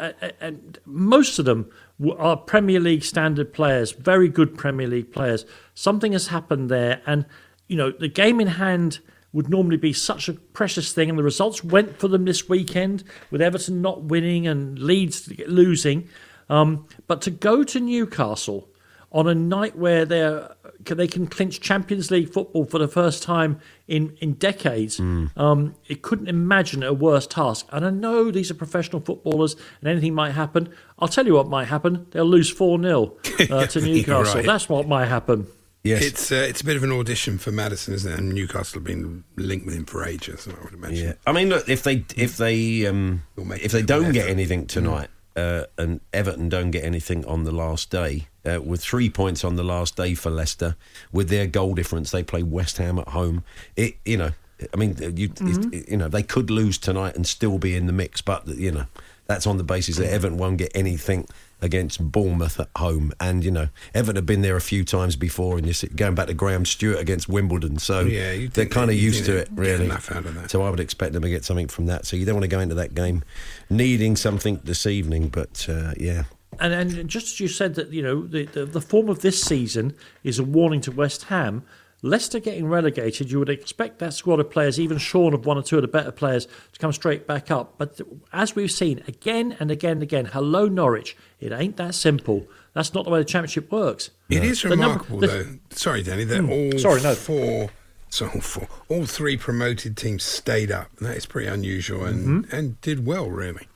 and 0.41 0.79
most 0.85 1.37
of 1.39 1.45
them 1.45 1.69
are 2.17 2.37
Premier 2.37 2.79
League 2.79 3.03
standard 3.03 3.51
players, 3.53 3.91
very 3.91 4.29
good 4.29 4.57
Premier 4.57 4.87
League 4.87 5.11
players. 5.11 5.45
Something 5.75 6.13
has 6.13 6.27
happened 6.27 6.69
there, 6.71 7.01
and 7.05 7.25
you 7.67 7.75
know 7.75 7.91
the 7.91 8.07
game 8.07 8.39
in 8.39 8.47
hand 8.47 8.99
would 9.31 9.49
normally 9.49 9.77
be 9.77 9.93
such 9.93 10.27
a 10.27 10.33
precious 10.33 10.91
thing, 10.91 11.09
and 11.09 11.17
the 11.17 11.23
results 11.23 11.63
went 11.63 11.99
for 11.99 12.07
them 12.07 12.25
this 12.25 12.49
weekend 12.49 13.03
with 13.29 13.41
Everton 13.41 13.81
not 13.81 14.03
winning 14.03 14.47
and 14.47 14.79
Leeds 14.79 15.31
losing. 15.47 16.09
Um, 16.49 16.87
but 17.07 17.21
to 17.23 17.31
go 17.31 17.63
to 17.63 17.79
Newcastle 17.79 18.69
on 19.11 19.27
a 19.27 19.35
night 19.35 19.75
where 19.75 20.05
they're 20.05 20.55
they 20.83 21.07
can 21.07 21.27
clinch 21.27 21.59
Champions 21.59 22.09
League 22.09 22.31
football 22.31 22.63
for 22.65 22.79
the 22.79 22.87
first 22.87 23.21
time 23.21 23.59
in 23.87 24.15
in 24.21 24.33
decades. 24.33 24.99
Um, 24.99 25.75
it 25.87 26.01
couldn't 26.01 26.27
imagine 26.27 26.83
a 26.83 26.93
worse 26.93 27.27
task. 27.27 27.67
And 27.71 27.85
I 27.85 27.89
know 27.89 28.31
these 28.31 28.49
are 28.49 28.55
professional 28.55 29.01
footballers, 29.01 29.55
and 29.81 29.89
anything 29.89 30.13
might 30.13 30.31
happen. 30.31 30.69
I'll 30.97 31.07
tell 31.07 31.25
you 31.25 31.35
what 31.35 31.47
might 31.47 31.65
happen. 31.65 32.07
They'll 32.11 32.25
lose 32.25 32.49
four 32.49 32.81
0 32.81 33.17
uh, 33.49 33.65
to 33.67 33.81
Newcastle. 33.81 34.35
right. 34.35 34.45
That's 34.45 34.69
what 34.69 34.87
might 34.87 35.07
happen. 35.07 35.47
Yes. 35.89 36.03
It's 36.03 36.31
uh, 36.31 36.35
it's 36.47 36.61
a 36.61 36.65
bit 36.65 36.77
of 36.77 36.83
an 36.83 36.91
audition 36.91 37.39
for 37.39 37.51
Maddison, 37.51 37.95
isn't 37.95 38.11
it? 38.11 38.19
And 38.19 38.33
Newcastle 38.33 38.79
have 38.79 38.83
been 38.83 39.23
linked 39.37 39.65
with 39.65 39.75
him 39.75 39.85
for 39.85 40.05
ages. 40.05 40.47
I 40.47 40.63
would 40.63 40.73
imagine. 40.73 41.07
Yeah, 41.07 41.13
I 41.25 41.31
mean, 41.31 41.49
look, 41.49 41.67
if 41.67 41.81
they 41.81 42.05
if 42.15 42.37
they 42.37 42.85
um, 42.85 43.23
You'll 43.35 43.51
if 43.53 43.71
they 43.71 43.81
don't 43.81 44.11
get 44.11 44.25
effort. 44.25 44.31
anything 44.31 44.67
tonight, 44.67 45.09
uh, 45.35 45.63
and 45.79 45.99
Everton 46.13 46.47
don't 46.47 46.69
get 46.69 46.83
anything 46.83 47.25
on 47.25 47.43
the 47.43 47.51
last 47.51 47.89
day, 47.89 48.27
uh, 48.45 48.61
with 48.61 48.83
three 48.83 49.09
points 49.09 49.43
on 49.43 49.55
the 49.55 49.63
last 49.63 49.95
day 49.95 50.13
for 50.13 50.29
Leicester, 50.29 50.75
with 51.11 51.29
their 51.29 51.47
goal 51.47 51.73
difference, 51.73 52.11
they 52.11 52.21
play 52.21 52.43
West 52.43 52.77
Ham 52.77 52.99
at 52.99 53.07
home. 53.07 53.43
It, 53.75 53.95
you 54.05 54.17
know, 54.17 54.31
I 54.71 54.77
mean, 54.77 54.95
you 55.15 55.31
it, 55.39 55.89
you 55.89 55.97
know, 55.97 56.07
they 56.07 56.23
could 56.23 56.51
lose 56.51 56.77
tonight 56.77 57.15
and 57.15 57.25
still 57.25 57.57
be 57.57 57.75
in 57.75 57.87
the 57.87 57.93
mix, 57.93 58.21
but 58.21 58.47
you 58.47 58.71
know, 58.71 58.85
that's 59.25 59.47
on 59.47 59.57
the 59.57 59.63
basis 59.63 59.97
that 59.97 60.11
Everton 60.11 60.37
won't 60.37 60.57
get 60.57 60.71
anything 60.75 61.27
against 61.61 62.11
Bournemouth 62.11 62.59
at 62.59 62.69
home, 62.77 63.11
and 63.19 63.43
you 63.43 63.51
know, 63.51 63.69
Everton 63.93 64.15
have 64.15 64.25
been 64.25 64.41
there 64.41 64.55
a 64.55 64.61
few 64.61 64.83
times 64.85 65.15
before, 65.15 65.57
and 65.57 65.65
you're 65.67 65.89
going 65.95 66.15
back 66.15 66.27
to 66.27 66.33
Graham 66.33 66.65
Stuart 66.65 66.99
against 66.99 67.27
Wimbledon, 67.29 67.77
so 67.79 68.01
Yeah, 68.01 68.31
you 68.31 68.47
they're 68.49 68.65
kind 68.65 68.89
of 68.89 68.95
used 68.97 69.25
to 69.25 69.37
it, 69.37 69.49
really. 69.53 69.89
out 69.91 70.07
of 70.09 70.35
that. 70.35 70.51
So 70.51 70.61
I 70.61 70.69
would 70.69 70.79
expect 70.79 71.13
them 71.13 71.23
to 71.23 71.29
get 71.29 71.43
something 71.45 71.67
from 71.67 71.85
that. 71.87 72.05
So 72.05 72.15
you 72.17 72.25
don't 72.25 72.35
want 72.35 72.43
to 72.43 72.49
go 72.49 72.59
into 72.59 72.75
that 72.75 72.95
game 72.95 73.23
needing 73.69 74.15
something 74.15 74.59
this 74.63 74.85
evening, 74.85 75.29
but 75.29 75.65
uh, 75.69 75.93
yeah. 75.97 76.23
And, 76.59 76.73
and 76.73 77.07
just 77.09 77.27
as 77.27 77.39
you 77.39 77.47
said 77.47 77.75
that, 77.75 77.93
you 77.93 78.01
know, 78.01 78.25
the, 78.25 78.45
the, 78.45 78.65
the 78.65 78.81
form 78.81 79.07
of 79.07 79.21
this 79.21 79.41
season 79.41 79.95
is 80.23 80.39
a 80.39 80.43
warning 80.43 80.81
to 80.81 80.91
West 80.91 81.23
Ham. 81.25 81.63
Leicester 82.01 82.39
getting 82.39 82.67
relegated, 82.67 83.29
you 83.29 83.39
would 83.39 83.49
expect 83.49 83.99
that 83.99 84.13
squad 84.13 84.39
of 84.39 84.49
players, 84.49 84.79
even 84.79 84.97
shorn 84.97 85.33
of 85.33 85.45
one 85.45 85.57
or 85.57 85.61
two 85.63 85.75
of 85.75 85.81
the 85.81 85.87
better 85.87 86.11
players, 86.11 86.45
to 86.71 86.79
come 86.79 86.93
straight 86.93 87.27
back 87.27 87.51
up. 87.51 87.75
But 87.77 87.99
as 88.31 88.55
we've 88.55 88.71
seen 88.71 89.03
again 89.07 89.57
and 89.59 89.69
again 89.69 89.93
and 89.93 90.03
again, 90.03 90.25
hello 90.25 90.67
Norwich, 90.67 91.17
it 91.41 91.51
ain't 91.51 91.75
that 91.77 91.95
simple. 91.95 92.47
That's 92.73 92.93
not 92.93 93.03
the 93.03 93.11
way 93.11 93.19
the 93.19 93.25
Championship 93.25 93.69
works. 93.71 94.11
It 94.29 94.43
is 94.43 94.61
The 94.61 94.69
number- 94.69 94.83
remarkable, 94.85 95.19
the- 95.19 95.27
though. 95.27 95.45
Sorry, 95.71 96.01
Danny. 96.03 96.23
That 96.23 96.49
all 96.49 96.79
sorry, 96.79 97.01
no. 97.01 97.15
four, 97.15 97.69
so 98.09 98.27
all 98.27 98.39
four, 98.41 98.67
all 98.87 99.05
three 99.05 99.35
promoted 99.35 99.97
teams 99.97 100.23
stayed 100.23 100.71
up. 100.71 100.95
That 101.01 101.17
is 101.17 101.25
pretty 101.25 101.47
unusual 101.49 102.05
and 102.05 102.45
Mm-hmm. 102.45 102.55
and 102.55 102.79
did 102.81 103.05
well, 103.05 103.29
really. 103.29 103.67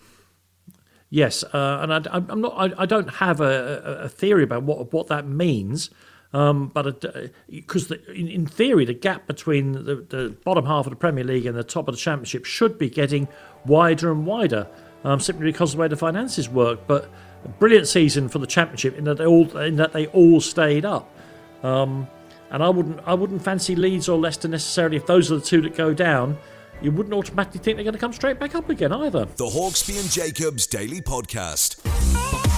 Yes, 1.10 1.44
uh, 1.44 1.80
and 1.82 1.94
I, 1.94 2.02
I'm 2.12 2.42
not. 2.42 2.54
I, 2.58 2.84
I 2.84 2.86
don't 2.88 3.10
have 3.16 3.40
a, 3.42 3.82
a- 4.02 4.06
a 4.06 4.10
theory 4.10 4.44
about 4.44 4.64
what 4.64 4.92
what 4.94 5.08
that 5.08 5.28
means, 5.28 5.90
um, 6.34 6.68
but 6.74 7.02
because 7.48 7.92
in, 7.92 8.28
in 8.28 8.46
theory, 8.48 8.86
the 8.86 8.94
gap 8.94 9.28
between 9.28 9.74
the, 9.74 9.96
the 10.10 10.36
bottom 10.44 10.66
half 10.66 10.88
of 10.88 10.90
the 10.90 10.96
Premier 10.98 11.24
League 11.24 11.46
and 11.46 11.56
the 11.56 11.64
top 11.64 11.88
of 11.88 11.94
the 11.94 12.00
Championship 12.00 12.46
should 12.46 12.78
be 12.78 12.90
getting 12.90 13.28
wider 13.66 14.12
and 14.12 14.26
wider, 14.26 14.68
um, 15.04 15.20
simply 15.20 15.46
because 15.46 15.74
of 15.74 15.78
the 15.78 15.82
way 15.82 15.88
the 15.88 15.96
finances 15.96 16.50
work. 16.50 16.80
But 16.88 17.10
a 17.46 17.50
brilliant 17.50 17.88
season 17.88 18.30
for 18.30 18.40
the 18.40 18.48
Championship 18.48 18.98
in 18.98 19.04
that 19.04 19.18
they 19.18 19.26
all 19.26 19.56
in 19.58 19.76
that 19.76 19.94
they 19.94 20.08
all 20.08 20.42
stayed 20.42 20.86
up. 20.86 21.14
Um, 21.62 22.08
and 22.50 22.64
I 22.64 22.70
wouldn't 22.70 23.00
I 23.06 23.14
wouldn't 23.14 23.44
fancy 23.44 23.76
Leeds 23.76 24.10
or 24.10 24.18
Leicester 24.18 24.48
necessarily 24.48 24.98
if 24.98 25.06
those 25.06 25.32
are 25.32 25.36
the 25.36 25.42
two 25.42 25.62
that 25.62 25.76
go 25.76 25.94
down. 25.94 26.38
You 26.82 26.92
wouldn't 26.92 27.14
automatically 27.14 27.60
think 27.60 27.78
they're 27.78 27.84
going 27.84 27.94
to 27.94 28.00
come 28.00 28.12
straight 28.12 28.40
back 28.40 28.56
up 28.56 28.70
again 28.70 28.92
either. 28.92 29.26
The 29.26 29.46
Hawksbee 29.46 30.02
and 30.02 30.10
Jacobs 30.10 30.68
Daily 30.68 31.00
Podcast. 31.00 32.53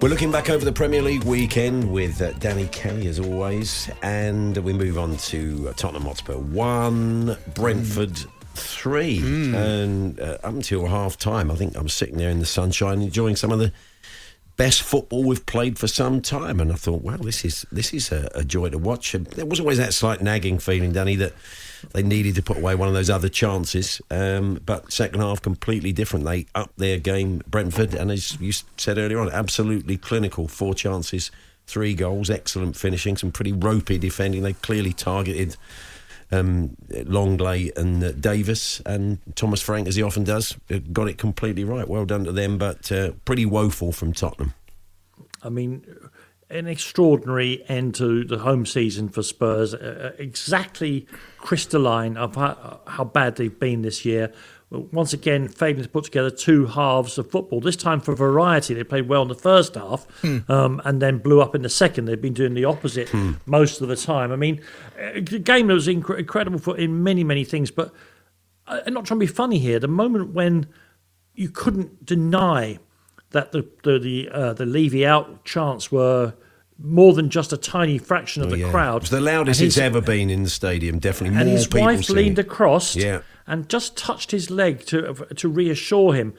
We're 0.00 0.08
looking 0.08 0.32
back 0.32 0.48
over 0.48 0.64
the 0.64 0.72
Premier 0.72 1.02
League 1.02 1.24
weekend 1.24 1.92
with 1.92 2.22
uh, 2.22 2.32
Danny 2.32 2.68
Kelly 2.68 3.06
as 3.06 3.20
always, 3.20 3.90
and 4.02 4.56
we 4.56 4.72
move 4.72 4.96
on 4.96 5.18
to 5.18 5.68
uh, 5.68 5.72
Tottenham 5.74 6.04
Hotspur. 6.04 6.38
One, 6.38 7.36
Brentford 7.52 8.16
three, 8.54 9.18
and 9.18 10.18
uh, 10.18 10.38
up 10.42 10.54
until 10.54 10.86
half 10.86 11.18
time, 11.18 11.50
I 11.50 11.54
think 11.54 11.76
I'm 11.76 11.90
sitting 11.90 12.16
there 12.16 12.30
in 12.30 12.38
the 12.38 12.46
sunshine 12.46 13.02
enjoying 13.02 13.36
some 13.36 13.52
of 13.52 13.58
the 13.58 13.74
best 14.56 14.82
football 14.82 15.22
we've 15.22 15.44
played 15.44 15.78
for 15.78 15.86
some 15.86 16.22
time, 16.22 16.60
and 16.60 16.72
I 16.72 16.76
thought, 16.76 17.02
wow, 17.02 17.18
this 17.18 17.44
is 17.44 17.66
this 17.70 17.92
is 17.92 18.10
a, 18.10 18.30
a 18.34 18.42
joy 18.42 18.70
to 18.70 18.78
watch. 18.78 19.14
And 19.14 19.26
there 19.26 19.44
was 19.44 19.60
always 19.60 19.76
that 19.76 19.92
slight 19.92 20.22
nagging 20.22 20.60
feeling, 20.60 20.92
Danny, 20.92 21.16
that 21.16 21.34
they 21.92 22.02
needed 22.02 22.34
to 22.36 22.42
put 22.42 22.56
away 22.56 22.74
one 22.74 22.88
of 22.88 22.94
those 22.94 23.10
other 23.10 23.28
chances. 23.28 24.00
Um, 24.10 24.60
but 24.64 24.92
second 24.92 25.20
half, 25.20 25.42
completely 25.42 25.92
different. 25.92 26.24
They 26.24 26.46
upped 26.54 26.78
their 26.78 26.98
game, 26.98 27.42
Brentford, 27.46 27.94
and 27.94 28.10
as 28.10 28.40
you 28.40 28.52
said 28.76 28.98
earlier 28.98 29.18
on, 29.18 29.30
absolutely 29.30 29.96
clinical. 29.96 30.48
Four 30.48 30.74
chances, 30.74 31.30
three 31.66 31.94
goals, 31.94 32.30
excellent 32.30 32.76
finishing, 32.76 33.16
some 33.16 33.32
pretty 33.32 33.52
ropey 33.52 33.98
defending. 33.98 34.42
They 34.42 34.54
clearly 34.54 34.92
targeted. 34.92 35.56
Um, 36.32 36.76
Lenglet 36.90 37.76
and 37.76 38.04
uh, 38.04 38.12
Davies 38.12 38.80
and 38.86 39.18
Thomas 39.34 39.60
Frank, 39.60 39.88
as 39.88 39.96
he 39.96 40.02
often 40.04 40.22
does, 40.22 40.56
uh, 40.72 40.78
got 40.92 41.08
it 41.08 41.18
completely 41.18 41.64
right. 41.64 41.88
Well 41.88 42.04
done 42.04 42.22
to 42.22 42.30
them, 42.30 42.56
but 42.56 42.92
uh, 42.92 43.10
pretty 43.24 43.44
woeful 43.46 43.90
from 43.90 44.12
Tottenham. 44.12 44.54
I 45.42 45.48
mean, 45.48 45.84
an 46.50 46.66
extraordinary 46.66 47.64
end 47.68 47.94
to 47.94 48.24
the 48.24 48.38
home 48.38 48.66
season 48.66 49.08
for 49.08 49.22
Spurs. 49.22 49.72
Uh, 49.72 50.12
exactly 50.18 51.06
crystalline 51.38 52.16
of 52.16 52.34
how, 52.34 52.80
how 52.86 53.04
bad 53.04 53.36
they've 53.36 53.58
been 53.58 53.82
this 53.82 54.04
year. 54.04 54.32
Once 54.70 55.12
again, 55.12 55.48
failing 55.48 55.82
to 55.82 55.88
put 55.88 56.04
together 56.04 56.30
two 56.30 56.66
halves 56.66 57.18
of 57.18 57.28
football. 57.28 57.60
This 57.60 57.74
time 57.74 58.00
for 58.00 58.14
variety, 58.14 58.72
they 58.72 58.84
played 58.84 59.08
well 59.08 59.22
in 59.22 59.28
the 59.28 59.34
first 59.34 59.74
half 59.74 60.06
um, 60.48 60.80
and 60.84 61.02
then 61.02 61.18
blew 61.18 61.40
up 61.40 61.56
in 61.56 61.62
the 61.62 61.68
second. 61.68 62.04
They've 62.04 62.20
been 62.20 62.34
doing 62.34 62.54
the 62.54 62.64
opposite 62.66 63.12
most 63.46 63.80
of 63.80 63.88
the 63.88 63.96
time. 63.96 64.30
I 64.30 64.36
mean, 64.36 64.60
a 64.96 65.20
game 65.20 65.66
that 65.66 65.74
was 65.74 65.88
inc- 65.88 66.16
incredible 66.16 66.60
for 66.60 66.76
in 66.76 67.02
many, 67.02 67.24
many 67.24 67.42
things. 67.42 67.72
But 67.72 67.92
uh, 68.68 68.80
I'm 68.86 68.94
not 68.94 69.06
trying 69.06 69.18
to 69.18 69.26
be 69.26 69.32
funny 69.32 69.58
here. 69.58 69.80
The 69.80 69.88
moment 69.88 70.34
when 70.34 70.68
you 71.34 71.48
couldn't 71.48 72.06
deny 72.06 72.78
that 73.30 73.52
the 73.52 73.66
the 73.82 73.98
the, 73.98 74.28
uh, 74.32 74.52
the 74.52 74.66
Levy 74.66 75.06
out 75.06 75.44
chants 75.44 75.90
were 75.92 76.34
more 76.82 77.12
than 77.12 77.28
just 77.28 77.52
a 77.52 77.56
tiny 77.58 77.98
fraction 77.98 78.42
of 78.42 78.48
the 78.50 78.58
Yeah. 78.58 78.70
crowd. 78.70 78.96
It 78.96 79.02
was 79.02 79.10
the 79.10 79.20
loudest 79.20 79.60
it's 79.60 79.76
ever 79.78 80.00
been 80.00 80.30
in 80.30 80.44
the 80.44 80.50
stadium. 80.50 80.98
Definitely 80.98 81.36
And 81.38 81.46
more 81.48 81.56
his 81.58 81.66
people 81.66 81.82
wife 81.86 82.08
leaned 82.08 82.38
across 82.38 82.96
Yeah. 82.96 83.20
and 83.46 83.68
just 83.68 83.96
touched 83.98 84.30
his 84.30 84.50
leg 84.50 84.84
to 84.86 85.14
to 85.36 85.48
reassure 85.48 86.14
him. 86.14 86.32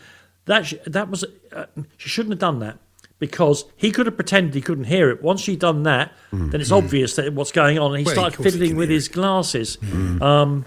That 0.46 0.74
that 0.86 1.10
was 1.10 1.24
uh, 1.56 1.66
she 1.98 2.10
shouldn't 2.10 2.32
have 2.34 2.40
done 2.40 2.60
that 2.60 2.80
because 3.20 3.66
he 3.78 3.92
could 3.92 4.08
have 4.08 4.16
pretended 4.16 4.56
he 4.56 4.62
couldn't 4.62 4.86
hear 4.86 5.12
it. 5.12 5.22
Once 5.22 5.42
she'd 5.42 5.60
done 5.60 5.84
that, 5.84 6.12
then 6.32 6.60
it's 6.60 6.72
obvious 6.72 7.16
that 7.18 7.32
what's 7.34 7.52
going 7.52 7.78
on. 7.78 7.92
And 7.92 8.00
he 8.00 8.06
Well, 8.06 8.16
started 8.16 8.42
fiddling 8.42 8.76
with 8.76 8.90
his 8.90 9.08
glasses. 9.08 9.78
Um, 10.20 10.66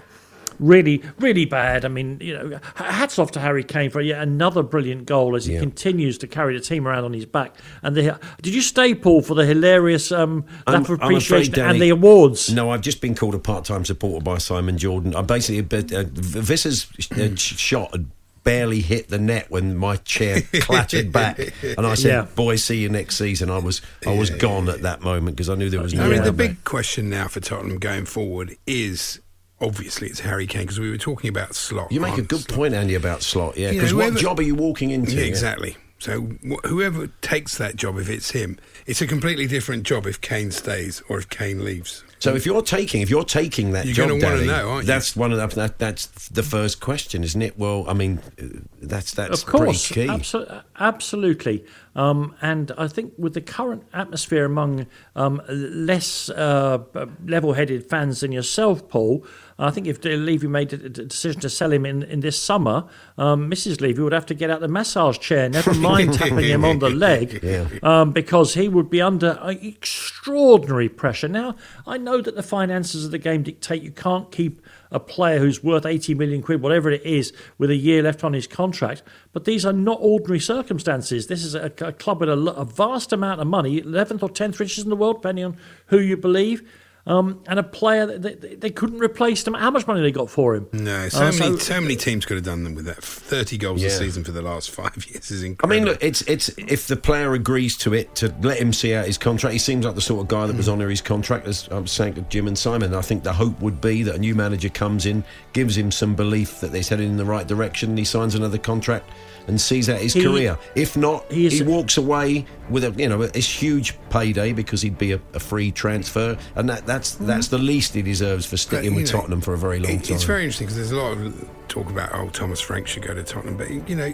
really, 0.59 1.01
really 1.19 1.45
bad. 1.45 1.85
I 1.85 1.87
mean, 1.87 2.17
you 2.21 2.33
know, 2.33 2.59
hats 2.75 3.17
off 3.19 3.31
to 3.31 3.39
Harry 3.39 3.63
Kane 3.63 3.89
for 3.89 4.01
yet 4.01 4.21
another 4.21 4.63
brilliant 4.63 5.05
goal 5.05 5.35
as 5.35 5.45
he 5.45 5.53
Yeah. 5.53 5.59
continues 5.59 6.17
to 6.19 6.27
carry 6.27 6.53
the 6.57 6.63
team 6.63 6.87
around 6.87 7.03
on 7.05 7.13
his 7.13 7.25
back. 7.25 7.55
And 7.83 7.95
the, 7.95 8.19
did 8.41 8.53
you 8.53 8.61
stay, 8.61 8.93
Paul, 8.95 9.21
for 9.21 9.35
the 9.35 9.45
hilarious 9.45 10.11
um, 10.11 10.45
I'm- 10.67 10.81
lap 10.81 10.89
of 10.89 10.89
I'm 10.89 10.95
afraid, 10.95 11.01
appreciation 11.17 11.53
Danny- 11.53 11.69
and 11.71 11.81
the 11.81 11.89
awards? 11.89 12.51
No, 12.53 12.69
I've 12.71 12.81
just 12.81 13.01
been 13.01 13.15
called 13.15 13.35
a 13.35 13.39
part-time 13.39 13.85
supporter 13.85 14.23
by 14.23 14.37
Simon 14.37 14.77
Jordan. 14.77 15.15
I 15.15 15.21
basically, 15.21 15.61
but, 15.61 15.91
uh, 15.91 16.05
Wissa's 16.47 16.87
uh, 17.11 17.35
shot 17.35 17.91
had 17.91 18.07
barely 18.43 18.79
hit 18.79 19.07
the 19.07 19.17
net 19.17 19.49
when 19.49 19.75
my 19.75 19.95
chair 19.97 20.39
clattered 20.59 21.11
back, 21.11 21.39
and 21.63 21.87
I 21.87 21.95
said, 21.95 22.09
Yeah. 22.09 22.27
"Boys, 22.35 22.63
see 22.63 22.77
you 22.77 22.89
next 22.89 23.17
season." 23.17 23.49
I 23.49 23.57
was, 23.57 23.81
I 24.05 24.15
was 24.15 24.29
gone 24.29 24.69
at 24.69 24.83
that 24.83 25.01
moment 25.01 25.35
because 25.35 25.49
I 25.49 25.55
knew 25.55 25.67
there 25.69 25.81
was 25.81 25.95
no. 25.95 26.03
I 26.05 26.09
mean, 26.09 26.21
the 26.23 26.31
way 26.31 26.49
big 26.49 26.63
question 26.63 27.09
now 27.09 27.27
for 27.27 27.39
Tottenham 27.39 27.79
going 27.79 28.05
forward 28.05 28.55
is 28.67 29.19
obviously 29.61 30.07
it's 30.09 30.19
Harry 30.21 30.47
Kane 30.47 30.63
because 30.63 30.79
we 30.79 30.89
were 30.89 30.97
talking 30.97 31.29
about 31.29 31.55
Slot. 31.55 31.91
You 31.91 31.99
make 31.99 32.17
a 32.17 32.21
good 32.21 32.41
Slot. 32.41 32.57
point, 32.57 32.73
Andy, 32.73 32.95
about 32.95 33.21
slot. 33.21 33.57
Yeah, 33.57 33.67
You 33.71 33.73
know, 33.77 33.79
because 33.87 33.93
what 33.93 34.15
job 34.17 34.39
are 34.39 34.43
you 34.43 34.55
walking 34.55 34.91
into? 34.91 35.13
Yeah, 35.15 35.23
exactly. 35.23 35.77
So 35.97 36.21
wh- 36.45 36.67
whoever 36.67 37.07
takes 37.21 37.57
that 37.57 37.77
job, 37.77 37.97
if 37.97 38.09
it's 38.09 38.31
him, 38.31 38.57
it's 38.85 39.01
a 39.01 39.07
completely 39.07 39.47
different 39.47 39.83
job 39.83 40.05
if 40.05 40.19
Kane 40.19 40.51
stays 40.51 41.01
or 41.07 41.17
if 41.17 41.29
Kane 41.29 41.63
leaves. 41.63 42.03
So 42.19 42.33
if 42.35 42.45
you're 42.45 42.61
taking 42.63 43.01
if 43.01 43.09
you're 43.09 43.23
taking 43.23 43.71
that 43.71 43.85
You're 43.85 43.93
job, 43.93 44.09
gonna 44.09 44.23
wanna 44.23 44.35
Danny, 44.37 44.47
know, 44.47 44.69
aren't 44.69 44.83
you? 44.83 44.87
that's 44.87 45.15
one 45.15 45.31
of 45.31 45.37
the, 45.37 45.55
that, 45.55 45.79
that's 45.79 46.07
the 46.29 46.43
first 46.43 46.79
question, 46.81 47.23
isn't 47.23 47.41
it? 47.41 47.57
Well, 47.57 47.85
I 47.87 47.93
mean, 47.93 48.19
uh, 48.41 48.45
that's 48.81 49.13
that's 49.13 49.43
of 49.43 49.47
course, 49.47 49.87
pretty 49.91 50.07
key. 50.07 50.13
abso- 50.13 50.63
absolutely. 50.79 51.63
Um, 51.95 52.35
and 52.41 52.71
I 52.77 52.87
think 52.87 53.13
with 53.17 53.33
the 53.35 53.41
current 53.41 53.83
atmosphere 53.93 54.43
among 54.45 54.87
um, 55.15 55.41
less 55.49 56.29
uh, 56.29 56.79
level-headed 57.25 57.89
fans 57.89 58.19
than 58.21 58.31
yourself, 58.31 58.89
Paul, 58.89 59.25
I 59.57 59.71
think 59.71 59.87
if 59.87 60.03
Levy 60.03 60.47
made 60.47 60.73
a 60.73 60.77
decision 60.89 61.39
to 61.39 61.49
sell 61.49 61.71
him 61.71 61.85
in, 61.85 62.03
in 62.03 62.19
this 62.19 62.37
summer, 62.37 62.87
um, 63.17 63.49
Mrs. 63.49 63.79
Levy 63.79 64.01
would 64.01 64.11
have 64.11 64.25
to 64.25 64.33
get 64.33 64.49
out 64.49 64.59
the 64.59 64.67
massage 64.67 65.17
chair, 65.17 65.47
never 65.47 65.73
mind 65.73 66.13
tapping 66.19 66.39
him 66.39 66.65
on 66.65 66.79
the 66.79 66.89
leg, 66.89 67.39
Yeah. 67.43 67.67
um, 67.81 68.11
because 68.11 68.53
he 68.55 68.67
would 68.67 68.89
be 68.89 69.01
under 69.01 69.39
extraordinary 69.61 70.89
pressure. 70.89 71.29
Now, 71.29 71.55
I 71.87 71.97
know 71.97 72.21
that 72.21 72.35
the 72.35 72.43
finances 72.43 73.05
of 73.05 73.11
the 73.11 73.17
game 73.17 73.43
dictate 73.43 73.81
you 73.81 73.91
can't 73.91 74.29
keep 74.29 74.61
a 74.91 74.99
player 74.99 75.39
who's 75.39 75.63
worth 75.63 75.85
80 75.85 76.15
million 76.15 76.41
quid, 76.41 76.61
whatever 76.61 76.91
it 76.91 77.05
is, 77.05 77.31
with 77.57 77.69
a 77.69 77.75
year 77.75 78.03
left 78.03 78.23
on 78.23 78.33
his 78.33 78.47
contract. 78.47 79.03
But 79.31 79.45
these 79.45 79.65
are 79.65 79.73
not 79.73 79.99
ordinary 80.01 80.39
circumstances. 80.39 81.27
This 81.27 81.43
is 81.45 81.55
a, 81.55 81.71
a 81.79 81.91
club 81.93 82.19
with 82.19 82.29
a, 82.29 82.33
a 82.33 82.65
vast 82.65 83.13
amount 83.13 83.39
of 83.41 83.47
money, 83.47 83.81
11th 83.81 84.21
or 84.23 84.29
10th 84.29 84.59
richest 84.59 84.83
in 84.85 84.89
the 84.89 84.95
world, 84.95 85.17
depending 85.17 85.45
on 85.45 85.57
who 85.87 85.99
you 85.99 86.17
believe. 86.17 86.69
Um, 87.07 87.43
and 87.45 87.59
a 87.59 87.63
player 87.63 88.07
that 88.07 88.41
they, 88.41 88.55
they 88.55 88.69
couldn't 88.71 88.97
replace 88.97 89.43
them. 89.43 89.53
How 89.53 89.69
much 89.69 89.85
money 89.85 90.01
they 90.01 90.11
got 90.11 90.27
for 90.27 90.55
him? 90.55 90.67
No, 90.73 91.07
so 91.09 91.19
Uh, 91.19 91.21
many 91.25 91.37
so- 91.37 91.57
so 91.57 91.79
many 91.79 91.95
teams 91.95 92.25
could 92.25 92.33
have 92.35 92.43
done 92.45 92.63
them 92.63 92.73
with 92.73 92.85
that. 92.85 93.03
Thirty 93.03 93.59
goals 93.59 93.83
a 93.83 93.91
season 93.91 94.23
for 94.23 94.31
the 94.31 94.41
last 94.41 94.71
five 94.71 95.05
years 95.11 95.29
is 95.29 95.43
incredible. 95.43 95.75
I 95.75 95.79
mean, 95.79 95.85
look, 95.87 96.03
it's 96.03 96.21
it's 96.23 96.49
if 96.57 96.87
the 96.87 96.95
player 96.95 97.33
agrees 97.35 97.77
to 97.77 97.93
it 97.93 98.15
to 98.15 98.33
let 98.41 98.57
him 98.57 98.73
see 98.73 98.95
out 98.95 99.05
his 99.05 99.19
contract. 99.19 99.53
He 99.53 99.59
seems 99.59 99.85
like 99.85 99.93
the 99.93 100.01
sort 100.01 100.21
of 100.21 100.27
guy 100.27 100.47
that 100.47 100.55
was 100.55 100.67
under 100.67 100.89
his 100.89 101.01
contract. 101.01 101.45
As 101.45 101.67
I'm 101.69 101.85
saying 101.85 102.15
to 102.15 102.21
Jim 102.23 102.47
and 102.47 102.57
Simon, 102.57 102.93
I 102.95 103.01
think 103.01 103.21
the 103.23 103.33
hope 103.33 103.61
would 103.61 103.79
be 103.81 104.01
that 104.01 104.15
a 104.15 104.19
new 104.19 104.33
manager 104.33 104.69
comes 104.69 105.05
in, 105.05 105.23
gives 105.53 105.77
him 105.77 105.91
some 105.91 106.15
belief 106.15 106.59
that 106.61 106.71
they're 106.71 106.81
heading 106.81 107.11
in 107.11 107.17
the 107.17 107.25
right 107.25 107.47
direction, 107.47 107.89
and 107.89 107.99
he 107.99 108.05
signs 108.05 108.33
another 108.33 108.57
contract 108.57 109.07
and 109.47 109.59
sees 109.59 109.89
out 109.89 109.99
his 109.99 110.13
He- 110.13 110.23
career. 110.23 110.57
If 110.75 110.97
not, 110.97 111.31
he 111.31 111.45
is- 111.45 111.53
he 111.53 111.63
walks 111.63 111.97
away 111.97 112.45
with 112.69 112.83
a 112.83 112.91
you 112.91 113.07
know 113.09 113.21
a, 113.21 113.39
huge 113.39 113.95
payday 114.09 114.53
because 114.53 114.81
he'd 114.81 114.97
be 114.97 115.11
a, 115.13 115.19
a 115.33 115.39
free 115.39 115.71
transfer, 115.71 116.37
and 116.55 116.67
that 116.69 116.85
that's 116.85 117.11
that's 117.15 117.49
the 117.49 117.57
least 117.59 117.93
he 117.93 118.01
deserves 118.01 118.45
for 118.45 118.57
sticking 118.57 118.91
you 118.91 118.95
with 118.95 119.13
know, 119.13 119.19
Tottenham 119.19 119.41
for 119.41 119.53
a 119.53 119.57
very 119.57 119.79
long 119.79 119.91
It- 119.93 120.03
time. 120.05 120.15
It's 120.15 120.23
very 120.23 120.41
interesting 120.43 120.67
because 120.67 120.77
there's 120.77 120.91
a 120.91 120.95
lot 120.97 121.17
of 121.17 121.49
talk 121.67 121.89
about 121.89 122.09
oh 122.13 122.29
Thomas 122.29 122.59
Frank 122.59 122.87
should 122.87 123.03
go 123.03 123.13
to 123.13 123.23
Tottenham, 123.23 123.57
but 123.57 123.69
you 123.89 123.95
know. 123.95 124.13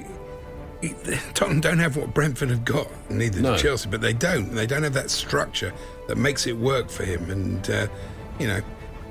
he- 0.81 0.95
Tottenham 1.35 1.61
don't 1.61 1.77
have 1.79 1.95
what 1.95 2.11
Brentford 2.13 2.49
have 2.49 2.65
got, 2.65 2.87
neither 3.09 3.39
No. 3.39 3.55
do 3.55 3.61
Chelsea, 3.61 3.87
but 3.87 4.01
they 4.01 4.13
don't. 4.13 4.53
They 4.55 4.65
don't 4.65 4.81
have 4.83 4.93
that 4.95 5.11
structure 5.11 5.71
that 6.07 6.17
makes 6.17 6.47
it 6.47 6.57
work 6.57 6.89
for 6.89 7.03
him. 7.03 7.29
And 7.29 7.69
uh, 7.69 7.87
you 8.39 8.47
know, 8.47 8.61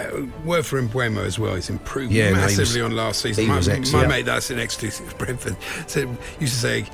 uh, 0.07 0.27
word 0.45 0.67
for 0.67 0.81
Mbeumo 0.83 1.25
as 1.25 1.39
well. 1.39 1.55
He's 1.55 1.71
improved 1.71 2.13
Yeah, 2.13 2.31
no, 2.31 2.37
massively 2.37 2.83
was- 2.83 2.91
on 2.91 2.97
last 2.97 3.21
season. 3.23 3.47
my 3.47 3.55
my 3.55 3.59
excellent. 3.73 4.09
mate 4.09 4.25
that's 4.27 4.51
next 4.51 4.81
to 4.81 4.91
Brentford 5.19 5.57
said 5.87 6.09
used 6.39 6.55
to 6.55 6.61
say. 6.61 6.87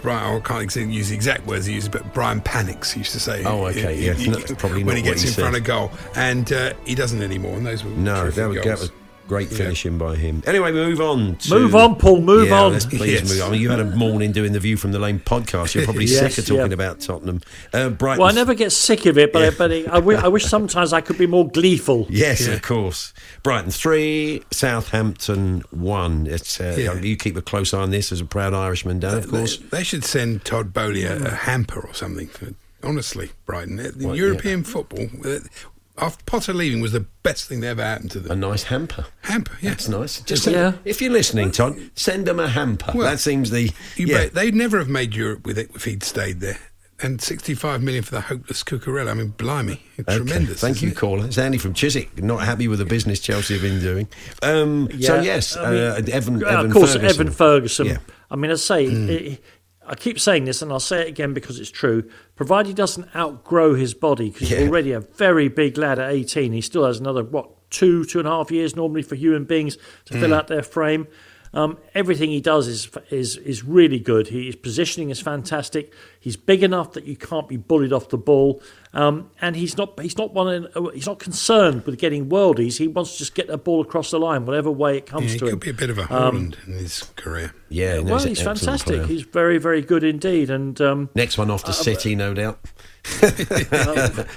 Brian, 0.00 0.36
I 0.36 0.40
can't 0.40 0.74
use 0.90 1.10
the 1.10 1.14
exact 1.14 1.46
words 1.46 1.66
he 1.66 1.74
uses, 1.74 1.90
but 1.90 2.14
Brian 2.14 2.40
panics. 2.40 2.90
He 2.92 3.00
used 3.00 3.12
to 3.12 3.20
say. 3.20 3.44
Oh, 3.44 3.66
okay, 3.66 3.94
he- 3.94 4.06
yeah, 4.06 4.14
he- 4.14 4.30
that's 4.30 4.52
probably 4.54 4.82
when 4.84 4.96
he 4.96 5.02
gets 5.02 5.20
he 5.22 5.28
in 5.28 5.34
front 5.34 5.54
of 5.54 5.64
goal, 5.64 5.90
and 6.14 6.50
uh, 6.50 6.72
he 6.86 6.94
doesn't 6.94 7.22
anymore. 7.22 7.56
And 7.56 7.66
those 7.66 7.84
were 7.84 7.90
No, 7.90 8.30
that 8.30 8.48
was, 8.48 8.56
that 8.64 8.78
was 8.80 8.90
great 9.28 9.50
Yeah. 9.50 9.58
finishing 9.58 9.98
by 9.98 10.16
him. 10.16 10.42
Anyway, 10.46 10.72
move 10.72 11.00
on. 11.00 11.36
To, 11.36 11.50
Move 11.54 11.74
on, 11.74 11.96
Paul, 11.96 12.20
move 12.20 12.48
Yeah, 12.48 12.62
on. 12.62 12.72
Let's 12.72 12.86
please 12.86 13.12
Yes. 13.20 13.28
move 13.30 13.42
on. 13.42 13.48
I 13.48 13.50
mean, 13.52 13.60
you 13.60 13.70
had 13.70 13.80
a 13.80 13.84
morning 13.84 14.32
doing 14.32 14.52
the 14.52 14.60
View 14.60 14.76
from 14.76 14.92
the 14.92 14.98
Lane 14.98 15.20
podcast. 15.24 15.74
You're 15.74 15.84
probably 15.84 16.04
Yes, 16.06 16.34
sick 16.34 16.38
of 16.38 16.46
talking 16.46 16.68
yeah. 16.68 16.74
about 16.74 17.00
Tottenham. 17.00 17.40
Uh, 17.72 17.88
Brighton. 17.90 18.20
Well, 18.22 18.30
I 18.30 18.34
never 18.34 18.54
get 18.54 18.70
sick 18.72 19.06
of 19.06 19.18
it, 19.18 19.32
but, 19.32 19.42
I, 19.42 19.50
but 19.50 19.70
it, 19.70 19.88
I, 19.88 19.98
wish 20.28 20.44
sometimes 20.44 20.92
I 20.92 21.00
could 21.00 21.18
be 21.18 21.26
more 21.26 21.48
gleeful. 21.48 22.06
Yes, 22.16 22.46
of 22.46 22.62
course. 22.62 23.12
Brighton 23.42 23.70
three, 23.70 24.42
Southampton 24.52 25.62
one. 25.70 26.26
It's 26.26 26.60
uh, 26.60 26.76
Yeah. 26.78 27.00
you 27.00 27.16
keep 27.16 27.36
a 27.36 27.42
close 27.42 27.72
eye 27.74 27.80
on 27.80 27.90
this 27.90 28.12
as 28.12 28.20
a 28.20 28.24
proud 28.24 28.54
Irishman, 28.54 29.00
Dan. 29.00 29.18
Of 29.18 29.28
course. 29.28 29.58
They, 29.58 29.78
they 29.78 29.84
should 29.84 30.04
send 30.04 30.44
Todd 30.44 30.72
Boehly 30.72 31.04
a, 31.04 31.16
a 31.24 31.30
hamper 31.30 31.80
or 31.80 31.94
something. 31.94 32.28
For, 32.28 32.54
honestly, 32.82 33.30
Brighton, 33.44 33.78
Uh, 33.80 33.90
the 33.94 34.06
Well, 34.08 34.16
European 34.16 34.62
football. 34.64 35.06
Uh, 35.98 36.06
after 36.06 36.24
Potter 36.24 36.52
leaving 36.52 36.80
was 36.80 36.92
the 36.92 37.06
best 37.22 37.48
thing 37.48 37.60
that 37.60 37.68
ever 37.68 37.82
happened 37.82 38.10
to 38.12 38.20
them. 38.20 38.32
A 38.32 38.36
nice 38.36 38.64
hamper. 38.64 39.06
hamper, 39.22 39.52
yeah. 39.60 39.70
That's 39.70 39.88
nice. 39.88 40.20
Just 40.20 40.46
Yeah. 40.46 40.72
if 40.84 41.00
you're 41.00 41.12
listening, 41.12 41.50
Todd, 41.52 41.76
send 41.94 42.26
them 42.26 42.38
a 42.40 42.48
hamper. 42.48 42.92
Well, 42.94 43.08
that 43.10 43.20
seems 43.20 43.50
the 43.50 43.70
You 43.96 44.06
yeah. 44.06 44.16
bet 44.18 44.34
they'd 44.34 44.54
never 44.54 44.78
have 44.78 44.88
made 44.88 45.14
Europe 45.14 45.46
with 45.46 45.58
it 45.58 45.70
if 45.74 45.84
he'd 45.84 46.02
stayed 46.02 46.40
there. 46.40 46.58
And 47.02 47.20
65 47.20 47.82
million 47.82 48.02
for 48.02 48.12
the 48.14 48.22
hopeless 48.22 48.64
Cucurella. 48.64 49.10
I 49.10 49.14
mean, 49.14 49.34
blimey, 49.36 49.82
Okay, 50.00 50.16
tremendous. 50.16 50.60
Thank 50.62 50.80
you, 50.80 50.88
it? 50.90 50.96
caller. 50.96 51.26
It's 51.26 51.36
Andy 51.36 51.58
from 51.58 51.74
Chiswick. 51.74 52.22
Not 52.22 52.38
happy 52.42 52.68
with 52.68 52.78
the 52.78 52.86
business 52.86 53.20
Chelsea 53.20 53.52
have 53.52 53.62
been 53.62 53.80
doing. 53.80 54.08
Um, 54.42 54.88
so 55.02 55.20
yes, 55.20 55.58
I 55.58 55.70
mean, 55.70 55.78
uh, 55.82 56.00
Evan. 56.10 56.42
Evan 56.42 56.66
of 56.66 56.72
course, 56.72 56.94
Ferguson. 56.94 57.20
Evan 57.20 57.30
Ferguson. 57.34 57.86
Yeah. 57.86 57.98
I 58.30 58.36
mean, 58.36 58.50
I 58.50 58.54
say, 58.54 58.86
it, 58.86 59.42
I 59.86 59.94
keep 59.94 60.18
saying 60.18 60.44
this, 60.44 60.62
and 60.62 60.72
I'll 60.72 60.80
say 60.80 61.02
it 61.02 61.08
again 61.08 61.32
because 61.32 61.60
it's 61.60 61.70
true. 61.70 62.08
Provided 62.34 62.68
he 62.68 62.74
doesn't 62.74 63.14
outgrow 63.14 63.74
his 63.74 63.94
body, 63.94 64.30
because 64.30 64.50
Yeah. 64.50 64.58
he's 64.58 64.68
already 64.68 64.92
a 64.92 65.00
very 65.00 65.48
big 65.48 65.78
lad 65.78 65.98
at 65.98 66.10
18. 66.10 66.52
He 66.52 66.60
still 66.60 66.84
has 66.84 66.98
another 66.98 67.22
what 67.22 67.50
two, 67.70 68.04
two 68.04 68.18
and 68.18 68.28
a 68.28 68.30
half 68.30 68.50
years 68.50 68.76
normally 68.76 69.02
for 69.02 69.14
human 69.14 69.44
beings 69.44 69.76
to 70.06 70.14
fill 70.14 70.28
hmm. 70.28 70.34
out 70.34 70.48
their 70.48 70.62
frame. 70.62 71.06
Um, 71.56 71.78
everything 71.94 72.28
he 72.30 72.40
does 72.42 72.68
is 72.68 72.90
is 73.10 73.36
is 73.38 73.64
really 73.64 73.98
good. 73.98 74.28
He, 74.28 74.44
his 74.46 74.56
positioning 74.56 75.08
is 75.08 75.20
fantastic. 75.22 75.90
He's 76.20 76.36
big 76.36 76.62
enough 76.62 76.92
that 76.92 77.04
you 77.06 77.16
can't 77.16 77.48
be 77.48 77.56
bullied 77.56 77.94
off 77.94 78.10
the 78.10 78.18
ball, 78.18 78.60
um, 78.92 79.30
and 79.40 79.56
he's 79.56 79.74
not 79.78 79.98
he's 79.98 80.18
not 80.18 80.34
one 80.34 80.68
he's 80.92 81.06
not 81.06 81.18
concerned 81.18 81.84
with 81.86 81.98
getting 81.98 82.28
worldies. 82.28 82.76
He 82.76 82.88
wants 82.88 83.12
to 83.12 83.18
just 83.18 83.34
get 83.34 83.46
the 83.46 83.56
ball 83.56 83.80
across 83.80 84.10
the 84.10 84.18
line, 84.20 84.44
whatever 84.44 84.70
way 84.70 84.98
it 84.98 85.06
comes 85.06 85.24
Yeah, 85.26 85.32
he 85.32 85.38
to 85.38 85.44
could 85.46 85.52
him. 85.54 85.58
be 85.60 85.70
a 85.70 85.74
bit 85.74 85.88
of 85.88 85.96
a 85.98 86.04
Haaland 86.04 86.56
in 86.66 86.74
his 86.74 87.04
career. 87.16 87.54
Yeah, 87.70 87.96
no, 88.00 88.02
well, 88.02 88.18
he's 88.18 88.42
fantastic. 88.42 88.96
player. 88.96 89.06
He's 89.06 89.22
very, 89.22 89.56
very 89.56 89.80
good 89.80 90.04
indeed. 90.04 90.50
And 90.50 90.78
um, 90.82 91.08
Next 91.14 91.38
one 91.38 91.50
off 91.50 91.64
Uh, 91.64 91.68
to 91.68 91.72
City, 91.72 92.14
no 92.14 92.34
doubt. 92.34 92.60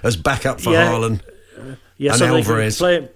As 0.04 0.16
backup 0.16 0.62
for 0.62 0.72
Yeah. 0.72 0.90
Haaland. 0.92 1.22
yeah, 1.98 2.12
And 2.12 2.20
so 2.20 2.26
they 2.26 2.42
can 2.42 2.50
Alvarez. 2.52 2.78
play, 2.78 3.10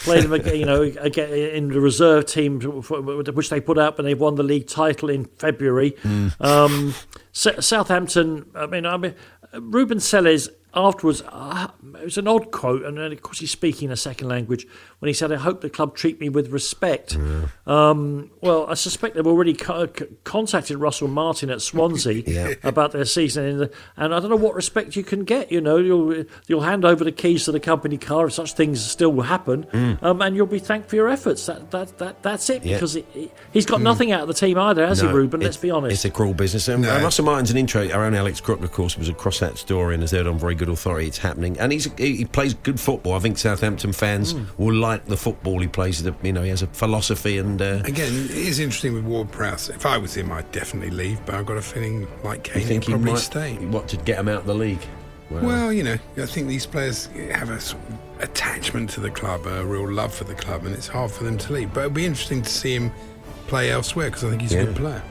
play 0.00 0.20
them, 0.20 0.46
you 0.54 0.64
know, 0.66 0.82
again 0.82 1.32
in 1.32 1.68
the 1.68 1.80
reserve 1.80 2.26
team, 2.26 2.60
which 2.60 3.50
they 3.50 3.60
put 3.60 3.78
out 3.78 3.98
and 3.98 4.06
they 4.06 4.14
won 4.14 4.34
the 4.34 4.42
league 4.42 4.66
title 4.66 5.08
in 5.10 5.24
February. 5.38 5.92
Mm. 6.02 6.40
Um, 6.40 6.94
S- 7.34 7.66
Southampton. 7.66 8.46
I 8.54 8.66
mean, 8.66 8.86
I 8.86 8.96
mean, 8.96 9.14
Ruben 9.54 10.00
Selles 10.00 10.48
afterwards. 10.74 11.22
Uh, 11.28 11.68
it 12.00 12.04
was 12.04 12.18
an 12.18 12.28
odd 12.28 12.50
quote, 12.50 12.84
and 12.84 12.98
of 12.98 13.22
course 13.22 13.40
he's 13.40 13.50
speaking 13.50 13.90
a 13.90 13.96
second 13.96 14.28
language 14.28 14.66
when 15.00 15.08
he 15.08 15.12
said, 15.12 15.32
"I 15.32 15.36
hope 15.36 15.60
the 15.60 15.70
club 15.70 15.96
treat 15.96 16.20
me 16.20 16.28
with 16.28 16.48
respect." 16.48 17.16
Um, 17.66 18.30
well, 18.40 18.66
I 18.68 18.74
suspect 18.74 19.14
they've 19.16 19.26
already 19.26 19.54
co- 19.54 19.88
contacted 20.24 20.78
Russell 20.78 21.08
Martin 21.08 21.50
at 21.50 21.60
Swansea 21.62 22.22
Yeah. 22.26 22.54
about 22.62 22.92
their 22.92 23.04
season, 23.04 23.44
in 23.44 23.58
the, 23.58 23.70
and 23.96 24.14
I 24.14 24.20
don't 24.20 24.30
know 24.30 24.36
what 24.36 24.54
respect 24.54 24.96
you 24.96 25.02
can 25.02 25.24
get. 25.24 25.50
You 25.52 25.60
know, 25.60 25.76
you'll 25.76 26.24
you'll 26.46 26.60
hand 26.62 26.84
over 26.84 27.04
the 27.04 27.12
keys 27.12 27.44
to 27.44 27.52
the 27.52 27.60
company 27.60 27.98
car 27.98 28.26
if 28.26 28.32
such 28.34 28.52
things 28.54 28.84
still 28.84 29.12
will 29.12 29.22
happen, 29.24 29.66
um, 30.02 30.22
and 30.22 30.36
you'll 30.36 30.46
be 30.46 30.58
thanked 30.58 30.88
for 30.90 30.96
your 30.96 31.08
efforts. 31.08 31.46
That 31.46 31.70
that, 31.70 31.98
that 31.98 32.22
that's 32.22 32.48
it. 32.50 32.62
Mm. 32.62 32.66
Yeah. 32.66 32.70
Mm. 32.70 32.80
Because 32.80 32.94
he, 32.94 33.30
he's 33.52 33.66
got 33.66 33.80
nothing 33.80 34.12
out 34.12 34.22
of 34.22 34.28
the 34.28 34.34
team 34.34 34.58
either, 34.58 34.86
has 34.86 35.00
he, 35.00 35.06
Ruben? 35.06 35.40
Let's 35.40 35.56
be 35.56 35.70
honest. 35.70 35.92
It's 35.92 36.04
a 36.04 36.10
cruel 36.10 36.34
business. 36.34 36.68
And 36.68 36.82
No. 36.82 36.96
uh, 36.96 37.00
Russell 37.02 37.24
Martin's 37.24 37.50
an 37.50 37.56
intro. 37.56 37.88
Our 37.90 38.04
own 38.04 38.14
Alex 38.14 38.40
Crook, 38.40 38.62
of 38.62 38.72
course, 38.72 38.96
was 38.96 39.08
across 39.08 39.38
that 39.40 39.58
story 39.58 39.94
and 39.94 40.02
has 40.02 40.10
heard 40.12 40.26
on 40.26 40.38
very 40.38 40.54
good 40.60 40.68
authority 40.68 41.06
it's 41.08 41.18
happening. 41.18 41.58
And 41.58 41.72
he's 41.72 41.86
he, 41.98 42.24
plays 42.26 42.54
good 42.54 42.78
football. 42.78 43.14
I 43.14 43.18
think 43.18 43.38
Southampton 43.38 43.92
fans 43.92 44.32
Hmm. 44.32 44.44
will 44.62 44.74
like 44.74 45.06
the 45.06 45.16
football 45.16 45.58
he 45.60 45.66
plays. 45.68 46.02
The, 46.02 46.14
you 46.22 46.32
know, 46.32 46.42
he 46.42 46.50
has 46.50 46.62
a 46.62 46.66
philosophy 46.68 47.38
and. 47.38 47.60
Uh, 47.60 47.80
Again, 47.84 48.12
it 48.26 48.30
is 48.30 48.58
interesting 48.60 48.92
with 48.94 49.04
Ward 49.04 49.30
Prowse. 49.32 49.68
If 49.70 49.84
I 49.86 49.96
was 49.98 50.14
him, 50.16 50.30
I'd 50.30 50.50
definitely 50.52 50.90
leave, 50.90 51.18
but 51.26 51.34
I've 51.34 51.46
got 51.46 51.56
a 51.56 51.62
feeling, 51.62 52.06
like 52.22 52.44
Kane, 52.44 52.64
think 52.64 52.84
he 52.84 52.92
probably 52.92 53.12
might 53.12 53.18
stay. 53.20 53.54
what 53.76 53.88
to 53.88 53.96
get 53.96 54.18
him 54.18 54.28
out 54.28 54.40
of 54.42 54.46
the 54.46 54.54
league? 54.54 54.84
Well, 55.30 55.44
Well, 55.44 55.72
you 55.72 55.82
know, 55.84 55.96
I 56.18 56.26
think 56.26 56.48
these 56.48 56.66
players 56.66 57.06
have 57.32 57.50
a 57.50 57.60
sort 57.60 57.82
of 57.88 58.22
attachment 58.24 58.90
to 58.90 59.00
the 59.00 59.10
club, 59.10 59.46
a 59.46 59.64
real 59.64 59.90
love 59.90 60.12
for 60.14 60.24
the 60.24 60.34
club, 60.34 60.66
and 60.66 60.74
it's 60.74 60.88
hard 60.88 61.10
for 61.10 61.24
them 61.24 61.38
to 61.38 61.52
leave. 61.52 61.72
But 61.72 61.80
it'll 61.80 61.92
be 61.92 62.04
interesting 62.06 62.42
to 62.42 62.50
see 62.50 62.74
him 62.74 62.90
play 63.50 63.70
elsewhere 63.70 64.06
because 64.06 64.24
I 64.24 64.30
think 64.30 64.40
he's 64.42 64.52
Yeah. 64.54 64.60
a 64.60 64.64
good 64.66 64.76
player. 64.76 65.02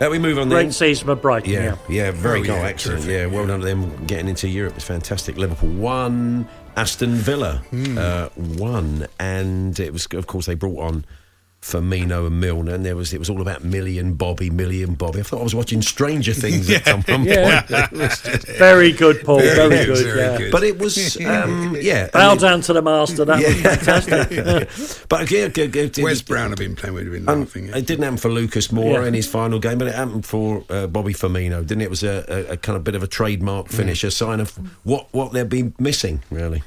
uh, 0.00 0.08
we 0.10 0.18
move 0.18 0.38
on 0.38 0.48
then. 0.50 0.64
Great 0.64 0.74
season 0.74 1.06
for 1.06 1.14
Brighton. 1.14 1.50
Yeah, 1.50 1.62
Yeah. 1.88 2.04
yeah, 2.06 2.10
very 2.10 2.40
Oh, 2.40 2.44
goal, 2.44 2.56
yeah, 2.56 2.62
excellent. 2.66 3.04
terrific, 3.04 3.20
Yeah, 3.20 3.26
well 3.26 3.42
yeah. 3.42 3.48
done 3.48 3.60
to 3.60 3.66
them 3.66 4.04
getting 4.06 4.28
into 4.28 4.48
Europe. 4.48 4.74
It's 4.76 4.84
fantastic. 4.84 5.38
Liverpool 5.38 5.70
one, 5.70 6.46
Aston 6.76 7.14
Villa 7.14 7.62
Hmm. 7.70 7.96
uh, 7.96 8.28
one, 8.36 9.06
and 9.18 9.78
it 9.80 9.92
was 9.92 10.06
of 10.12 10.26
course 10.26 10.46
they 10.46 10.54
brought 10.54 10.80
on. 10.80 11.04
Firmino 11.64 12.26
and 12.26 12.40
Milner, 12.40 12.74
and 12.74 12.84
there 12.84 12.94
was 12.94 13.14
it 13.14 13.18
was 13.18 13.30
all 13.30 13.40
about 13.40 13.64
Millie 13.64 13.98
and 13.98 14.18
Bobby, 14.18 14.50
Millie 14.50 14.82
and 14.82 14.98
Bobby. 14.98 15.20
I 15.20 15.22
thought 15.22 15.40
I 15.40 15.44
was 15.44 15.54
watching 15.54 15.80
Stranger 15.80 16.34
Things 16.34 16.68
at 16.68 16.84
some 16.86 17.02
point. 17.02 17.24
Yeah. 17.24 17.64
It 17.66 17.90
just- 17.96 18.46
Very 18.58 18.92
good, 18.92 19.24
Paul. 19.24 19.38
Very 19.38 19.54
Very, 19.70 19.86
good, 19.86 19.94
good. 19.96 20.04
very 20.04 20.18
yeah. 20.20 20.38
good. 20.38 20.52
but 20.52 20.62
it 20.62 20.78
was, 20.78 21.16
um, 21.24 21.76
yeah. 21.80 22.10
Bow 22.12 22.32
and 22.32 22.38
it- 22.38 22.42
down 22.42 22.60
to 22.60 22.72
the 22.74 22.82
master. 22.82 23.24
That 23.24 23.38
was 23.42 23.60
fantastic. 23.62 25.08
but 25.08 25.22
again, 25.22 25.50
it, 25.56 25.58
it, 25.76 25.98
it, 25.98 26.02
Wes 26.04 26.20
it- 26.20 26.26
Brown 26.26 26.50
have 26.50 26.58
been 26.58 26.76
playing 26.76 26.94
with 26.96 27.12
him, 27.14 27.28
Um, 27.28 27.40
laughing. 27.40 27.68
it 27.68 27.86
didn't 27.86 28.02
happen 28.04 28.18
for 28.18 28.28
Lucas 28.28 28.68
Moura 28.68 29.00
Yeah. 29.02 29.06
in 29.06 29.14
his 29.14 29.26
final 29.26 29.58
game, 29.58 29.78
but 29.78 29.88
it 29.88 29.94
happened 29.94 30.26
for 30.26 30.64
uh, 30.68 30.86
Bobby 30.86 31.14
Firmino, 31.14 31.66
didn't 31.66 31.80
it? 31.80 31.84
It 31.84 31.90
was 31.90 32.02
a, 32.04 32.24
a, 32.28 32.52
a 32.52 32.56
kind 32.58 32.76
of 32.76 32.84
bit 32.84 32.94
of 32.94 33.02
a 33.02 33.06
trademark 33.06 33.68
finish, 33.68 34.04
a 34.04 34.10
sign 34.10 34.40
of 34.40 34.50
what, 34.84 35.08
what 35.12 35.32
they'd 35.32 35.48
be 35.48 35.72
missing, 35.78 36.22
really. 36.30 36.62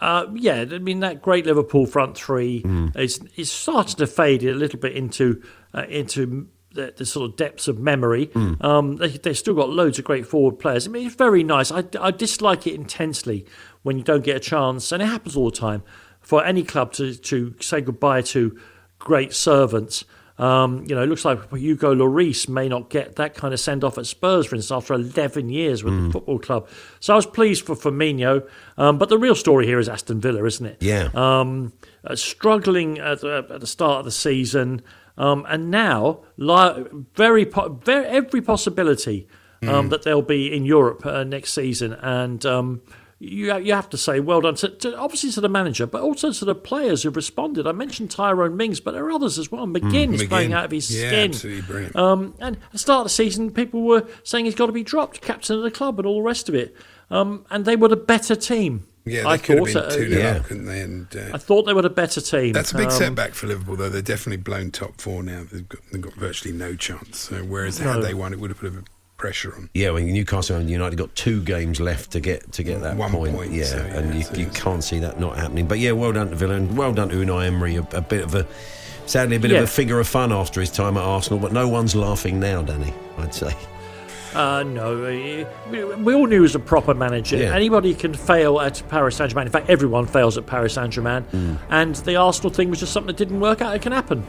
Uh, 0.00 0.26
yeah, 0.34 0.64
I 0.70 0.78
mean 0.78 1.00
that 1.00 1.22
great 1.22 1.46
Liverpool 1.46 1.86
front 1.86 2.16
three 2.16 2.62
is 2.94 3.20
is 3.36 3.50
starting 3.50 3.96
to 3.96 4.06
fade 4.06 4.44
a 4.44 4.54
little 4.54 4.78
bit 4.78 4.94
into 4.94 5.42
uh, 5.74 5.84
into 5.88 6.48
the, 6.72 6.94
the 6.96 7.04
sort 7.04 7.30
of 7.30 7.36
depths 7.36 7.66
of 7.66 7.78
memory. 7.78 8.30
Um, 8.60 8.96
they 8.96 9.08
they've 9.08 9.36
still 9.36 9.54
got 9.54 9.70
loads 9.70 9.98
of 9.98 10.04
great 10.04 10.26
forward 10.26 10.58
players. 10.58 10.86
I 10.86 10.90
mean, 10.90 11.06
it's 11.06 11.16
very 11.16 11.42
nice. 11.42 11.72
I, 11.72 11.84
I 12.00 12.10
dislike 12.12 12.66
it 12.66 12.74
intensely 12.74 13.44
when 13.82 13.98
you 13.98 14.04
don't 14.04 14.24
get 14.24 14.36
a 14.36 14.40
chance, 14.40 14.92
and 14.92 15.02
it 15.02 15.06
happens 15.06 15.36
all 15.36 15.50
the 15.50 15.56
time 15.56 15.82
for 16.20 16.44
any 16.44 16.62
club 16.62 16.92
to, 16.92 17.14
to 17.14 17.54
say 17.60 17.80
goodbye 17.80 18.22
to 18.22 18.58
great 18.98 19.32
servants. 19.32 20.04
Um, 20.38 20.84
you 20.86 20.94
know, 20.94 21.02
it 21.02 21.06
looks 21.08 21.24
like 21.24 21.52
Hugo 21.52 21.94
Lloris 21.94 22.48
may 22.48 22.68
not 22.68 22.90
get 22.90 23.16
that 23.16 23.34
kind 23.34 23.52
of 23.52 23.58
send 23.58 23.82
off 23.82 23.98
at 23.98 24.06
Spurs, 24.06 24.46
for 24.46 24.54
instance, 24.54 24.70
after 24.70 24.94
11 24.94 25.50
years 25.50 25.82
with 25.82 25.94
the 26.06 26.12
football 26.12 26.38
club. 26.38 26.68
So 27.00 27.12
I 27.12 27.16
was 27.16 27.26
pleased 27.26 27.66
for 27.66 27.74
Firmino. 27.74 28.48
Um, 28.76 28.98
but 28.98 29.08
the 29.08 29.18
real 29.18 29.34
story 29.34 29.66
here 29.66 29.80
is 29.80 29.88
Aston 29.88 30.20
Villa, 30.20 30.44
isn't 30.44 30.64
it? 30.64 30.76
Yeah. 30.80 31.08
Um, 31.12 31.72
uh, 32.04 32.14
struggling 32.14 32.98
at 33.00 33.20
the, 33.20 33.46
at 33.50 33.60
the 33.60 33.66
start 33.66 33.98
of 33.98 34.04
the 34.04 34.12
season. 34.12 34.82
Um, 35.16 35.44
and 35.48 35.72
now, 35.72 36.20
li- 36.36 36.84
very, 37.16 37.44
po- 37.44 37.70
very 37.84 38.06
every 38.06 38.40
possibility 38.40 39.26
um, 39.66 39.88
that 39.88 40.04
they'll 40.04 40.22
be 40.22 40.54
in 40.54 40.64
Europe 40.64 41.04
uh, 41.04 41.24
next 41.24 41.52
season. 41.52 41.94
And 41.94 42.46
um, 42.46 42.80
you, 43.20 43.56
you 43.58 43.72
have 43.72 43.90
to 43.90 43.96
say 43.96 44.20
well 44.20 44.40
done 44.40 44.54
to, 44.56 44.68
to 44.68 44.96
obviously 44.96 45.30
to 45.32 45.40
the 45.40 45.48
manager, 45.48 45.86
but 45.86 46.02
also 46.02 46.32
to 46.32 46.44
the 46.44 46.54
players 46.54 47.02
who've 47.02 47.16
responded. 47.16 47.66
I 47.66 47.72
mentioned 47.72 48.10
Tyrone 48.10 48.56
Mings, 48.56 48.78
but 48.80 48.92
there 48.92 49.04
are 49.04 49.10
others 49.10 49.38
as 49.38 49.50
well. 49.50 49.66
McGinn's 49.66 50.22
McGinn. 50.22 50.28
playing 50.28 50.52
out 50.52 50.64
of 50.66 50.70
his 50.70 50.90
Yeah, 50.94 51.08
skin. 51.08 51.30
absolutely 51.30 51.62
brilliant. 51.62 51.96
Um, 51.96 52.34
and 52.38 52.56
at 52.56 52.72
the 52.72 52.78
start 52.78 53.00
of 53.00 53.04
the 53.06 53.10
season, 53.10 53.50
people 53.50 53.82
were 53.82 54.06
saying 54.22 54.44
he's 54.44 54.54
got 54.54 54.66
to 54.66 54.72
be 54.72 54.84
dropped, 54.84 55.20
captain 55.20 55.56
of 55.56 55.62
the 55.62 55.70
club, 55.70 55.98
and 55.98 56.06
all 56.06 56.16
the 56.16 56.22
rest 56.22 56.48
of 56.48 56.54
it. 56.54 56.76
Um, 57.10 57.44
and 57.50 57.64
they 57.64 57.74
were 57.76 57.88
the 57.88 57.96
better 57.96 58.36
team. 58.36 58.86
Yeah, 59.04 59.22
they 59.22 59.28
I 59.30 59.38
could 59.38 59.56
thought. 59.58 59.68
have 59.68 59.88
been 59.88 59.92
uh, 59.92 59.96
2 59.96 60.08
0 60.10 60.20
yeah. 60.20 60.38
couldn't 60.40 60.66
they? 60.66 60.80
And 60.82 61.16
uh, 61.16 61.30
I 61.32 61.38
thought 61.38 61.62
they 61.62 61.72
were 61.72 61.80
the 61.82 61.88
better 61.88 62.20
team. 62.20 62.52
That's 62.52 62.72
a 62.72 62.76
big 62.76 62.86
Um, 62.88 62.90
setback 62.92 63.32
for 63.32 63.46
Liverpool, 63.46 63.76
though. 63.76 63.88
They're 63.88 64.02
definitely 64.02 64.42
blown 64.42 64.70
top 64.70 65.00
four 65.00 65.22
now. 65.22 65.44
They've 65.50 65.66
got, 65.66 65.80
they've 65.90 66.00
got 66.02 66.12
virtually 66.12 66.52
no 66.52 66.74
chance. 66.76 67.18
So, 67.20 67.36
whereas 67.38 67.80
No. 67.80 67.94
had 67.94 68.02
they 68.02 68.12
won, 68.12 68.34
it 68.34 68.38
would 68.38 68.50
have 68.50 68.58
put 68.60 68.68
a 68.74 68.84
pressure 69.18 69.54
on. 69.54 69.68
Yeah, 69.74 69.90
when 69.90 70.06
Newcastle 70.10 70.56
and 70.56 70.70
United 70.70 70.96
got 70.96 71.14
two 71.14 71.42
games 71.42 71.80
left 71.80 72.12
to 72.12 72.20
get 72.20 72.50
to 72.52 72.62
get 72.62 72.80
that 72.80 72.96
One 72.96 73.10
point. 73.10 73.34
point, 73.34 73.52
yeah, 73.52 73.64
so, 73.64 73.78
and 73.78 74.14
you, 74.14 74.22
so 74.22 74.34
you 74.34 74.46
it's- 74.46 74.62
can't 74.62 74.82
see 74.82 74.98
that 75.00 75.20
not 75.20 75.36
happening. 75.36 75.66
But 75.66 75.78
yeah, 75.80 75.92
well 75.92 76.12
done 76.12 76.30
to 76.30 76.36
Villa 76.36 76.54
and 76.54 76.76
well 76.78 76.92
done 76.94 77.10
to 77.10 77.16
Unai 77.16 77.46
Emery. 77.48 77.76
A, 77.76 77.82
a 77.92 78.00
bit 78.00 78.22
of 78.24 78.34
a, 78.34 78.46
sadly, 79.06 79.36
a 79.36 79.40
bit 79.40 79.50
Yeah. 79.50 79.58
of 79.58 79.64
a 79.64 79.66
figure 79.66 80.00
of 80.00 80.08
fun 80.08 80.32
after 80.32 80.60
his 80.60 80.70
time 80.70 80.96
at 80.96 81.02
Arsenal. 81.02 81.38
But 81.38 81.52
no 81.52 81.68
one's 81.68 81.94
laughing 81.94 82.40
now, 82.40 82.62
Danny. 82.62 82.94
I'd 83.18 83.34
say. 83.34 83.52
Uh, 84.34 84.62
no, 84.62 84.94
we, 85.02 85.46
we 85.96 86.14
all 86.14 86.26
knew 86.26 86.36
he 86.36 86.40
was 86.40 86.54
a 86.54 86.58
proper 86.60 86.92
manager. 86.94 87.38
Yeah. 87.38 87.54
Anybody 87.54 87.94
can 87.94 88.12
fail 88.14 88.60
at 88.60 88.80
Paris 88.88 89.16
Saint 89.16 89.30
Germain. 89.30 89.46
In 89.46 89.52
fact, 89.52 89.68
everyone 89.70 90.06
fails 90.06 90.36
at 90.36 90.46
Paris 90.46 90.74
Saint 90.74 90.90
Germain. 90.92 91.24
Mm. 91.32 91.58
And 91.70 91.94
the 91.96 92.16
Arsenal 92.16 92.50
thing 92.50 92.68
was 92.70 92.78
just 92.78 92.92
something 92.92 93.06
that 93.08 93.16
didn't 93.16 93.40
work 93.40 93.62
out. 93.62 93.74
It 93.74 93.80
can 93.82 93.92
happen. 93.92 94.24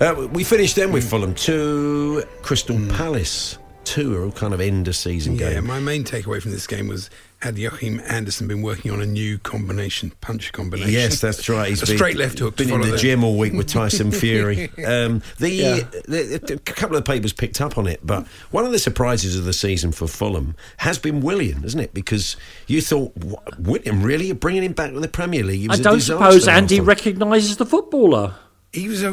Uh, 0.00 0.26
we 0.32 0.42
finished 0.42 0.74
then 0.74 0.88
Mm. 0.88 0.92
with 0.94 1.08
Fulham 1.08 1.34
two, 1.34 2.24
Crystal 2.42 2.76
Palace 2.90 3.58
two, 3.84 4.16
are 4.16 4.24
all 4.24 4.32
kind 4.32 4.54
of 4.54 4.60
end 4.60 4.88
of 4.88 4.96
season 4.96 5.36
Yeah, 5.36 5.54
game. 5.54 5.66
my 5.66 5.80
main 5.80 6.04
takeaway 6.04 6.40
from 6.40 6.50
this 6.52 6.66
game 6.66 6.88
was 6.88 7.10
had 7.40 7.58
Joachim 7.58 8.00
Andersen 8.06 8.46
been 8.46 8.62
working 8.62 8.92
on 8.92 9.00
a 9.02 9.06
new 9.06 9.36
combination, 9.38 10.12
punch 10.20 10.52
combination? 10.52 10.92
Yes, 10.92 11.20
that's 11.20 11.48
right. 11.48 11.68
He's 11.70 11.82
a 11.82 11.86
been, 11.86 11.96
straight 11.96 12.16
left 12.16 12.38
hook. 12.38 12.56
to 12.56 12.64
Been 12.64 12.74
in 12.74 12.80
the 12.82 12.92
the- 12.92 12.96
gym 12.98 13.24
all 13.24 13.36
week 13.36 13.52
with 13.52 13.66
Tyson 13.66 14.12
Fury. 14.12 14.70
Um, 14.84 15.22
the, 15.38 15.50
Yeah. 15.50 15.74
the, 16.06 16.40
the- 16.46 16.54
a 16.54 16.58
couple 16.58 16.96
of 16.96 17.04
papers 17.04 17.32
picked 17.32 17.60
up 17.60 17.76
on 17.76 17.86
it, 17.88 17.98
but 18.06 18.26
one 18.52 18.64
of 18.64 18.70
the 18.70 18.78
surprises 18.78 19.36
of 19.36 19.44
the 19.44 19.52
season 19.52 19.90
for 19.90 20.06
Fulham 20.06 20.54
has 20.78 20.98
been 21.00 21.20
Willian, 21.20 21.64
isn't 21.64 21.80
it? 21.80 21.92
Because 21.92 22.36
you 22.68 22.80
thought 22.80 23.12
Willian 23.58 24.02
really 24.02 24.26
You're 24.26 24.36
bringing 24.36 24.62
him 24.62 24.72
back 24.72 24.92
to 24.92 25.00
the 25.00 25.08
Premier 25.08 25.42
League. 25.42 25.60
He 25.62 25.68
I 25.68 25.76
don't 25.78 26.00
suppose 26.00 26.46
Andy 26.46 26.78
recognises 26.80 27.56
the 27.56 27.66
footballer. 27.66 28.36
He 28.72 28.88
was 28.88 29.02
a, 29.02 29.12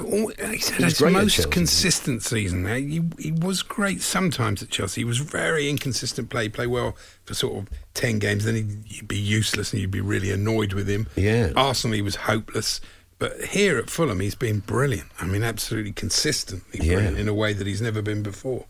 he's 0.51 0.69
had 0.69 0.83
his 0.85 1.01
most 1.01 1.51
consistent 1.51 2.23
season. 2.23 2.65
He, 2.65 3.01
he 3.21 3.31
was 3.33 3.61
great 3.61 4.01
sometimes 4.01 4.63
at 4.63 4.69
Chelsea. 4.69 5.01
He 5.01 5.05
was 5.05 5.17
very 5.17 5.69
inconsistent 5.69 6.29
play, 6.29 6.47
play 6.47 6.65
well 6.65 6.95
for 7.25 7.33
sort 7.33 7.57
of 7.57 7.69
10 7.93 8.19
games. 8.19 8.45
Then 8.45 8.55
he'd, 8.85 9.07
be 9.07 9.17
useless 9.17 9.73
and 9.73 9.81
you'd 9.81 9.91
be 9.91 9.99
really 9.99 10.31
annoyed 10.31 10.71
with 10.71 10.87
him. 10.87 11.07
Yeah. 11.17 11.51
Arsenal, 11.57 11.95
he 11.95 12.01
was 12.01 12.15
hopeless. 12.15 12.79
But 13.17 13.43
here 13.43 13.77
at 13.77 13.89
Fulham, 13.89 14.21
he's 14.21 14.35
been 14.35 14.59
brilliant. 14.59 15.09
I 15.19 15.25
mean, 15.25 15.43
absolutely 15.43 15.91
consistently 15.91 16.79
Yeah. 16.81 16.93
brilliant 16.93 17.17
in 17.17 17.27
a 17.27 17.33
way 17.33 17.51
that 17.51 17.67
he's 17.67 17.81
never 17.81 18.01
been 18.01 18.23
before. 18.23 18.65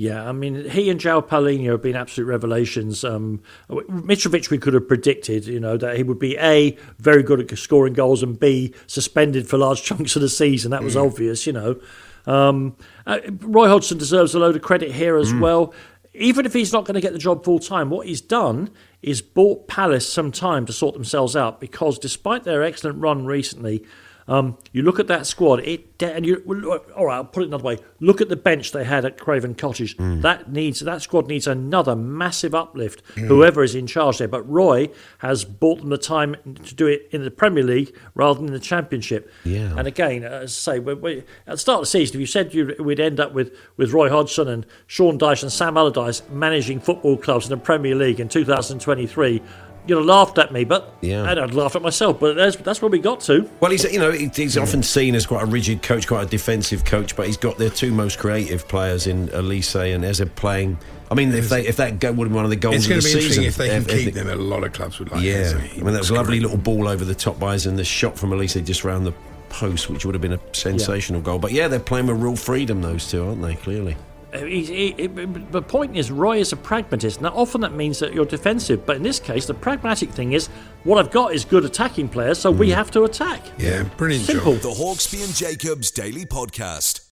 Yeah, 0.00 0.26
I 0.26 0.32
mean, 0.32 0.66
he 0.70 0.88
and 0.88 0.98
João 0.98 1.22
Palhinha 1.22 1.72
have 1.72 1.82
been 1.82 1.94
absolute 1.94 2.26
revelations. 2.26 3.04
Um, 3.04 3.42
Mitrovic, 3.68 4.48
we 4.48 4.56
could 4.56 4.72
have 4.72 4.88
predicted, 4.88 5.44
you 5.44 5.60
know, 5.60 5.76
that 5.76 5.98
he 5.98 6.02
would 6.02 6.18
be 6.18 6.38
A, 6.38 6.78
very 6.98 7.22
good 7.22 7.38
at 7.38 7.58
scoring 7.58 7.92
goals, 7.92 8.22
and 8.22 8.40
B, 8.40 8.72
suspended 8.86 9.46
for 9.46 9.58
large 9.58 9.82
chunks 9.84 10.16
of 10.16 10.22
the 10.22 10.30
season. 10.30 10.70
That 10.70 10.82
was 10.82 10.96
obvious, 10.96 11.46
you 11.46 11.52
know. 11.52 11.78
Um, 12.24 12.78
uh, 13.06 13.18
Roy 13.40 13.68
Hodgson 13.68 13.98
deserves 13.98 14.34
a 14.34 14.38
load 14.38 14.56
of 14.56 14.62
credit 14.62 14.90
here 14.90 15.18
as 15.18 15.34
well. 15.34 15.74
Even 16.14 16.46
if 16.46 16.54
he's 16.54 16.72
not 16.72 16.86
going 16.86 16.94
to 16.94 17.02
get 17.02 17.12
the 17.12 17.18
job 17.18 17.44
full 17.44 17.58
time, 17.58 17.90
what 17.90 18.06
he's 18.06 18.22
done 18.22 18.70
is 19.02 19.20
bought 19.20 19.68
Palace 19.68 20.10
some 20.10 20.32
time 20.32 20.64
to 20.64 20.72
sort 20.72 20.94
themselves 20.94 21.36
out 21.36 21.60
because 21.60 21.98
despite 21.98 22.44
their 22.44 22.62
excellent 22.62 22.98
run 23.00 23.26
recently, 23.26 23.84
um, 24.30 24.56
you 24.70 24.82
look 24.82 25.00
at 25.00 25.08
that 25.08 25.26
squad, 25.26 25.58
it 25.60 26.00
and 26.00 26.24
you 26.24 26.40
well, 26.46 26.78
all 26.96 27.06
right. 27.06 27.16
I'll 27.16 27.24
put 27.24 27.42
it 27.42 27.46
another 27.46 27.64
way. 27.64 27.78
Look 27.98 28.20
at 28.20 28.28
the 28.28 28.36
bench 28.36 28.70
they 28.70 28.84
had 28.84 29.04
at 29.04 29.18
Craven 29.18 29.56
Cottage. 29.56 29.96
That 29.98 30.52
needs 30.52 30.78
that 30.80 31.02
squad 31.02 31.26
needs 31.26 31.48
another 31.48 31.96
massive 31.96 32.54
uplift. 32.54 33.02
Whoever 33.16 33.64
is 33.64 33.74
in 33.74 33.88
charge 33.88 34.18
there, 34.18 34.28
but 34.28 34.48
Roy 34.48 34.88
has 35.18 35.44
bought 35.44 35.80
them 35.80 35.88
the 35.88 35.98
time 35.98 36.36
to 36.64 36.74
do 36.74 36.86
it 36.86 37.08
in 37.10 37.24
the 37.24 37.30
Premier 37.30 37.64
League 37.64 37.94
rather 38.14 38.38
than 38.38 38.46
in 38.46 38.52
the 38.52 38.60
Championship. 38.60 39.32
Yeah. 39.44 39.74
And 39.76 39.88
again, 39.88 40.22
as 40.22 40.52
I 40.68 40.74
say, 40.74 40.78
we, 40.78 40.94
we, 40.94 41.18
at 41.18 41.26
the 41.46 41.58
start 41.58 41.78
of 41.78 41.82
the 41.82 41.86
season, 41.86 42.16
if 42.16 42.20
you 42.20 42.26
said 42.26 42.54
you, 42.54 42.76
we'd 42.78 43.00
end 43.00 43.18
up 43.18 43.32
with, 43.32 43.56
with 43.76 43.92
Roy 43.92 44.08
Hodgson 44.08 44.46
and 44.46 44.64
Sean 44.86 45.18
Dyche 45.18 45.42
and 45.42 45.52
Sam 45.52 45.76
Allardyce 45.76 46.22
managing 46.30 46.78
football 46.80 47.16
clubs 47.16 47.46
in 47.46 47.50
the 47.50 47.56
Premier 47.56 47.96
League 47.96 48.20
in 48.20 48.28
2023. 48.28 49.42
You'd 49.86 49.96
have 49.96 50.06
laughed 50.06 50.38
at 50.38 50.52
me, 50.52 50.64
but 50.64 50.92
Yeah. 51.00 51.24
I'd 51.24 51.38
have 51.38 51.54
laughed 51.54 51.74
at 51.76 51.82
myself. 51.82 52.20
But 52.20 52.36
that's, 52.36 52.56
that's 52.56 52.82
where 52.82 52.90
we 52.90 52.98
got 52.98 53.20
to. 53.22 53.48
Well, 53.60 53.70
he's 53.70 53.84
you 53.84 53.98
know 53.98 54.12
he- 54.12 54.30
he's 54.34 54.56
often 54.58 54.82
seen 54.82 55.14
as 55.14 55.26
quite 55.26 55.42
a 55.42 55.46
rigid 55.46 55.82
coach, 55.82 56.06
quite 56.06 56.22
a 56.26 56.30
defensive 56.30 56.84
coach, 56.84 57.16
but 57.16 57.26
he's 57.26 57.36
got 57.36 57.58
their 57.58 57.70
two 57.70 57.92
most 57.92 58.18
creative 58.18 58.68
players 58.68 59.06
in 59.06 59.28
Olise 59.28 59.94
and 59.94 60.04
Eze 60.04 60.22
playing. 60.36 60.78
I 61.10 61.14
mean, 61.14 61.32
if 61.32 61.48
they 61.48 61.66
if 61.66 61.76
that 61.78 61.98
go, 61.98 62.12
would 62.12 62.26
have 62.26 62.28
been 62.28 62.34
one 62.36 62.44
of 62.44 62.50
the 62.50 62.56
goals 62.56 62.76
It's 62.76 62.84
of 62.84 62.90
going 62.90 63.00
the 63.02 63.08
to 63.08 63.14
be 63.16 63.20
season, 63.22 63.42
interesting 63.44 63.44
if 63.44 63.56
they 63.56 63.68
can 63.68 63.98
if- 63.98 64.04
keep 64.04 64.14
them. 64.14 64.28
A 64.30 64.36
lot 64.36 64.62
of 64.62 64.72
clubs 64.72 64.98
would 65.00 65.10
like 65.10 65.22
Yeah, 65.24 65.32
Eze. 65.34 65.54
I 65.54 65.58
mean 65.82 65.92
that 65.92 65.98
was 65.98 66.10
a 66.10 66.14
lovely 66.14 66.38
little 66.40 66.56
ball 66.58 66.86
over 66.86 67.04
the 67.04 67.14
top 67.14 67.38
by 67.40 67.46
bars 67.46 67.66
and 67.66 67.78
the 67.78 67.84
shot 67.84 68.18
from 68.18 68.30
Olise 68.30 68.62
just 68.64 68.84
round 68.84 69.06
the 69.06 69.14
post, 69.48 69.90
which 69.90 70.04
would 70.04 70.14
have 70.14 70.22
been 70.22 70.34
a 70.34 70.40
sensational 70.52 71.20
goal. 71.20 71.40
But 71.40 71.50
yeah, 71.52 71.66
they're 71.66 71.80
playing 71.80 72.06
with 72.06 72.20
real 72.22 72.36
freedom, 72.36 72.82
those 72.82 73.10
two, 73.10 73.24
aren't 73.26 73.42
they? 73.42 73.54
Clearly. 73.56 73.96
Uh, 74.32 74.38
He, 74.44 74.64
he, 74.64 74.92
he- 74.92 75.06
the 75.08 75.62
point 75.62 75.96
is, 75.96 76.10
Roy 76.10 76.38
is 76.38 76.52
a 76.52 76.56
pragmatist. 76.56 77.20
Now, 77.20 77.32
often 77.34 77.60
that 77.62 77.72
means 77.74 77.98
that 77.98 78.12
you're 78.14 78.24
defensive, 78.24 78.86
but 78.86 78.96
in 78.96 79.02
this 79.02 79.18
case, 79.18 79.46
the 79.46 79.54
pragmatic 79.54 80.10
thing 80.10 80.32
is 80.32 80.46
what 80.84 80.98
I've 81.04 81.10
got 81.10 81.34
is 81.34 81.44
good 81.44 81.64
attacking 81.64 82.08
players, 82.08 82.38
so 82.38 82.50
we 82.50 82.70
have 82.70 82.90
to 82.92 83.04
attack. 83.04 83.42
Yeah, 83.58 83.82
brilliant 83.96 84.24
Simple. 84.26 84.52
job. 84.54 84.62
The 84.62 84.68
Hawksbee 84.70 85.24
and 85.24 85.34
Jacobs 85.34 85.90
Daily 85.90 86.24
Podcast. 86.26 87.06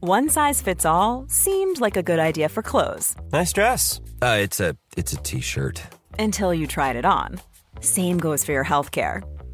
One 0.00 0.28
size 0.28 0.62
fits 0.62 0.84
all 0.84 1.24
seemed 1.28 1.80
like 1.80 1.96
a 1.96 2.02
good 2.02 2.18
idea 2.18 2.48
for 2.48 2.62
clothes 2.62 3.16
Nice 3.32 3.52
dress. 3.52 4.00
Uh, 4.22 4.38
it's 4.40 4.60
a 4.60 4.76
it's 4.96 5.12
a 5.12 5.16
t-shirt. 5.16 5.82
until 6.18 6.54
you 6.54 6.66
tried 6.66 6.96
it 6.96 7.04
on. 7.04 7.40
Same 7.80 8.18
goes 8.18 8.44
for 8.44 8.52
your 8.52 8.64
healthcare. 8.64 9.22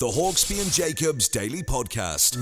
The 0.00 0.06
Hawksbee 0.06 0.62
and 0.62 0.70
Jacobs 0.72 1.26
Daily 1.28 1.60
Podcast. 1.60 2.36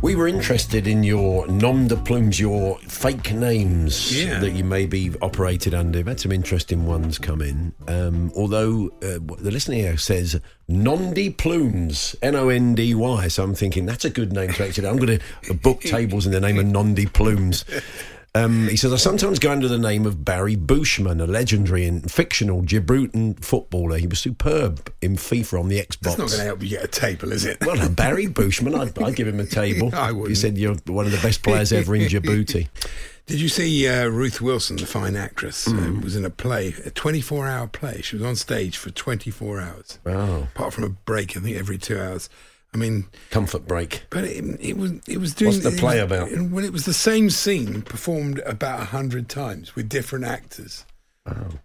We 0.00 0.14
were 0.14 0.28
interested 0.28 0.86
in 0.86 1.02
your 1.02 1.48
nom 1.48 1.88
de 1.88 1.96
plumes, 1.96 2.38
your 2.38 2.78
fake 2.80 3.32
names 3.34 4.16
Yeah. 4.24 4.38
that 4.38 4.50
you 4.52 4.62
may 4.62 4.86
be 4.86 5.10
operated 5.22 5.74
under. 5.74 5.98
We've 5.98 6.06
had 6.06 6.20
some 6.20 6.30
interesting 6.30 6.86
ones 6.86 7.18
come 7.18 7.42
in. 7.42 7.72
Um, 7.88 8.30
although 8.36 8.90
uh, 9.02 9.18
the 9.38 9.50
listener 9.50 9.74
here 9.76 9.96
says 9.96 10.40
Nondy 10.70 11.36
Plumes, 11.36 12.14
N 12.22 12.36
O 12.36 12.48
N 12.48 12.76
D 12.76 12.94
Y. 12.94 13.26
So 13.26 13.42
I'm 13.42 13.56
thinking 13.56 13.86
that's 13.86 14.04
a 14.04 14.10
good 14.10 14.32
name 14.32 14.52
to 14.52 14.64
actually. 14.68 14.86
I'm 14.86 14.98
going 14.98 15.18
to 15.42 15.54
book 15.54 15.80
tables 15.80 16.26
in 16.26 16.32
the 16.32 16.40
name 16.40 16.60
of 16.60 16.66
Nondy 16.66 17.12
Plumes. 17.12 17.64
Um, 18.36 18.66
he 18.66 18.76
says, 18.76 18.92
I 18.92 18.96
sometimes 18.96 19.38
go 19.38 19.52
under 19.52 19.68
the 19.68 19.78
name 19.78 20.06
of 20.06 20.24
Barry 20.24 20.56
Bushman, 20.56 21.20
a 21.20 21.26
legendary 21.26 21.86
and 21.86 22.10
fictional 22.10 22.62
Gibraltar 22.62 23.34
footballer. 23.40 23.96
He 23.96 24.08
was 24.08 24.18
superb 24.18 24.92
in 25.00 25.14
FIFA 25.14 25.60
on 25.60 25.68
the 25.68 25.78
Xbox. 25.80 26.00
That's 26.00 26.18
not 26.18 26.28
going 26.30 26.40
to 26.40 26.44
help 26.46 26.62
you 26.62 26.70
get 26.70 26.82
a 26.84 26.88
table, 26.88 27.30
is 27.30 27.44
it? 27.44 27.58
Well, 27.64 27.76
no, 27.76 27.88
Barry 27.88 28.26
Bushman, 28.26 28.74
I'd, 28.74 29.00
I'd 29.00 29.14
give 29.14 29.28
him 29.28 29.38
a 29.38 29.46
table. 29.46 29.90
I 29.94 30.10
wouldn't. 30.10 30.36
said 30.36 30.58
you're 30.58 30.74
one 30.86 31.06
of 31.06 31.12
the 31.12 31.18
best 31.22 31.44
players 31.44 31.72
ever 31.72 31.94
in 31.94 32.02
Djibouti. 32.08 32.66
Did 33.26 33.40
you 33.40 33.48
see 33.48 33.88
uh, 33.88 34.08
Ruth 34.08 34.40
Wilson, 34.40 34.76
the 34.76 34.84
fine 34.86 35.14
actress, 35.16 35.66
Hmm. 35.66 35.98
uh, 35.98 36.00
was 36.00 36.16
in 36.16 36.24
a 36.24 36.30
play, 36.30 36.74
a 36.84 36.90
24 36.90 37.46
hour 37.46 37.68
play? 37.68 38.02
She 38.02 38.16
was 38.16 38.24
on 38.24 38.34
stage 38.36 38.76
for 38.76 38.90
24 38.90 39.60
hours. 39.60 39.98
Wow. 40.04 40.48
Apart 40.54 40.74
from 40.74 40.84
a 40.84 40.88
break, 40.90 41.36
I 41.36 41.40
think 41.40 41.56
every 41.56 41.78
two 41.78 41.98
hours. 42.00 42.28
I 42.74 42.76
mean, 42.76 43.06
Comfort 43.30 43.66
break. 43.66 44.02
but 44.10 44.24
it, 44.24 44.44
it 44.60 44.76
was 44.76 44.92
it 45.06 45.18
was 45.18 45.32
doing. 45.32 45.52
What's 45.52 45.62
the 45.64 45.70
play 45.70 46.02
was- 46.02 46.10
about? 46.10 46.30
Well, 46.50 46.64
it 46.64 46.72
was 46.72 46.84
the 46.84 46.92
same 46.92 47.30
scene 47.30 47.82
performed 47.82 48.40
about 48.40 48.80
a 48.80 48.84
hundred 48.86 49.28
times 49.28 49.74
with 49.76 49.88
different 49.88 50.24
actors. 50.24 50.84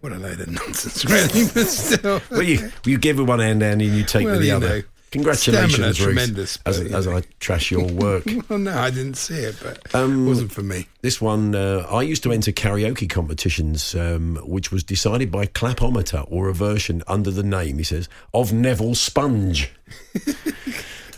What 0.00 0.12
a 0.12 0.16
load 0.18 0.40
of 0.40 0.48
nonsense, 0.48 1.04
really! 1.04 1.46
But 1.52 1.66
still, 1.66 2.22
Well, 2.30 2.42
you, 2.42 2.70
you 2.86 2.96
give 2.96 3.18
with 3.18 3.28
one 3.28 3.40
hand 3.40 3.62
and 3.62 3.82
you 3.82 4.04
take 4.04 4.24
Well, 4.24 4.34
with 4.36 4.42
the 4.42 4.52
other. 4.52 4.68
know, 4.68 4.82
Congratulations, 5.10 5.98
tremendous, 5.98 6.58
as, 6.64 6.78
but, 6.80 6.88
you 6.88 6.96
as. 6.96 7.06
I 7.08 7.22
trash 7.40 7.70
your 7.72 7.84
work. 7.92 8.24
well, 8.48 8.58
no, 8.60 8.72
I 8.78 8.90
didn't 8.90 9.16
see 9.18 9.34
it, 9.34 9.56
but 9.62 9.92
Um, 9.94 10.24
it 10.24 10.28
wasn't 10.28 10.52
for 10.52 10.62
me. 10.62 10.86
This 11.02 11.20
one, 11.20 11.54
uh, 11.56 11.84
I 11.90 12.02
used 12.02 12.22
to 12.22 12.32
enter 12.32 12.52
karaoke 12.52 13.10
competitions, 13.10 13.94
um, 13.96 14.36
which 14.44 14.70
was 14.70 14.82
decided 14.84 15.30
by 15.32 15.44
Clapometer 15.46 16.24
or 16.30 16.48
a 16.48 16.54
version 16.54 17.02
under 17.08 17.30
the 17.32 17.42
name, 17.42 17.76
he 17.78 17.84
says, 17.84 18.08
of 18.32 18.52
Neville 18.52 18.94
Sponge. 18.94 19.70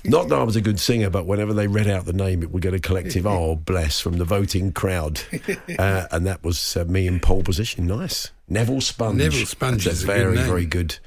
Not 0.04 0.28
that 0.28 0.38
I 0.38 0.42
was 0.42 0.56
a 0.56 0.60
good 0.60 0.80
singer, 0.80 1.10
but 1.10 1.26
whenever 1.26 1.52
they 1.52 1.66
read 1.68 1.86
out 1.88 2.04
the 2.04 2.12
name, 2.12 2.42
it 2.42 2.50
would 2.50 2.62
get 2.62 2.74
a 2.74 2.80
collective 2.80 3.26
"oh 3.26 3.56
bless" 3.56 4.00
from 4.00 4.18
the 4.18 4.24
voting 4.24 4.72
crowd, 4.72 5.20
uh, 5.78 6.06
and 6.10 6.26
that 6.26 6.42
was 6.42 6.76
uh, 6.76 6.84
me 6.84 7.06
in 7.06 7.20
pole 7.20 7.42
position. 7.42 7.86
Nice, 7.86 8.30
Neville 8.48 8.80
Sponge. 8.80 9.18
Neville 9.18 9.46
Sponge 9.46 9.84
That's 9.84 10.02
is 10.02 10.08
a 10.08 10.12
a 10.12 10.14
good 10.14 10.22
very, 10.22 10.36
name. 10.36 10.46
very 10.46 10.66
good. 10.66 10.98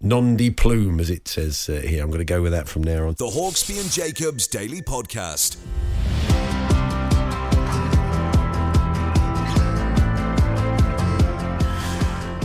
Non-de 0.00 0.50
plume, 0.50 0.98
as 0.98 1.10
it 1.10 1.28
says 1.28 1.68
uh, 1.68 1.74
here. 1.74 2.02
I'm 2.02 2.08
going 2.08 2.18
to 2.18 2.24
go 2.24 2.42
with 2.42 2.50
that 2.52 2.66
from 2.66 2.82
now 2.82 3.06
on. 3.06 3.14
The 3.18 3.26
Hawksbee 3.26 3.80
and 3.80 3.90
Jacobs 3.90 4.48
Daily 4.48 4.82
Podcast. 4.82 5.56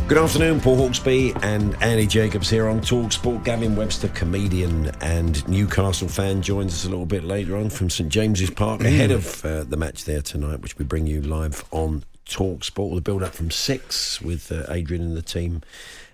Good 0.08 0.20
afternoon, 0.20 0.62
Paul 0.62 0.78
Hawksbee 0.78 1.38
and 1.44 1.76
Andy 1.84 2.08
Jacobs 2.08 2.50
here 2.50 2.70
on 2.70 2.80
Talk 2.80 3.12
Sport. 3.12 3.44
Gavin 3.44 3.76
Webster, 3.76 4.08
comedian 4.08 4.90
and 5.02 5.46
Newcastle 5.50 6.08
fan, 6.08 6.42
joins 6.42 6.74
us 6.74 6.86
a 6.86 6.90
little 6.90 7.06
bit 7.06 7.26
later 7.26 7.58
on 7.58 7.70
from 7.70 7.90
St 7.90 8.08
James's 8.10 8.50
Park 8.50 8.80
ahead 8.86 9.12
of 9.12 9.44
uh, 9.44 9.66
the 9.66 9.76
match 9.76 10.06
there 10.06 10.22
tonight, 10.22 10.62
which 10.62 10.78
we 10.78 10.86
bring 10.86 11.08
you 11.08 11.22
live 11.22 11.66
on 11.72 12.06
Talk 12.24 12.64
Sport. 12.64 12.96
The 12.96 13.02
build 13.02 13.22
up 13.22 13.34
from 13.34 13.52
six 13.52 14.22
with 14.22 14.50
uh, 14.50 14.64
Adrian 14.70 15.04
and 15.04 15.18
the 15.18 15.22
team 15.22 15.62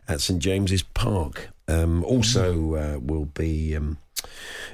at 0.08 0.22
St 0.22 0.42
James's 0.42 0.82
Park. 0.82 1.50
Um, 1.68 2.04
also, 2.04 2.74
uh, 2.74 3.00
we'll 3.00 3.26
be. 3.26 3.76
Um, 3.76 4.00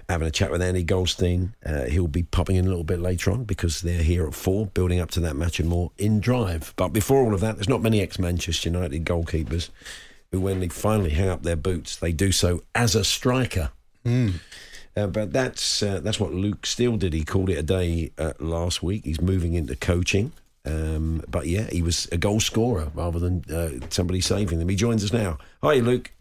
having 0.07 0.27
a 0.27 0.31
chat 0.31 0.51
with 0.51 0.61
Andy 0.61 0.83
Goldstein. 0.83 1.53
Uh, 1.65 1.85
he'll 1.85 2.07
be 2.07 2.23
popping 2.23 2.55
in 2.55 2.65
a 2.65 2.69
little 2.69 2.83
bit 2.83 2.99
later 2.99 3.31
on 3.31 3.43
because 3.43 3.81
they're 3.81 4.03
here 4.03 4.27
at 4.27 4.33
four, 4.33 4.65
building 4.67 4.99
up 4.99 5.11
to 5.11 5.19
that 5.21 5.35
match 5.35 5.59
and 5.59 5.69
more 5.69 5.91
in 5.97 6.19
drive. 6.19 6.73
But 6.75 6.89
before 6.89 7.23
all 7.23 7.33
of 7.33 7.41
that, 7.41 7.55
there's 7.55 7.69
not 7.69 7.81
many 7.81 8.01
ex 8.01 8.19
Manchester 8.19 8.69
United 8.69 9.05
goalkeepers 9.05 9.69
who, 10.31 10.41
when 10.41 10.59
they 10.59 10.69
finally 10.69 11.11
hang 11.11 11.29
up 11.29 11.43
their 11.43 11.55
boots, 11.55 11.95
they 11.95 12.11
do 12.11 12.31
so 12.31 12.63
as 12.75 12.95
a 12.95 13.03
striker. 13.03 13.71
Uh, 14.95 15.07
but 15.07 15.31
that's 15.31 15.83
uh, 15.83 15.99
that's 16.01 16.19
what 16.19 16.33
Luke 16.33 16.65
Steele 16.65 16.97
did. 16.97 17.13
He 17.13 17.23
called 17.23 17.49
it 17.49 17.57
a 17.57 17.63
day 17.63 18.11
uh, 18.17 18.33
last 18.39 18.83
week. 18.83 19.05
He's 19.05 19.21
moving 19.21 19.53
into 19.53 19.75
coaching. 19.75 20.31
Um, 20.65 21.23
but 21.29 21.47
yeah, 21.47 21.69
he 21.71 21.81
was 21.81 22.07
a 22.11 22.17
goal 22.17 22.39
scorer 22.39 22.91
rather 22.93 23.17
than 23.17 23.43
uh, 23.51 23.85
somebody 23.89 24.21
saving 24.21 24.59
them. 24.59 24.69
He 24.69 24.75
joins 24.75 25.03
us 25.03 25.13
now. 25.13 25.37
Hi, 25.63 25.75
Luke. 25.75 26.11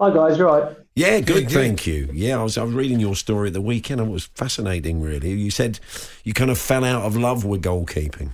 Hi 0.00 0.12
guys, 0.12 0.36
you 0.38 0.44
right? 0.44 0.76
Yeah, 0.96 1.20
good, 1.20 1.48
good. 1.48 1.50
thank 1.50 1.86
you. 1.86 2.08
Yeah, 2.10 2.40
I 2.40 2.42
was 2.42 2.56
I 2.56 2.64
was 2.64 2.72
reading 2.72 3.00
your 3.00 3.14
story 3.14 3.48
at 3.48 3.52
the 3.52 3.60
weekend. 3.60 4.00
and 4.00 4.08
It 4.08 4.12
was 4.12 4.24
fascinating, 4.24 5.02
really. 5.02 5.30
You 5.30 5.50
said 5.50 5.78
you 6.24 6.32
kind 6.32 6.50
of 6.50 6.56
fell 6.56 6.84
out 6.84 7.02
of 7.02 7.14
love 7.16 7.44
with 7.44 7.62
goalkeeping. 7.62 8.32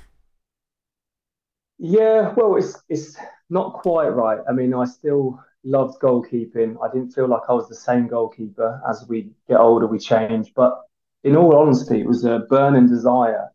Yeah, 1.79 2.33
well, 2.37 2.55
it's 2.55 2.81
it's 2.89 3.17
not 3.51 3.73
quite 3.73 4.11
right. 4.11 4.39
I 4.49 4.53
mean, 4.53 4.75
I 4.75 4.85
still 4.85 5.43
loved 5.65 6.01
goalkeeping. 6.01 6.77
I 6.81 6.93
didn't 6.93 7.11
feel 7.11 7.27
like 7.27 7.43
I 7.49 7.53
was 7.53 7.69
the 7.69 7.75
same 7.75 8.07
goalkeeper. 8.07 8.81
As 8.89 9.05
we 9.09 9.33
get 9.49 9.59
older, 9.59 9.89
we 9.89 9.99
change. 9.99 10.53
But 10.55 10.81
in 11.25 11.37
all 11.37 11.57
honesty, 11.57 12.01
it 12.01 12.07
was 12.07 12.25
a 12.25 12.47
burning 12.49 12.87
desire 12.87 13.51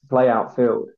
to 0.00 0.06
play 0.08 0.28
outfield, 0.28 0.88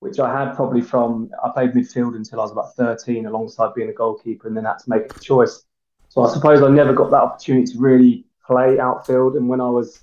which 0.00 0.18
I 0.20 0.30
had 0.38 0.54
probably 0.54 0.82
from 0.82 1.30
I 1.42 1.48
played 1.48 1.72
midfield 1.72 2.14
until 2.14 2.40
I 2.40 2.42
was 2.42 2.52
about 2.52 2.76
13, 2.76 3.24
alongside 3.24 3.72
being 3.74 3.88
a 3.88 3.94
goalkeeper, 3.94 4.48
and 4.48 4.54
then 4.54 4.66
had 4.66 4.80
to 4.80 4.90
make 4.90 5.16
a 5.16 5.20
choice. 5.20 5.64
So 6.10 6.24
I 6.24 6.32
suppose 6.32 6.60
I 6.60 6.68
never 6.68 6.92
got 6.92 7.10
that 7.12 7.22
opportunity 7.22 7.72
to 7.72 7.78
really 7.78 8.24
play 8.44 8.80
outfield. 8.80 9.36
And 9.36 9.48
when 9.48 9.60
I 9.60 9.70
was 9.70 10.02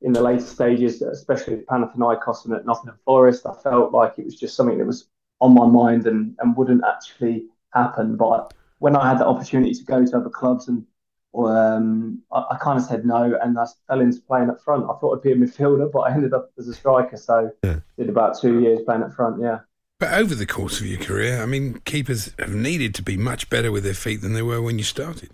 in 0.00 0.12
the 0.12 0.22
later 0.22 0.44
stages, 0.44 1.02
especially 1.02 1.54
at 1.54 1.66
Panathinaikos 1.66 2.44
and 2.44 2.54
at 2.54 2.64
Nottingham 2.64 2.98
Forest, 3.04 3.44
I 3.44 3.54
felt 3.54 3.92
like 3.92 4.14
it 4.18 4.24
was 4.24 4.36
just 4.36 4.54
something 4.54 4.78
that 4.78 4.86
was 4.86 5.08
on 5.40 5.52
my 5.52 5.66
mind 5.66 6.06
and, 6.06 6.36
and 6.38 6.56
wouldn't 6.56 6.84
actually 6.84 7.46
happen. 7.74 8.16
But 8.16 8.54
when 8.78 8.94
I 8.94 9.08
had 9.08 9.18
the 9.18 9.26
opportunity 9.26 9.74
to 9.74 9.84
go 9.84 10.06
to 10.06 10.16
other 10.16 10.30
clubs 10.30 10.68
and 10.68 10.86
um, 11.34 12.22
I, 12.30 12.44
I 12.52 12.58
kind 12.58 12.78
of 12.78 12.84
said 12.84 13.04
no 13.04 13.36
and 13.42 13.58
I 13.58 13.66
fell 13.88 14.00
into 14.00 14.20
playing 14.20 14.48
up 14.48 14.60
front. 14.62 14.84
I 14.84 14.94
thought 15.00 15.16
I'd 15.16 15.22
be 15.22 15.32
a 15.32 15.36
midfielder, 15.36 15.90
but 15.90 16.00
I 16.00 16.14
ended 16.14 16.34
up 16.34 16.52
as 16.56 16.68
a 16.68 16.74
striker. 16.74 17.16
So 17.16 17.50
Yeah. 17.64 17.80
did 17.98 18.08
about 18.08 18.38
two 18.40 18.60
years 18.60 18.82
playing 18.84 19.02
up 19.02 19.12
front. 19.12 19.40
Yeah. 19.40 19.60
But 20.02 20.14
over 20.14 20.34
the 20.34 20.46
course 20.46 20.80
of 20.80 20.86
your 20.88 20.98
career, 20.98 21.40
I 21.40 21.46
mean, 21.46 21.74
keepers 21.84 22.34
have 22.40 22.52
needed 22.52 22.92
to 22.96 23.02
be 23.02 23.16
much 23.16 23.48
better 23.48 23.70
with 23.70 23.84
their 23.84 23.94
feet 23.94 24.20
than 24.20 24.32
they 24.32 24.42
were 24.42 24.60
when 24.60 24.76
you 24.76 24.82
started. 24.82 25.30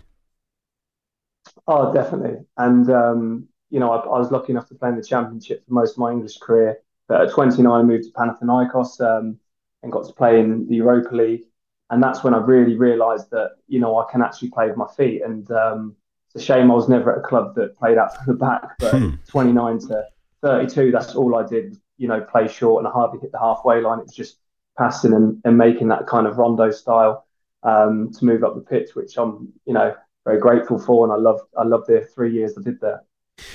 Oh, 1.67 1.91
definitely. 1.91 2.45
And, 2.55 2.87
um, 2.91 3.47
you 3.71 3.79
know, 3.79 3.89
I, 3.89 3.97
I 3.97 4.19
was 4.19 4.29
lucky 4.29 4.51
enough 4.51 4.67
to 4.67 4.75
play 4.75 4.89
in 4.89 4.95
the 4.95 5.03
championship 5.03 5.65
for 5.65 5.73
most 5.73 5.93
of 5.93 5.97
my 5.97 6.11
English 6.11 6.37
career. 6.37 6.77
But 7.07 7.21
at 7.21 7.31
29, 7.31 7.67
I 7.67 7.81
moved 7.81 8.03
to 8.03 8.11
Panathinaikos 8.11 9.01
um, 9.01 9.39
and 9.81 9.91
got 9.91 10.05
to 10.05 10.13
play 10.13 10.39
in 10.39 10.67
the 10.67 10.75
Europa 10.75 11.15
League. 11.15 11.45
And 11.89 12.03
that's 12.03 12.23
when 12.23 12.35
I 12.35 12.37
really 12.37 12.77
realised 12.77 13.31
that, 13.31 13.53
you 13.67 13.79
know, 13.79 13.97
I 13.97 14.05
can 14.11 14.21
actually 14.21 14.51
play 14.51 14.67
with 14.67 14.77
my 14.77 14.87
feet. 14.95 15.23
And 15.23 15.49
um, 15.49 15.95
it's 16.27 16.43
a 16.43 16.45
shame 16.45 16.69
I 16.69 16.75
was 16.75 16.87
never 16.87 17.11
at 17.11 17.17
a 17.17 17.27
club 17.27 17.55
that 17.55 17.75
played 17.75 17.97
out 17.97 18.15
from 18.15 18.25
the 18.27 18.39
back. 18.39 18.77
But 18.77 18.91
Hmm. 18.91 19.15
29 19.29 19.79
to 19.87 20.03
32, 20.43 20.91
that's 20.91 21.15
all 21.15 21.35
I 21.35 21.47
did, 21.47 21.75
you 21.97 22.07
know, 22.07 22.21
play 22.21 22.47
short 22.47 22.81
and 22.81 22.87
I 22.87 22.91
hardly 22.91 23.19
hit 23.19 23.31
the 23.31 23.39
halfway 23.39 23.81
line. 23.81 23.97
It 23.97 24.03
was 24.03 24.13
just 24.13 24.37
passing 24.79 25.13
and, 25.13 25.39
and 25.45 25.57
making 25.57 25.89
that 25.89 26.07
kind 26.07 26.25
of 26.25 26.37
rondo 26.37 26.71
style 26.71 27.27
um, 27.63 28.11
to 28.13 28.25
move 28.25 28.43
up 28.43 28.55
the 28.55 28.61
pitch, 28.61 28.95
which 28.95 29.17
I'm, 29.17 29.53
you 29.65 29.73
know, 29.73 29.93
very 30.25 30.39
grateful 30.39 30.79
for. 30.79 31.05
And 31.05 31.13
I 31.13 31.17
love 31.17 31.41
I 31.57 31.63
loved 31.63 31.87
the 31.87 32.01
three 32.15 32.33
years 32.33 32.57
I 32.57 32.61
did 32.61 32.79
there. 32.79 33.03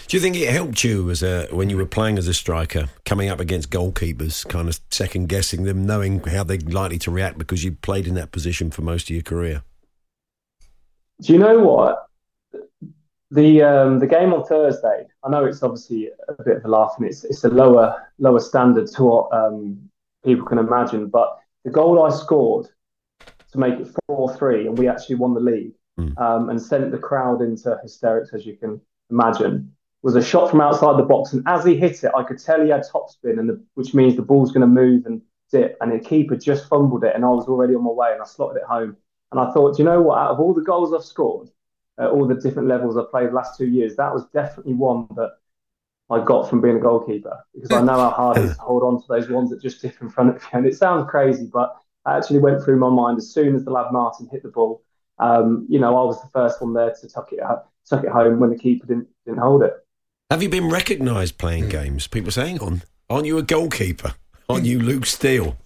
Do 0.07 0.16
you 0.16 0.20
think 0.20 0.37
it 0.37 0.49
helped 0.49 0.85
you 0.85 1.11
as 1.11 1.22
a 1.22 1.47
when 1.51 1.70
you 1.70 1.77
were 1.77 1.87
playing 1.87 2.18
as 2.18 2.29
a 2.29 2.35
striker, 2.35 2.89
coming 3.05 3.29
up 3.29 3.41
against 3.41 3.70
goalkeepers, 3.70 4.47
kind 4.49 4.68
of 4.68 4.79
second 4.91 5.29
guessing 5.29 5.64
them, 5.64 5.87
knowing 5.87 6.20
how 6.20 6.45
they're 6.45 6.59
likely 6.59 6.99
to 7.01 7.11
react 7.11 7.39
because 7.39 7.64
you 7.64 7.72
played 7.72 8.07
in 8.07 8.14
that 8.14 8.31
position 8.31 8.70
for 8.70 8.83
most 8.83 9.05
of 9.05 9.11
your 9.11 9.22
career? 9.22 9.62
Do 11.20 11.33
you 11.33 11.39
know 11.39 11.59
what? 11.59 12.07
The 13.31 13.62
um, 13.62 13.99
the 13.99 14.07
game 14.07 14.33
on 14.33 14.45
Thursday. 14.45 15.07
I 15.25 15.31
know 15.31 15.45
it's 15.45 15.62
obviously 15.62 16.11
a 16.29 16.43
bit 16.43 16.59
of 16.59 16.64
a 16.64 16.68
laugh, 16.68 16.95
and 16.99 17.07
it's 17.07 17.25
it's 17.25 17.45
a 17.45 17.49
lower 17.49 18.09
lower 18.18 18.41
standard 18.41 18.87
to 18.93 19.05
what 19.05 19.33
um, 19.33 19.91
people 20.25 20.47
can 20.47 20.59
imagine. 20.59 21.09
But 21.09 21.39
the 21.64 21.70
goal 21.70 22.03
I 22.03 22.11
scored 22.11 22.66
to 23.53 23.59
make 23.59 23.79
it 23.79 23.89
four 24.07 24.35
three, 24.37 24.66
and 24.66 24.77
we 24.77 24.89
actually 24.89 25.16
won 25.16 25.35
the 25.35 25.41
league, 25.41 25.72
Mm. 25.97 26.18
um, 26.20 26.51
and 26.51 26.61
sent 26.61 26.91
the 26.91 26.99
crowd 26.99 27.41
into 27.41 27.79
hysterics, 27.81 28.35
as 28.35 28.45
you 28.45 28.57
can 28.57 28.81
imagine. 29.11 29.70
Was 30.03 30.16
a 30.16 30.22
shot 30.22 30.51
from 30.51 30.61
outside 30.61 30.99
the 30.99 31.05
box, 31.05 31.33
and 31.33 31.45
as 31.47 31.64
he 31.64 31.77
hit 31.77 32.03
it, 32.03 32.11
I 32.16 32.25
could 32.25 32.41
tell 32.41 32.61
he 32.61 32.70
had 32.70 32.83
topspin, 32.83 33.39
and 33.39 33.49
the, 33.49 33.64
which 33.75 33.95
means 33.95 34.16
the 34.16 34.22
ball's 34.22 34.51
going 34.51 34.62
to 34.62 34.66
move 34.66 35.07
and 35.07 35.22
dip. 35.53 35.77
And 35.81 35.93
the 35.93 36.01
keeper 36.01 36.35
just 36.37 36.68
fumbled 36.68 37.05
it, 37.05 37.14
and 37.14 37.25
I 37.25 37.29
was 37.29 37.47
already 37.47 37.77
on 37.77 37.85
my 37.85 37.91
way, 37.91 38.12
and 38.12 38.20
I 38.20 38.25
slotted 38.25 38.57
it 38.61 38.66
home. 38.66 38.97
And 39.31 39.41
I 39.41 39.53
thought, 39.53 39.79
you 39.79 39.85
know 39.85 40.03
what? 40.03 40.18
Out 40.18 40.33
of 40.33 40.41
all 40.41 40.53
the 40.53 40.62
goals 40.62 40.93
I've 40.93 41.05
scored, 41.05 41.49
at 41.99 42.11
all 42.11 42.27
the 42.27 42.35
different 42.35 42.66
levels 42.66 42.97
I've 42.97 43.11
played 43.12 43.29
the 43.29 43.35
last 43.35 43.57
two 43.57 43.66
years, 43.66 43.95
that 43.95 44.12
was 44.12 44.27
definitely 44.27 44.75
one 44.75 45.07
that 45.14 45.39
I 46.14 46.24
got 46.24 46.48
from 46.48 46.60
being 46.60 46.76
a 46.76 46.80
goalkeeper 46.80 47.44
because 47.54 47.72
I 47.72 47.82
know 47.82 47.94
how 47.94 48.10
hard 48.10 48.36
it 48.38 48.44
is 48.44 48.56
to 48.56 48.62
hold 48.62 48.82
on 48.82 49.00
to 49.00 49.06
those 49.08 49.28
ones 49.28 49.50
that 49.50 49.60
just 49.60 49.82
dip 49.82 50.00
in 50.00 50.08
front 50.08 50.36
of 50.36 50.42
you. 50.42 50.48
And 50.52 50.66
it 50.66 50.76
sounds 50.76 51.10
crazy, 51.10 51.48
but 51.52 51.76
I 52.06 52.16
actually 52.16 52.38
went 52.38 52.62
through 52.62 52.78
my 52.78 52.90
mind 52.90 53.18
as 53.18 53.32
soon 53.32 53.56
as 53.56 53.64
the 53.64 53.70
lad 53.70 53.92
Martin 53.92 54.28
hit 54.30 54.42
the 54.42 54.48
ball. 54.48 54.82
Um, 55.18 55.66
you 55.68 55.78
know, 55.78 55.96
I 55.96 56.04
was 56.04 56.20
the 56.22 56.28
first 56.28 56.60
one 56.62 56.72
there 56.72 56.94
to 57.00 57.08
tuck 57.08 57.32
it 57.32 57.40
up, 57.40 57.72
tuck 57.88 58.04
it 58.04 58.10
home 58.10 58.40
when 58.40 58.50
the 58.50 58.58
keeper 58.58 58.86
didn't 58.86 59.08
didn't 59.24 59.40
hold 59.40 59.62
it. 59.62 59.74
Have 60.30 60.42
you 60.42 60.48
been 60.48 60.68
recognised 60.68 61.38
playing 61.38 61.68
games? 61.68 62.06
People 62.06 62.30
saying, 62.30 62.60
"On, 62.60 62.82
aren't 63.10 63.26
you 63.26 63.38
a 63.38 63.42
goalkeeper? 63.42 64.14
Aren't 64.48 64.66
you 64.66 64.80
Luke 64.80 65.06
Steele?" 65.06 65.56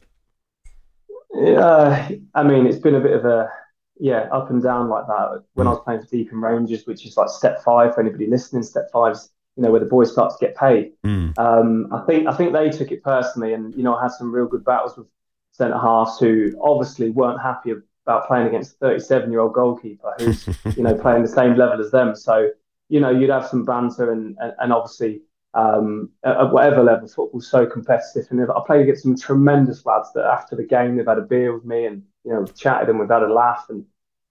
Uh, 1.34 2.08
I 2.34 2.42
mean, 2.42 2.66
it's 2.66 2.78
been 2.78 2.94
a 2.94 3.00
bit 3.00 3.12
of 3.12 3.24
a 3.24 3.50
yeah 3.98 4.28
up 4.32 4.50
and 4.50 4.62
down 4.62 4.88
like 4.88 5.06
that. 5.06 5.44
When. 5.54 5.66
I 5.66 5.70
was 5.70 5.80
playing 5.84 6.00
for 6.00 6.06
Deeping 6.06 6.40
Rangers, 6.40 6.86
which 6.86 7.06
is 7.06 7.16
like 7.16 7.28
step 7.28 7.62
five 7.62 7.94
for 7.94 8.00
anybody 8.00 8.26
listening, 8.26 8.62
step 8.62 8.90
five's 8.92 9.30
you 9.58 9.64
know 9.64 9.72
where 9.72 9.80
the 9.80 9.86
boys 9.86 10.12
start 10.12 10.30
to 10.30 10.46
get 10.46 10.56
paid. 10.56 10.92
Mm. 11.04 11.36
Um, 11.36 11.92
I 11.92 11.98
think 12.06 12.28
I 12.28 12.32
think 12.32 12.52
they 12.52 12.70
took 12.70 12.92
it 12.92 13.02
personally, 13.02 13.54
and 13.54 13.74
you 13.74 13.82
know 13.82 13.96
I 13.96 14.02
had 14.02 14.12
some 14.12 14.32
real 14.32 14.46
good 14.46 14.64
battles 14.64 14.96
with 14.96 15.08
centre 15.50 15.76
halves 15.76 16.20
who 16.20 16.52
obviously 16.62 17.10
weren't 17.10 17.42
happy 17.42 17.74
about 18.06 18.28
playing 18.28 18.46
against 18.46 18.74
a 18.74 18.78
37 18.78 19.32
year 19.32 19.40
old 19.40 19.54
goalkeeper 19.54 20.14
who's 20.18 20.46
you 20.76 20.84
know 20.84 20.94
playing 20.94 21.22
the 21.22 21.28
same 21.28 21.56
level 21.56 21.84
as 21.84 21.90
them. 21.90 22.14
So 22.14 22.50
you 22.88 23.00
know 23.00 23.10
you'd 23.10 23.30
have 23.30 23.48
some 23.48 23.64
banter 23.64 24.12
and 24.12 24.36
and, 24.38 24.52
and 24.60 24.72
obviously 24.72 25.22
um, 25.54 26.10
at, 26.22 26.52
whatever 26.52 26.84
level, 26.84 27.08
football's 27.08 27.50
so 27.50 27.66
competitive. 27.66 28.26
And 28.30 28.40
I 28.40 28.60
played 28.64 28.82
against 28.82 29.02
some 29.02 29.16
tremendous 29.16 29.84
lads 29.84 30.12
that 30.14 30.24
after 30.24 30.54
the 30.54 30.62
game 30.62 30.96
they've 30.96 31.06
had 31.06 31.18
a 31.18 31.22
beer 31.22 31.52
with 31.52 31.64
me 31.64 31.84
and 31.84 32.04
you 32.24 32.32
know 32.32 32.46
chatted 32.46 32.90
and 32.90 33.00
we've 33.00 33.08
had 33.08 33.24
a 33.24 33.32
laugh. 33.32 33.66
And 33.68 33.84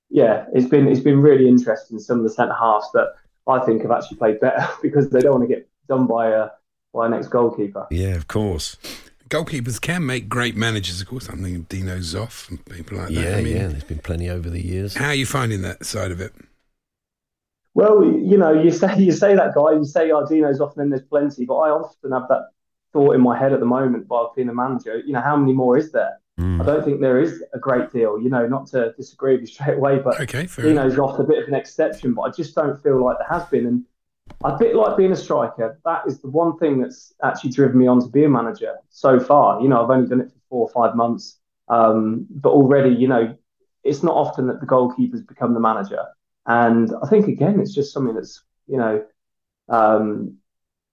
yeah, 0.10 0.46
it's 0.54 0.70
been 0.70 0.88
it's 0.88 1.02
been 1.02 1.22
really 1.22 1.50
interesting. 1.50 2.00
Some 2.00 2.20
of 2.20 2.24
the 2.24 2.30
centre 2.30 2.56
halves 2.58 2.90
that 2.94 3.14
I 3.48 3.60
think 3.60 3.82
have 3.82 3.92
actually 3.92 4.18
played 4.18 4.40
better 4.40 4.68
because 4.82 5.10
they 5.10 5.20
don't 5.20 5.40
want 5.40 5.50
to 5.50 5.56
get 5.56 5.68
done 5.88 6.08
by 6.08 6.30
a 6.30 6.50
by 6.94 7.08
a 7.08 7.10
next 7.10 7.28
goalkeeper. 7.28 7.88
Yeah, 7.92 8.16
of 8.16 8.28
course. 8.28 8.78
Goalkeepers 9.30 9.82
can 9.82 10.06
make 10.06 10.30
great 10.30 10.56
managers, 10.56 11.02
of 11.02 11.08
course. 11.08 11.28
I'm 11.28 11.44
thinking 11.44 11.64
Dino 11.68 11.98
Zoff 11.98 12.50
and 12.50 12.64
people 12.66 12.98
like 12.98 13.08
that. 13.08 13.14
Yeah, 13.14 13.36
I 13.36 13.42
mean, 13.42 13.58
yeah. 13.58 13.68
There's 13.68 13.84
been 13.84 14.00
plenty 14.00 14.30
over 14.30 14.50
the 14.50 14.66
years. 14.66 14.96
How 14.96 15.08
are 15.08 15.14
you 15.14 15.26
finding 15.26 15.64
that 15.64 15.86
side 15.86 16.12
of 16.12 16.22
it? 16.22 16.34
Well, 17.74 18.04
you 18.04 18.38
know, 18.38 18.54
you 18.54 18.72
say 18.72 18.98
you 18.98 19.12
say 19.12 19.36
that 19.36 19.54
guy, 19.54 19.74
you 19.74 19.86
say 19.86 20.12
oh, 20.12 20.24
Ardino's 20.24 20.62
off, 20.62 20.76
and 20.76 20.82
then 20.82 20.90
there's 20.90 21.08
plenty. 21.08 21.46
But 21.46 21.58
I 21.58 21.70
often 21.70 22.12
have 22.12 22.28
that 22.30 22.50
thought 22.94 23.16
in 23.16 23.22
my 23.22 23.38
head 23.38 23.54
at 23.54 23.60
the 23.60 23.66
moment 23.66 24.08
by 24.08 24.26
being 24.36 24.50
a 24.50 24.54
manager. 24.54 25.00
You 25.06 25.14
know, 25.14 25.22
how 25.22 25.36
many 25.36 25.54
more 25.54 25.78
is 25.78 25.92
there? 25.92 26.20
Mm. 26.40 26.62
I 26.62 26.66
don't 26.66 26.86
think 26.86 27.02
there 27.02 27.20
is 27.20 27.44
a 27.54 27.60
great 27.60 27.92
deal. 27.92 28.20
You 28.22 28.30
know, 28.30 28.48
not 28.48 28.68
to 28.68 28.94
disagree 28.94 29.34
with 29.34 29.42
you 29.42 29.48
straight 29.48 29.78
away, 29.78 30.00
but 30.00 30.20
okay, 30.22 30.46
Dino 30.46 30.90
Zoff 30.90 31.20
a 31.20 31.24
bit 31.24 31.42
of 31.42 31.48
an 31.48 31.56
exception. 31.56 32.14
But 32.14 32.22
I 32.22 32.32
just 32.32 32.54
don't 32.54 32.82
feel 32.82 33.04
like 33.04 33.18
there 33.18 33.40
has 33.40 33.48
been. 33.50 33.66
And 33.66 33.86
a 34.44 34.58
bit 34.58 34.76
like 34.76 34.98
being 34.98 35.12
a 35.12 35.16
striker, 35.16 35.80
that 35.86 36.04
is 36.06 36.20
the 36.20 36.30
one 36.30 36.58
thing 36.58 36.80
that's 36.82 37.14
actually 37.24 37.52
driven 37.52 37.78
me 37.78 37.88
on 37.88 38.02
to 38.02 38.08
be 38.08 38.26
a 38.26 38.30
manager 38.30 38.76
so 38.90 39.20
far. 39.20 39.62
You 39.62 39.70
know, 39.70 39.84
I've 39.84 39.90
only 39.90 40.08
done 40.08 40.22
it 40.22 40.30
for 40.30 40.40
four 40.50 40.70
or 40.70 40.70
five 40.70 40.96
months, 40.96 41.40
um, 41.70 42.28
but 42.30 42.50
already, 42.50 42.94
you 42.94 43.08
know, 43.08 43.36
it's 43.84 44.04
not 44.04 44.16
often 44.16 44.48
that 44.48 44.60
the 44.60 44.66
goalkeepers 44.68 45.26
become 45.26 45.54
the 45.54 45.60
manager. 45.60 46.06
And 46.46 46.92
I 47.02 47.08
think 47.08 47.28
again, 47.28 47.60
it's 47.60 47.74
just 47.74 47.94
something 47.94 48.16
that's 48.16 48.44
you 48.68 48.78
know 48.78 49.04
um, 49.70 50.38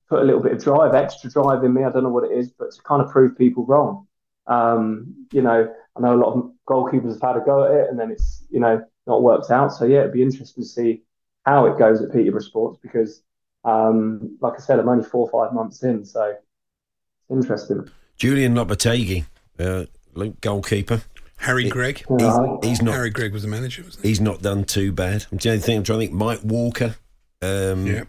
put 0.08 0.22
a 0.22 0.24
little 0.24 0.40
bit 0.40 0.52
of 0.52 0.62
drive, 0.62 0.94
extra 0.94 1.30
drive 1.30 1.64
in 1.64 1.74
me. 1.74 1.84
I 1.84 1.90
don't 1.90 2.02
know 2.02 2.08
what 2.08 2.30
it 2.30 2.36
is, 2.36 2.50
but 2.50 2.72
to 2.72 2.82
kind 2.82 3.02
of 3.02 3.10
prove 3.10 3.36
people 3.36 3.66
wrong. 3.66 4.06
Um, 4.46 5.26
you 5.32 5.42
know, 5.42 5.72
I 5.96 6.00
know 6.00 6.14
a 6.14 6.20
lot 6.22 6.34
of 6.34 6.52
goalkeepers 6.68 7.12
have 7.12 7.22
had 7.22 7.42
a 7.42 7.44
go 7.44 7.64
at 7.64 7.70
it, 7.72 7.90
and 7.90 7.98
then 7.98 8.10
it's 8.10 8.44
you 8.50 8.60
know 8.60 8.84
not 9.06 9.22
worked 9.22 9.50
out. 9.50 9.68
So 9.68 9.84
yeah, 9.84 10.00
it'd 10.00 10.12
be 10.12 10.22
interesting 10.22 10.62
to 10.62 10.68
see 10.68 11.02
how 11.44 11.66
it 11.66 11.78
goes 11.78 12.02
at 12.02 12.12
Peterborough 12.12 12.40
Sports 12.40 12.78
because, 12.82 13.22
um, 13.64 14.36
like 14.40 14.54
I 14.54 14.58
said, 14.58 14.78
I'm 14.78 14.88
only 14.88 15.04
four 15.04 15.28
or 15.28 15.46
five 15.46 15.54
months 15.54 15.82
in, 15.82 16.04
so 16.04 16.24
it's 16.24 17.30
interesting. 17.30 17.88
Julen 18.18 18.54
Lopetegui, 18.54 19.26
uh, 19.58 20.30
goalkeeper. 20.40 21.02
Harry 21.36 21.68
Gregg. 21.68 22.04
He's, 22.18 22.32
he's, 22.62 22.82
not. 22.82 22.94
Harry 22.94 23.10
Gregg 23.10 23.32
was 23.32 23.42
the 23.42 23.48
manager. 23.48 23.84
He? 24.00 24.08
He's 24.08 24.20
not 24.20 24.40
done 24.40 24.64
too 24.64 24.92
bad. 24.92 25.26
I'm 25.30 25.38
trying 25.38 25.58
to 25.58 25.64
think. 25.64 25.78
I'm 25.78 25.84
trying 25.84 26.00
to 26.00 26.06
think. 26.06 26.12
Mike 26.12 26.40
Walker. 26.42 26.96
Um, 27.42 27.86
yeah. 27.86 28.04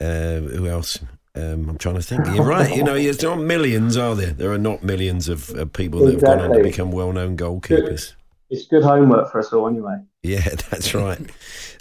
Uh, 0.00 0.40
who 0.40 0.68
else? 0.68 0.98
Um, 1.34 1.70
I'm 1.70 1.78
trying 1.78 1.94
to 1.94 2.02
think. 2.02 2.26
You're 2.26 2.44
right. 2.44 2.76
You 2.76 2.84
know, 2.84 2.94
there's 2.94 3.22
not 3.22 3.38
millions, 3.38 3.96
are 3.96 4.14
there? 4.14 4.32
There 4.32 4.52
are 4.52 4.58
not 4.58 4.82
millions 4.82 5.28
of, 5.28 5.48
of 5.50 5.72
people 5.72 6.00
that 6.00 6.14
exactly. 6.14 6.28
have 6.28 6.38
gone 6.40 6.50
on 6.50 6.56
to 6.58 6.62
become 6.62 6.92
well-known 6.92 7.36
goalkeepers. 7.36 8.14
It's 8.52 8.66
good 8.66 8.82
homework 8.82 9.32
for 9.32 9.38
us 9.38 9.50
all, 9.50 9.66
anyway. 9.66 9.96
Yeah, 10.22 10.46
that's 10.70 10.94
right. 10.94 11.18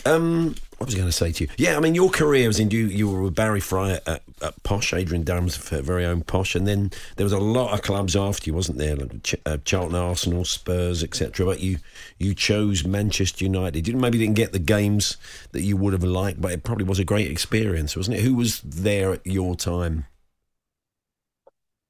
um, 0.06 0.56
what 0.78 0.86
was 0.86 0.96
I 0.96 1.00
going 1.00 1.10
to 1.10 1.12
say 1.12 1.34
to 1.34 1.44
you? 1.44 1.50
Yeah, 1.58 1.76
I 1.76 1.82
mean, 1.82 1.96
your 1.96 2.10
career 2.10 2.48
was 2.48 2.62
in 2.62 2.72
you. 2.72 2.88
You 2.88 3.10
were 3.10 3.24
with 3.24 3.36
Barry 3.36 3.60
Fry 3.60 4.00
at, 4.08 4.24
at 4.42 4.64
Posh, 4.64 4.94
Adrian 4.94 5.26
Durham's 5.26 5.58
very 5.58 6.06
own 6.06 6.24
Posh, 6.24 6.56
and 6.56 6.66
then 6.66 6.92
there 7.18 7.26
was 7.26 7.34
a 7.34 7.40
lot 7.40 7.74
of 7.74 7.82
clubs 7.82 8.16
after 8.16 8.50
you, 8.50 8.54
wasn't 8.54 8.78
there? 8.78 8.96
Like 8.96 9.22
Ch- 9.22 9.36
uh, 9.46 9.58
Charlton, 9.66 9.98
Arsenal, 9.98 10.46
Spurs, 10.46 11.04
etc. 11.04 11.46
But 11.46 11.60
you 11.60 11.80
you 12.18 12.34
chose 12.34 12.86
Manchester 12.86 13.44
United. 13.44 13.86
You 13.90 13.98
maybe 13.98 14.18
didn't 14.18 14.36
get 14.36 14.54
the 14.54 14.60
games 14.60 15.18
that 15.52 15.64
you 15.64 15.76
would 15.76 15.92
have 15.92 16.06
liked, 16.06 16.40
but 16.40 16.54
it 16.54 16.64
probably 16.64 16.86
was 16.86 17.00
a 17.00 17.06
great 17.06 17.30
experience, 17.30 17.98
wasn't 17.98 18.16
it? 18.18 18.24
Who 18.24 18.34
was 18.36 18.62
there 18.62 19.12
at 19.12 19.28
your 19.28 19.56
time? 19.56 20.06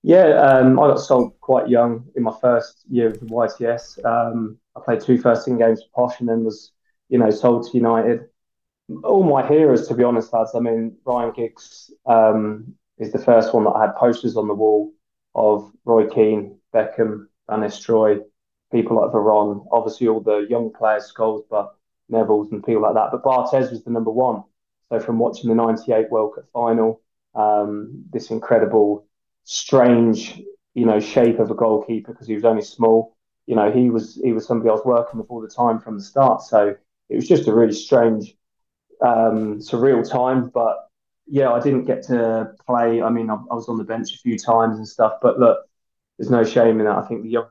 Yeah, 0.03 0.41
um, 0.41 0.79
I 0.79 0.87
got 0.87 0.99
sold 0.99 1.39
quite 1.39 1.69
young 1.69 2.07
in 2.15 2.23
my 2.23 2.33
first 2.41 2.83
year 2.89 3.09
of 3.09 3.19
the 3.19 3.27
YTS. 3.27 4.03
Um, 4.03 4.57
I 4.75 4.81
played 4.83 5.01
two 5.01 5.17
first 5.17 5.45
team 5.45 5.57
games 5.57 5.83
for 5.83 6.07
Posh, 6.07 6.19
and 6.19 6.29
then 6.29 6.43
was 6.43 6.71
you 7.09 7.17
know 7.19 7.29
sold 7.29 7.69
to 7.69 7.77
United 7.77 8.27
all 9.03 9.23
my 9.23 9.47
heroes, 9.47 9.87
to 9.87 9.95
be 9.95 10.03
honest, 10.03 10.33
lads. 10.33 10.51
I 10.55 10.59
mean, 10.59 10.97
Ryan 11.05 11.31
Giggs 11.33 11.91
um, 12.05 12.73
is 12.97 13.11
the 13.11 13.19
first 13.19 13.53
one 13.53 13.63
that 13.63 13.71
I 13.71 13.85
had 13.85 13.95
posters 13.95 14.37
on 14.37 14.47
the 14.47 14.53
wall 14.53 14.93
of 15.35 15.71
Roy 15.85 16.07
Keane, 16.07 16.57
Beckham, 16.73 17.27
Van 17.49 17.61
Nistelrooy, 17.61 18.21
people 18.71 18.97
like 18.97 19.11
Veron, 19.11 19.65
obviously 19.71 20.07
all 20.07 20.21
the 20.21 20.45
young 20.49 20.71
players, 20.71 21.11
Scholes, 21.15 21.43
but 21.49 21.75
Neville's 22.09 22.51
and 22.51 22.63
people 22.63 22.81
like 22.81 22.95
that. 22.95 23.09
But 23.11 23.23
Barthez 23.23 23.71
was 23.71 23.83
the 23.83 23.91
number 23.91 24.11
one. 24.11 24.43
So 24.89 24.99
from 24.99 25.19
watching 25.19 25.49
the 25.49 25.55
'98 25.55 26.11
World 26.11 26.35
Cup 26.35 26.45
final, 26.51 27.01
um, 27.33 28.03
this 28.11 28.29
incredible, 28.29 29.05
strange, 29.45 30.41
you 30.73 30.85
know, 30.85 30.99
shape 30.99 31.39
of 31.39 31.49
a 31.49 31.55
goalkeeper 31.55 32.11
because 32.11 32.27
he 32.27 32.33
was 32.33 32.45
only 32.45 32.61
small. 32.61 33.15
You 33.47 33.55
know, 33.55 33.71
he 33.71 33.89
was 33.89 34.19
he 34.23 34.33
was 34.33 34.45
somebody 34.45 34.69
I 34.69 34.73
was 34.73 34.85
working 34.85 35.19
with 35.19 35.29
all 35.29 35.41
the 35.41 35.47
time 35.47 35.79
from 35.79 35.97
the 35.97 36.03
start. 36.03 36.41
So 36.41 36.75
it 37.09 37.15
was 37.15 37.27
just 37.27 37.47
a 37.47 37.53
really 37.53 37.73
strange 37.73 38.35
um, 39.01 39.59
surreal 39.59 40.07
time. 40.07 40.49
But 40.49 40.77
yeah, 41.27 41.51
I 41.51 41.59
didn't 41.59 41.85
get 41.85 42.03
to 42.03 42.51
play. 42.65 43.01
I 43.01 43.09
mean, 43.09 43.29
I, 43.29 43.35
I, 43.35 43.55
was 43.55 43.67
on 43.69 43.77
the 43.77 43.83
bench 43.83 44.13
a 44.13 44.17
few 44.17 44.37
times 44.37 44.77
and 44.77 44.87
stuff. 44.87 45.13
But 45.21 45.39
look, 45.39 45.59
there's 46.17 46.29
no 46.29 46.43
shame 46.43 46.79
in 46.79 46.85
that. 46.85 46.97
I 46.97 47.07
think 47.07 47.23
the 47.23 47.29
young, 47.29 47.47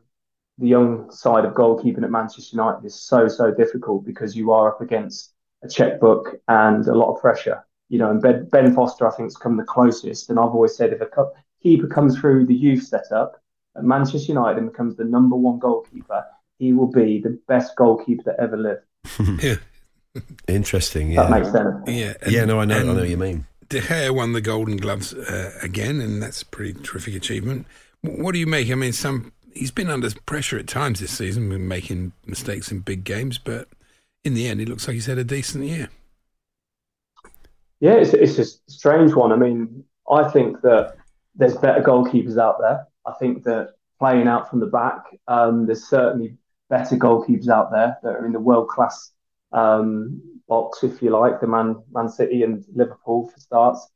the 0.59 0.69
young 0.69 1.11
side 1.11 1.45
of 1.45 1.55
goalkeeping 1.55 2.05
at 2.05 2.11
Manchester 2.11 2.57
United 2.57 2.85
is 2.85 2.95
so 2.95 3.29
so 3.29 3.53
difficult 3.53 4.05
because 4.05 4.37
you 4.37 4.53
are 4.53 4.73
up 4.73 4.81
against 4.81 5.33
a 5.63 5.69
checkbook 5.69 6.37
and 6.49 6.87
a 6.87 6.95
lot 6.95 7.13
of 7.15 7.21
pressure. 7.21 7.65
You 7.89 7.99
know, 7.99 8.11
and 8.11 8.23
Ben, 8.23 8.49
ben 8.51 8.75
Foster, 8.75 9.07
I 9.07 9.11
think, 9.11 9.27
has 9.27 9.37
come 9.37 9.57
the 9.57 9.65
closest. 9.65 10.31
And 10.31 10.39
I've 10.39 10.55
always 10.55 10.77
said 10.77 10.93
if 10.93 11.01
a 11.01 11.09
keeper 11.63 11.89
comes 11.89 12.19
through 12.19 12.47
the 12.47 12.55
youth 12.55 12.85
setup 12.85 13.43
Manchester 13.77 14.33
United 14.33 14.59
and 14.59 14.71
becomes 14.71 14.97
the 14.97 15.05
number 15.05 15.37
one 15.37 15.59
goalkeeper, 15.59 16.25
he 16.59 16.73
will 16.73 16.91
be 16.91 17.21
the 17.21 17.41
best 17.49 17.77
goalkeeper 17.77 18.23
that 18.27 18.37
ever 18.39 18.57
lived. 18.57 19.43
yeah, 19.43 19.57
Interesting. 20.49 21.13
Yeah. 21.13 21.23
That 21.23 21.31
makes 21.31 21.53
sense. 21.53 21.77
Yeah. 21.87 22.15
And, 22.23 22.33
yeah. 22.33 22.45
No, 22.45 22.61
I 22.61 22.65
know. 22.65 22.79
I 22.79 22.83
know 22.83 22.95
what 22.95 23.09
you 23.09 23.17
mean. 23.17 23.47
De 23.69 23.81
Gea 23.81 24.11
won 24.11 24.33
the 24.33 24.41
Golden 24.41 24.77
Gloves 24.77 25.15
uh, 25.15 25.53
again, 25.63 26.01
and 26.01 26.21
that's 26.21 26.43
a 26.43 26.47
pretty 26.47 26.73
terrific 26.81 27.15
achievement. 27.15 27.67
What 28.01 28.33
do 28.33 28.39
you 28.39 28.47
make? 28.47 28.71
I 28.71 28.75
mean, 28.75 28.93
some 28.93 29.33
he's 29.53 29.71
been 29.71 29.89
under 29.89 30.11
pressure 30.27 30.59
at 30.59 30.67
times 30.67 30.99
this 30.99 31.17
season, 31.17 31.49
been 31.49 31.69
making 31.69 32.13
mistakes 32.27 32.73
in 32.73 32.81
big 32.81 33.05
games, 33.05 33.39
but 33.39 33.69
in 34.25 34.35
the 34.35 34.49
end, 34.49 34.61
it 34.61 34.69
looks 34.69 34.89
like 34.89 34.95
he's 34.95 35.07
had 35.07 35.19
a 35.19 35.25
decent 35.25 35.65
year. 35.65 35.89
Yeah, 37.79 37.95
it's, 37.95 38.13
it's 38.13 38.39
a 38.39 38.71
strange 38.71 39.15
one. 39.15 39.33
I 39.33 39.37
mean, 39.37 39.85
I 40.11 40.29
think 40.29 40.61
that 40.63 40.97
there's 41.37 41.57
better 41.57 41.81
goalkeepers 41.81 42.39
out 42.39 42.57
there. 42.61 42.87
I 43.07 43.13
think 43.13 43.45
that 43.45 43.75
playing 43.99 44.29
out 44.29 44.51
from 44.51 44.61
the 44.61 44.67
back, 44.67 45.05
um, 45.29 45.67
there's 45.67 45.85
certainly 45.85 46.37
better 46.69 46.97
goalkeepers 46.97 47.49
out 47.49 47.71
there 47.71 47.99
that 48.03 48.11
are 48.11 48.27
in 48.27 48.33
the 48.33 48.41
world 48.41 48.69
class 48.69 49.13
um, 49.53 50.21
box, 50.49 50.83
if 50.83 51.03
you 51.03 51.11
like, 51.11 51.41
the 51.41 51.47
Man 51.47 51.83
Man 51.93 52.09
City 52.09 52.43
and 52.43 52.65
Liverpool 52.75 53.29
for 53.29 53.41
starts. 53.41 53.89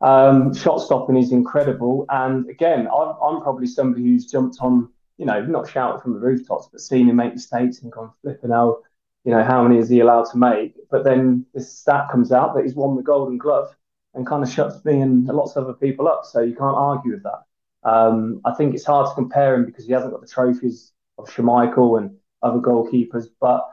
Um, 0.00 0.54
shot 0.54 0.80
stopping 0.80 1.16
is 1.16 1.32
incredible, 1.32 2.04
and 2.10 2.48
again, 2.50 2.88
I'm, 2.88 3.14
I'm, 3.22 3.42
probably 3.42 3.66
somebody 3.66 4.04
who's 4.04 4.26
jumped 4.26 4.58
on, 4.60 4.90
you 5.16 5.24
know, 5.24 5.42
not 5.46 5.70
shouted 5.70 6.02
from 6.02 6.12
the 6.14 6.20
rooftops, 6.20 6.68
but 6.70 6.80
seen 6.80 7.08
him 7.08 7.16
make 7.16 7.32
mistakes 7.32 7.80
and 7.80 7.90
gone 7.90 8.10
flipping 8.20 8.52
out. 8.52 8.82
You 9.24 9.30
know, 9.30 9.42
how 9.42 9.62
many 9.62 9.78
is 9.80 9.88
he 9.88 10.00
allowed 10.00 10.26
to 10.32 10.36
make? 10.36 10.74
But 10.90 11.04
then 11.04 11.46
this 11.54 11.78
stat 11.78 12.08
comes 12.10 12.32
out 12.32 12.54
that 12.54 12.64
he's 12.64 12.74
won 12.74 12.96
the 12.96 13.02
Golden 13.02 13.38
Glove 13.38 13.74
and 14.12 14.26
kind 14.26 14.42
of 14.42 14.50
shuts 14.50 14.84
me 14.84 15.00
and 15.00 15.24
lots 15.26 15.56
of 15.56 15.64
other 15.64 15.72
people 15.72 16.06
up. 16.06 16.24
So 16.24 16.40
you 16.40 16.54
can't 16.54 16.76
argue 16.76 17.12
with 17.12 17.22
that. 17.22 17.44
Um, 17.84 18.40
I 18.44 18.54
think 18.54 18.74
it's 18.74 18.84
hard 18.84 19.08
to 19.08 19.14
compare 19.14 19.54
him 19.54 19.66
because 19.66 19.86
he 19.86 19.92
hasn't 19.92 20.12
got 20.12 20.20
the 20.20 20.28
trophies 20.28 20.92
of 21.18 21.28
Schmeichel 21.28 21.98
and 21.98 22.16
other 22.42 22.58
goalkeepers, 22.58 23.26
but 23.40 23.68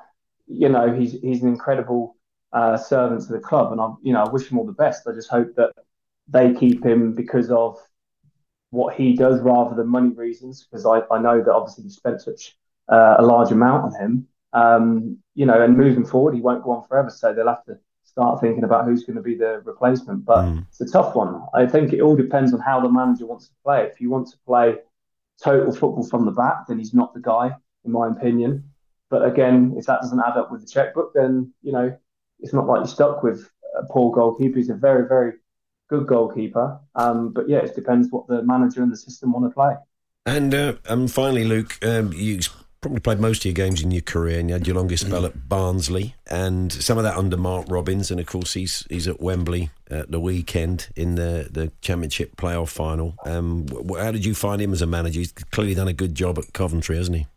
you 0.48 0.70
know 0.70 0.94
he's 0.94 1.14
he's 1.22 1.42
an 1.44 1.50
incredible 1.50 2.16
uh, 2.54 2.78
servant 2.78 3.22
to 3.28 3.34
the 3.34 3.40
club, 3.40 3.72
and 3.72 3.82
I 3.82 3.90
you 4.02 4.14
know 4.14 4.24
I 4.24 4.30
wish 4.30 4.50
him 4.50 4.58
all 4.60 4.66
the 4.66 4.74
best. 4.74 5.08
I 5.08 5.14
just 5.14 5.30
hope 5.30 5.56
that 5.56 5.74
they 6.28 6.54
keep 6.54 6.86
him 6.86 7.14
because 7.14 7.52
of 7.52 7.78
what 8.70 8.96
he 8.96 9.14
does 9.16 9.42
rather 9.42 9.76
than 9.76 9.88
money 9.88 10.10
reasons, 10.10 10.66
because 10.66 10.86
I, 10.86 11.02
I 11.14 11.20
know 11.22 11.44
that 11.44 11.54
obviously 11.54 11.84
he 11.86 11.90
spent 11.90 12.22
such 12.22 12.56
uh, 12.90 13.16
a 13.20 13.22
large 13.22 13.52
amount 13.52 13.94
on 13.94 14.02
him. 14.02 14.28
Um, 14.54 15.18
you 15.36 15.46
know, 15.46 15.62
and 15.62 15.78
moving 15.78 16.06
forward, 16.06 16.36
he 16.36 16.42
won't 16.42 16.64
go 16.64 16.72
on 16.72 16.88
forever, 16.88 17.10
so 17.10 17.34
they'll 17.34 17.48
have 17.48 17.64
to 17.66 17.78
start 18.12 18.42
thinking 18.42 18.64
about 18.64 18.86
who's 18.86 19.06
going 19.06 19.16
to 19.16 19.22
be 19.22 19.36
the 19.36 19.62
replacement. 19.64 20.26
But 20.26 20.46
mm. 20.46 20.66
it's 20.68 20.82
a 20.82 20.86
tough 20.86 21.16
one. 21.16 21.42
I 21.54 21.66
think 21.66 21.94
it 21.94 22.02
all 22.02 22.16
depends 22.16 22.54
on 22.54 22.60
how 22.60 22.82
the 22.82 22.90
manager 22.90 23.26
wants 23.26 23.48
to 23.48 23.54
play. 23.64 23.84
If 23.84 24.02
you 24.02 24.10
want 24.10 24.28
to 24.30 24.38
play 24.46 24.76
total 25.42 25.72
football 25.72 26.08
from 26.08 26.26
the 26.26 26.32
back, 26.32 26.68
then 26.68 26.78
he's 26.78 26.94
not 26.94 27.14
the 27.14 27.22
guy, 27.22 27.52
in 27.86 27.92
my 27.92 28.10
opinion. 28.10 28.66
But 29.10 29.26
again, 29.26 29.76
if 29.78 29.86
that 29.86 30.02
doesn't 30.02 30.20
add 30.20 30.38
up 30.38 30.52
with 30.52 30.62
the 30.62 30.68
checkbook, 30.68 31.14
then 31.14 31.54
you 31.62 31.72
know 31.72 31.98
it's 32.40 32.54
not 32.54 32.68
like 32.68 32.80
you're 32.80 32.88
stuck 32.88 33.24
with 33.24 33.50
a 33.78 33.86
poor 33.86 34.12
goalkeeper. 34.14 34.58
He's 34.58 34.70
a 34.70 34.76
very, 34.76 35.08
very 35.08 35.34
good 35.90 36.08
goalkeeper. 36.08 36.80
Um, 36.96 37.32
but 37.34 37.48
yeah, 37.48 37.60
it 37.60 37.76
depends 37.76 38.10
what 38.12 38.28
the 38.28 38.44
manager 38.44 38.84
and 38.84 38.92
the 38.92 38.98
system 38.98 39.34
want 39.34 39.46
to 39.46 39.54
play. 39.54 39.76
And 40.26 40.54
uh, 40.54 40.76
and 40.88 41.12
finally, 41.12 41.46
Luke, 41.46 41.78
um, 41.84 42.14
you 42.14 42.40
probably 42.82 43.00
played 43.00 43.20
most 43.20 43.40
of 43.40 43.46
your 43.46 43.54
games 43.54 43.82
in 43.82 43.92
your 43.92 44.02
career, 44.02 44.40
and 44.40 44.50
you 44.50 44.54
had 44.54 44.66
your 44.66 44.76
longest 44.76 45.06
spell 45.06 45.26
at 45.26 45.48
Barnsley, 45.48 46.16
and 46.28 46.74
some 46.74 46.98
of 46.98 47.04
that 47.04 47.16
under 47.16 47.38
Mark 47.38 47.68
Robins, 47.70 48.10
and 48.10 48.20
of 48.20 48.26
course 48.26 48.54
he's 48.54 48.86
he's 48.90 49.08
at 49.08 49.22
Wembley 49.22 49.70
at 49.90 50.12
the 50.12 50.20
weekend 50.20 50.90
in 50.96 51.16
the 51.16 51.48
the 51.50 51.72
Championship 51.82 52.36
playoff 52.36 52.70
final. 52.70 53.16
Um, 53.24 53.68
how 53.98 54.12
did 54.12 54.26
you 54.26 54.34
find 54.34 54.62
him 54.62 54.74
as 54.74 54.82
a 54.82 54.88
manager? 54.88 55.20
He's 55.20 55.32
clearly 55.32 55.76
done 55.76 55.88
a 55.88 55.94
good 55.94 56.16
job 56.16 56.40
at 56.40 56.54
Coventry, 56.54 56.98
hasn't 56.98 57.18
he? 57.18 57.28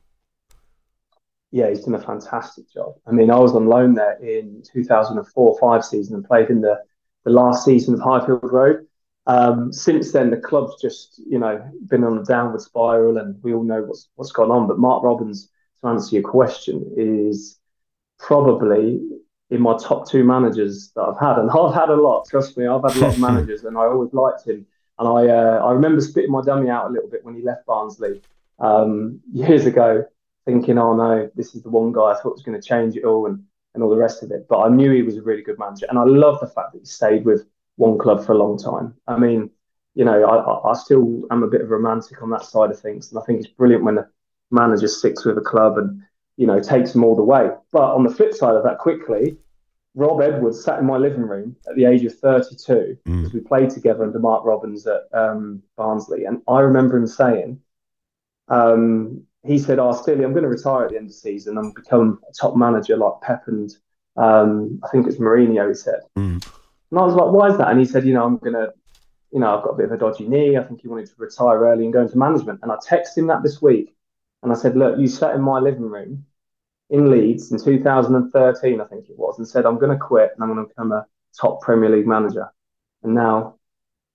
Yeah, 1.50 1.68
he's 1.68 1.84
done 1.84 1.94
a 1.94 2.00
fantastic 2.00 2.68
job. 2.72 2.94
I 3.06 3.12
mean, 3.12 3.30
I 3.30 3.38
was 3.38 3.54
on 3.54 3.66
loan 3.66 3.94
there 3.94 4.14
in 4.20 4.64
2004-5 4.74 5.84
season 5.84 6.16
and 6.16 6.24
played 6.24 6.50
in 6.50 6.62
the 6.62 6.80
the 7.24 7.30
last 7.30 7.64
season 7.64 7.94
of 7.94 8.00
Highfield 8.00 8.50
Road. 8.50 8.86
Um, 9.26 9.72
since 9.72 10.12
then, 10.12 10.30
the 10.30 10.36
club's 10.36 10.80
just 10.80 11.20
you 11.26 11.38
know 11.38 11.62
been 11.88 12.04
on 12.04 12.18
a 12.18 12.24
downward 12.24 12.60
spiral, 12.60 13.16
and 13.18 13.42
we 13.42 13.54
all 13.54 13.64
know 13.64 13.82
what's 13.82 14.08
what's 14.16 14.32
gone 14.32 14.50
on. 14.50 14.66
But 14.66 14.78
Mark 14.78 15.02
Robins, 15.02 15.48
to 15.80 15.88
answer 15.88 16.16
your 16.16 16.28
question, 16.28 16.92
is 16.96 17.58
probably 18.18 19.00
in 19.50 19.60
my 19.60 19.76
top 19.78 20.08
two 20.08 20.24
managers 20.24 20.92
that 20.94 21.02
I've 21.02 21.18
had, 21.18 21.38
and 21.38 21.50
I've 21.58 21.74
had 21.74 21.88
a 21.88 21.96
lot. 21.96 22.26
Trust 22.28 22.56
me, 22.58 22.66
I've 22.66 22.82
had 22.82 22.96
a 22.96 23.00
lot 23.00 23.14
of 23.14 23.20
managers, 23.30 23.64
and 23.64 23.78
I 23.78 23.82
always 23.82 24.12
liked 24.12 24.46
him. 24.46 24.66
And 24.98 25.08
I 25.08 25.32
uh, 25.32 25.64
I 25.64 25.72
remember 25.72 26.00
spitting 26.00 26.30
my 26.30 26.42
dummy 26.42 26.68
out 26.68 26.90
a 26.90 26.92
little 26.92 27.08
bit 27.08 27.24
when 27.24 27.34
he 27.34 27.42
left 27.42 27.66
Barnsley 27.66 28.20
um, 28.58 29.20
years 29.32 29.66
ago, 29.66 30.04
thinking, 30.44 30.78
oh 30.78 30.94
no, 30.94 31.30
this 31.34 31.54
is 31.54 31.62
the 31.62 31.70
one 31.70 31.92
guy 31.92 32.12
I 32.12 32.14
thought 32.14 32.34
was 32.34 32.42
going 32.42 32.60
to 32.60 32.66
change 32.66 32.94
it 32.96 33.04
all, 33.04 33.26
and 33.26 33.42
and 33.72 33.82
all 33.82 33.90
the 33.90 33.96
rest 33.96 34.22
of 34.22 34.30
it. 34.30 34.46
But 34.48 34.60
I 34.60 34.68
knew 34.68 34.92
he 34.92 35.02
was 35.02 35.16
a 35.16 35.22
really 35.22 35.42
good 35.42 35.58
manager, 35.58 35.86
and 35.88 35.98
I 35.98 36.04
love 36.04 36.40
the 36.40 36.46
fact 36.46 36.74
that 36.74 36.80
he 36.80 36.84
stayed 36.84 37.24
with 37.24 37.46
one 37.76 37.98
club 37.98 38.24
for 38.24 38.32
a 38.32 38.38
long 38.38 38.58
time. 38.58 38.94
I 39.06 39.18
mean, 39.18 39.50
you 39.94 40.04
know, 40.04 40.24
I, 40.24 40.70
I 40.70 40.74
still 40.74 41.22
am 41.30 41.42
a 41.42 41.48
bit 41.48 41.60
of 41.60 41.68
a 41.68 41.70
romantic 41.70 42.22
on 42.22 42.30
that 42.30 42.44
side 42.44 42.70
of 42.70 42.80
things, 42.80 43.10
and 43.10 43.20
I 43.20 43.24
think 43.24 43.40
it's 43.40 43.48
brilliant 43.48 43.84
when 43.84 43.98
a 43.98 44.08
manager 44.50 44.88
sticks 44.88 45.24
with 45.24 45.38
a 45.38 45.42
club 45.42 45.78
and 45.78 46.02
you 46.36 46.46
know 46.46 46.60
takes 46.60 46.92
them 46.92 47.04
all 47.04 47.16
the 47.16 47.22
way. 47.22 47.50
But 47.72 47.94
on 47.94 48.04
the 48.04 48.14
flip 48.14 48.34
side 48.34 48.56
of 48.56 48.64
that, 48.64 48.78
quickly, 48.78 49.36
Rob 49.94 50.20
Edwards 50.20 50.62
sat 50.64 50.80
in 50.80 50.86
my 50.86 50.96
living 50.96 51.22
room 51.22 51.56
at 51.68 51.76
the 51.76 51.84
age 51.84 52.04
of 52.04 52.18
32 52.18 52.72
mm. 52.72 52.98
because 53.04 53.32
we 53.32 53.40
played 53.40 53.70
together 53.70 54.04
under 54.04 54.18
Mark 54.18 54.44
Robins 54.44 54.86
at 54.86 55.02
um, 55.12 55.62
Barnsley, 55.76 56.24
and 56.24 56.42
I 56.48 56.60
remember 56.60 56.96
him 56.96 57.06
saying. 57.06 57.60
Um, 58.48 59.22
he 59.46 59.58
said, 59.58 59.78
"Oh, 59.78 59.92
Steely, 59.92 60.24
I'm 60.24 60.32
going 60.32 60.42
to 60.42 60.48
retire 60.48 60.84
at 60.84 60.90
the 60.90 60.96
end 60.96 61.06
of 61.06 61.12
the 61.12 61.18
season 61.18 61.58
and 61.58 61.74
become 61.74 62.18
a 62.28 62.32
top 62.32 62.56
manager 62.56 62.96
like 62.96 63.20
Pep 63.22 63.44
and 63.46 63.70
um, 64.16 64.80
I 64.82 64.88
think 64.88 65.06
it's 65.06 65.18
Mourinho." 65.18 65.68
He 65.68 65.74
said, 65.74 66.00
mm. 66.18 66.44
And 66.94 67.02
I 67.02 67.06
was 67.06 67.16
like, 67.16 67.32
"Why 67.32 67.48
is 67.48 67.58
that?" 67.58 67.70
And 67.70 67.80
he 67.80 67.84
said, 67.84 68.06
"You 68.06 68.14
know, 68.14 68.24
I'm 68.24 68.36
going 68.36 68.52
to, 68.52 68.72
you 69.32 69.40
know, 69.40 69.56
I've 69.56 69.64
got 69.64 69.70
a 69.70 69.76
bit 69.76 69.86
of 69.86 69.92
a 69.92 69.98
dodgy 69.98 70.28
knee. 70.28 70.56
I 70.56 70.62
think 70.62 70.80
he 70.80 70.86
wanted 70.86 71.06
to 71.06 71.14
retire 71.18 71.58
early 71.64 71.82
and 71.82 71.92
go 71.92 72.02
into 72.02 72.16
management." 72.16 72.60
And 72.62 72.70
I 72.70 72.76
texted 72.76 73.18
him 73.18 73.26
that 73.26 73.42
this 73.42 73.60
week, 73.60 73.96
and 74.44 74.52
I 74.52 74.54
said, 74.54 74.76
"Look, 74.76 74.96
you 74.96 75.08
sat 75.08 75.34
in 75.34 75.42
my 75.42 75.58
living 75.58 75.90
room 75.90 76.24
in 76.90 77.10
Leeds 77.10 77.50
in 77.50 77.58
2013, 77.58 78.80
I 78.80 78.84
think 78.84 79.08
it 79.08 79.18
was, 79.18 79.38
and 79.38 79.48
said 79.48 79.66
I'm 79.66 79.78
going 79.78 79.90
to 79.90 79.98
quit 79.98 80.30
and 80.34 80.44
I'm 80.44 80.54
going 80.54 80.64
to 80.64 80.68
become 80.68 80.92
a 80.92 81.04
top 81.36 81.62
Premier 81.62 81.90
League 81.90 82.06
manager." 82.06 82.48
And 83.02 83.12
now 83.12 83.56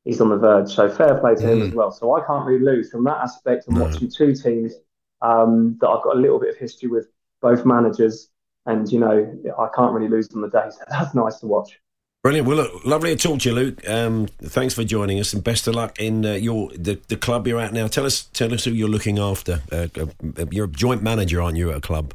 he's 0.05 0.21
on 0.21 0.29
the 0.29 0.37
verge. 0.37 0.73
So 0.73 0.89
fair 0.89 1.15
play 1.15 1.35
to 1.35 1.41
mm. 1.41 1.49
him 1.49 1.61
as 1.63 1.73
well. 1.73 1.91
So 1.91 2.15
I 2.15 2.25
can't 2.25 2.45
really 2.45 2.63
lose 2.63 2.89
from 2.89 3.03
that 3.03 3.17
aspect 3.17 3.65
no. 3.67 3.83
watching 3.83 4.09
two 4.09 4.33
teams 4.33 4.73
um, 5.21 5.77
that 5.81 5.89
I've 5.89 6.03
got 6.03 6.15
a 6.15 6.19
little 6.19 6.39
bit 6.39 6.49
of 6.51 6.57
history 6.57 6.87
with 6.87 7.09
both 7.41 7.65
managers, 7.65 8.29
and 8.65 8.89
you 8.89 9.01
know 9.01 9.37
I 9.59 9.67
can't 9.75 9.93
really 9.93 10.07
lose 10.07 10.29
on 10.33 10.39
the 10.39 10.49
day. 10.49 10.69
So 10.69 10.79
that's 10.89 11.13
nice 11.13 11.39
to 11.39 11.47
watch. 11.47 11.77
Brilliant. 12.21 12.49
Well, 12.49 12.57
look, 12.57 12.85
lovely 12.85 13.15
to 13.15 13.27
talk 13.27 13.39
to 13.39 13.49
you, 13.49 13.55
Luke. 13.55 13.89
Um, 13.89 14.27
thanks 14.41 14.73
for 14.73 14.83
joining 14.83 15.21
us, 15.21 15.31
and 15.31 15.41
best 15.41 15.67
of 15.67 15.75
luck 15.75 15.97
in 16.01 16.25
uh, 16.25 16.33
your 16.33 16.69
the, 16.71 16.99
the 17.07 17.15
club 17.15 17.47
you're 17.47 17.61
at 17.61 17.71
now. 17.71 17.87
Tell 17.87 18.05
us, 18.05 18.23
tell 18.33 18.53
us 18.53 18.65
who 18.65 18.71
you're 18.71 18.89
looking 18.89 19.19
after. 19.19 19.61
Uh, 19.71 19.87
uh, 19.97 20.45
you're 20.51 20.65
a 20.65 20.69
joint 20.69 21.01
manager, 21.01 21.41
aren't 21.41 21.55
you, 21.55 21.71
at 21.71 21.77
a 21.77 21.81
club? 21.81 22.13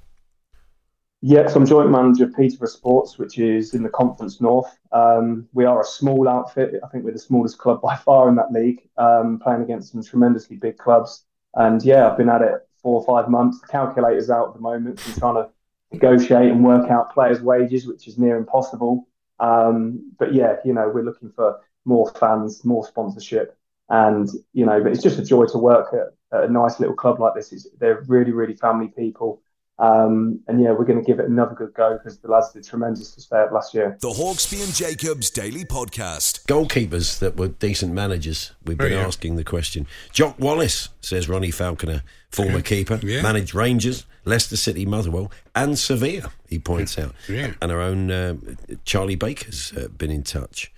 Yes, 1.22 1.56
I'm 1.56 1.64
joint 1.64 1.90
manager 1.90 2.24
of 2.24 2.36
Peterborough 2.36 2.68
Sports, 2.68 3.16
which 3.16 3.38
is 3.38 3.72
in 3.72 3.82
the 3.82 3.88
Conference 3.88 4.42
North. 4.42 4.78
Um, 4.92 5.48
we 5.54 5.64
are 5.64 5.80
a 5.80 5.84
small 5.84 6.28
outfit. 6.28 6.74
I 6.84 6.88
think 6.88 7.02
we're 7.02 7.12
the 7.12 7.18
smallest 7.18 7.56
club 7.56 7.80
by 7.82 7.96
far 7.96 8.28
in 8.28 8.34
that 8.34 8.52
league, 8.52 8.86
um, 8.98 9.40
playing 9.42 9.62
against 9.62 9.92
some 9.92 10.02
tremendously 10.02 10.56
big 10.56 10.76
clubs. 10.76 11.24
And 11.54 11.82
yeah, 11.82 12.10
I've 12.10 12.18
been 12.18 12.28
at 12.28 12.42
it 12.42 12.68
four 12.82 13.00
or 13.00 13.06
five 13.06 13.30
months. 13.30 13.58
The 13.62 13.68
calculator's 13.68 14.28
out 14.28 14.48
at 14.48 14.54
the 14.54 14.60
moment. 14.60 15.02
I'm 15.06 15.14
trying 15.14 15.36
to 15.36 15.48
negotiate 15.92 16.50
and 16.50 16.62
work 16.62 16.90
out 16.90 17.14
players' 17.14 17.40
wages, 17.40 17.86
which 17.86 18.06
is 18.06 18.18
near 18.18 18.36
impossible. 18.36 19.08
Um, 19.40 20.12
but 20.18 20.32
yeah, 20.34 20.56
you 20.64 20.72
know, 20.72 20.88
we're 20.88 21.04
looking 21.04 21.30
for 21.30 21.60
more 21.84 22.10
fans, 22.12 22.64
more 22.64 22.86
sponsorship, 22.86 23.56
and 23.88 24.28
you 24.52 24.64
know, 24.64 24.82
but 24.82 24.92
it's 24.92 25.02
just 25.02 25.18
a 25.18 25.24
joy 25.24 25.46
to 25.46 25.58
work 25.58 25.92
at, 25.92 26.38
at 26.38 26.48
a 26.48 26.52
nice 26.52 26.80
little 26.80 26.94
club 26.94 27.20
like 27.20 27.34
this. 27.34 27.52
It's, 27.52 27.68
they're 27.78 28.02
really, 28.06 28.32
really 28.32 28.54
family 28.54 28.88
people. 28.88 29.42
Um, 29.78 30.40
and 30.46 30.62
yeah, 30.62 30.70
we're 30.70 30.84
going 30.84 31.00
to 31.00 31.04
give 31.04 31.18
it 31.18 31.26
another 31.26 31.54
good 31.54 31.74
go 31.74 31.98
because 31.98 32.18
the 32.18 32.28
lads 32.28 32.52
did 32.52 32.64
tremendous 32.64 33.12
to 33.14 33.20
stay 33.20 33.38
up 33.38 33.50
last 33.50 33.74
year. 33.74 33.96
The 34.00 34.10
Hawksbee 34.10 34.62
and 34.62 34.72
Jacobs 34.72 35.30
Daily 35.30 35.64
Podcast. 35.64 36.44
Goalkeepers 36.46 37.18
that 37.18 37.36
were 37.36 37.48
decent 37.48 37.92
managers. 37.92 38.52
We've 38.64 38.78
been 38.78 38.92
oh, 38.92 38.96
yeah. 38.96 39.06
asking 39.06 39.36
the 39.36 39.44
question. 39.44 39.86
Jock 40.12 40.38
Wallace 40.38 40.90
says 41.00 41.28
Ronnie 41.28 41.50
Falconer, 41.50 42.02
former 42.30 42.56
yeah. 42.56 42.62
keeper, 42.62 43.00
yeah. 43.02 43.22
managed 43.22 43.54
Rangers, 43.54 44.06
Leicester 44.24 44.56
City, 44.56 44.86
Motherwell, 44.86 45.32
and 45.56 45.76
Sevilla. 45.76 46.30
He 46.48 46.60
points 46.60 46.96
out. 46.96 47.14
And 47.28 47.72
our 47.72 47.80
own 47.80 48.10
uh, 48.12 48.36
Charlie 48.84 49.16
Baker's 49.16 49.72
uh, 49.72 49.88
been 49.88 50.10
in 50.10 50.22
touch. 50.22 50.72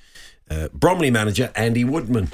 Uh, 0.51 0.69
Bromley 0.73 1.11
manager 1.11 1.53
Andy 1.55 1.85
Woodman, 1.85 2.29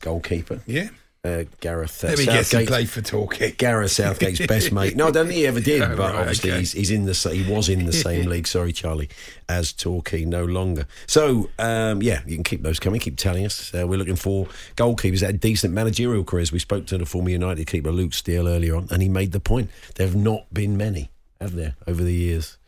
goalkeeper. 0.00 0.62
Yeah 0.66 0.88
uh, 1.26 1.44
Gareth 1.60 2.04
uh, 2.04 2.08
Let 2.08 2.18
me 2.18 2.24
Southgate. 2.24 2.68
play 2.68 2.84
for 2.84 3.02
Torquay. 3.02 3.52
Gareth 3.52 3.92
Southgate's 3.92 4.46
best 4.46 4.72
mate. 4.72 4.96
No, 4.96 5.08
I 5.08 5.10
don't 5.10 5.26
think 5.26 5.38
he 5.38 5.46
ever 5.46 5.60
did, 5.60 5.80
but 5.80 5.98
right, 5.98 6.14
obviously 6.14 6.50
okay. 6.50 6.60
he's, 6.60 6.72
he's, 6.72 6.90
in 6.90 7.04
the 7.04 7.30
he 7.32 7.50
was 7.52 7.68
in 7.68 7.86
the 7.86 7.92
same 7.92 8.26
league. 8.30 8.46
Sorry, 8.46 8.72
Charlie, 8.72 9.08
as 9.48 9.72
Torquay 9.72 10.24
no 10.24 10.44
longer. 10.44 10.86
So 11.06 11.50
um, 11.58 12.02
yeah, 12.02 12.22
you 12.26 12.36
can 12.36 12.44
keep 12.44 12.62
those 12.62 12.78
coming. 12.78 13.00
Keep 13.00 13.16
telling 13.16 13.44
us. 13.44 13.74
Uh, 13.74 13.86
we're 13.86 13.98
looking 13.98 14.16
for 14.16 14.46
goalkeepers 14.76 15.20
that 15.20 15.26
had 15.26 15.40
decent 15.40 15.74
managerial 15.74 16.24
careers. 16.24 16.52
We 16.52 16.58
spoke 16.58 16.86
to 16.86 16.98
the 16.98 17.06
former 17.06 17.30
United 17.30 17.66
keeper 17.66 17.90
Luke 17.90 18.14
Steele 18.14 18.48
earlier 18.48 18.76
on, 18.76 18.88
and 18.90 19.02
he 19.02 19.08
made 19.08 19.32
the 19.32 19.40
point. 19.40 19.70
There 19.96 20.06
have 20.06 20.16
not 20.16 20.52
been 20.52 20.76
many, 20.76 21.10
have 21.40 21.54
there, 21.54 21.74
over 21.86 22.02
the 22.02 22.14
years. 22.14 22.58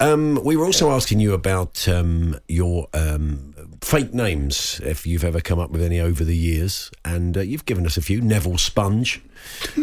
Um, 0.00 0.40
we 0.42 0.56
were 0.56 0.64
also 0.64 0.90
asking 0.90 1.20
you 1.20 1.34
about 1.34 1.86
um, 1.86 2.40
your 2.48 2.88
um, 2.94 3.54
fake 3.80 4.12
names, 4.12 4.80
if 4.84 5.06
you've 5.06 5.24
ever 5.24 5.40
come 5.40 5.58
up 5.58 5.70
with 5.70 5.82
any 5.82 6.00
over 6.00 6.24
the 6.24 6.36
years, 6.36 6.90
and 7.04 7.36
uh, 7.36 7.40
you've 7.40 7.64
given 7.64 7.86
us 7.86 7.96
a 7.96 8.02
few. 8.02 8.20
Neville 8.20 8.58
Sponge. 8.58 9.20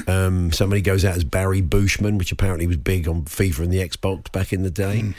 Um, 0.07 0.51
somebody 0.51 0.81
goes 0.81 1.03
out 1.03 1.17
as 1.17 1.23
Barry 1.23 1.61
Bushman, 1.61 2.17
which 2.17 2.31
apparently 2.31 2.67
was 2.67 2.77
big 2.77 3.07
on 3.07 3.23
FIFA 3.23 3.63
and 3.63 3.73
the 3.73 3.79
Xbox 3.79 4.31
back 4.31 4.53
in 4.53 4.61
the 4.61 4.69
day. 4.69 5.01
Mm. 5.01 5.15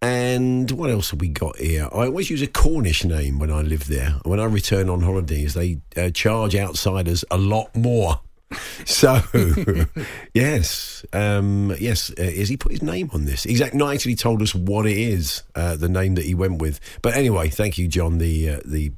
And 0.00 0.70
what 0.70 0.88
else 0.88 1.10
have 1.10 1.20
we 1.20 1.28
got 1.28 1.58
here? 1.58 1.88
I 1.92 2.06
always 2.06 2.30
use 2.30 2.42
a 2.42 2.46
Cornish 2.46 3.04
name 3.04 3.38
when 3.38 3.50
I 3.50 3.62
live 3.62 3.88
there. 3.88 4.20
When 4.22 4.38
I 4.38 4.44
return 4.44 4.88
on 4.88 5.02
holidays, 5.02 5.54
they 5.54 5.80
uh, 5.96 6.10
charge 6.10 6.54
outsiders 6.54 7.24
a 7.30 7.36
lot 7.36 7.74
more 7.74 8.20
so, 8.84 9.20
yes, 10.34 11.04
um, 11.12 11.74
yes, 11.80 12.10
uh, 12.10 12.22
is 12.22 12.48
he 12.48 12.56
put 12.56 12.72
his 12.72 12.82
name 12.82 13.10
on 13.12 13.24
this? 13.24 13.44
He's 13.44 13.60
not 13.74 13.92
actually 13.92 14.14
told 14.14 14.42
us 14.42 14.54
what 14.54 14.86
it 14.86 14.96
is, 14.96 15.42
uh, 15.54 15.76
the 15.76 15.88
name 15.88 16.14
that 16.14 16.24
he 16.24 16.34
went 16.34 16.60
with. 16.60 16.80
But 17.02 17.14
anyway, 17.14 17.48
thank 17.48 17.76
you, 17.78 17.88
John, 17.88 18.18
the 18.18 18.50
uh, 18.50 18.60
the 18.64 18.92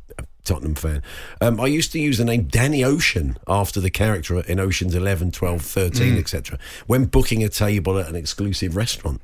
Tottenham 0.49 0.75
fan. 0.75 1.03
Um, 1.43 1.61
I 1.61 1.67
used 1.67 1.93
to 1.93 2.01
use 2.01 2.17
the 2.17 2.25
name 2.25 2.45
Danny 2.45 2.83
Ocean 2.83 3.37
after 3.47 3.81
the 3.81 3.91
character 3.91 4.41
in 4.41 4.59
Ocean's 4.59 4.95
11, 4.95 5.33
12, 5.33 5.61
13, 5.61 6.15
mm. 6.15 6.19
etc. 6.19 6.59
when 6.87 7.05
booking 7.05 7.45
a 7.45 7.51
table 7.51 7.99
at 7.99 8.09
an 8.09 8.17
exclusive 8.17 8.75
restaurant. 8.75 9.21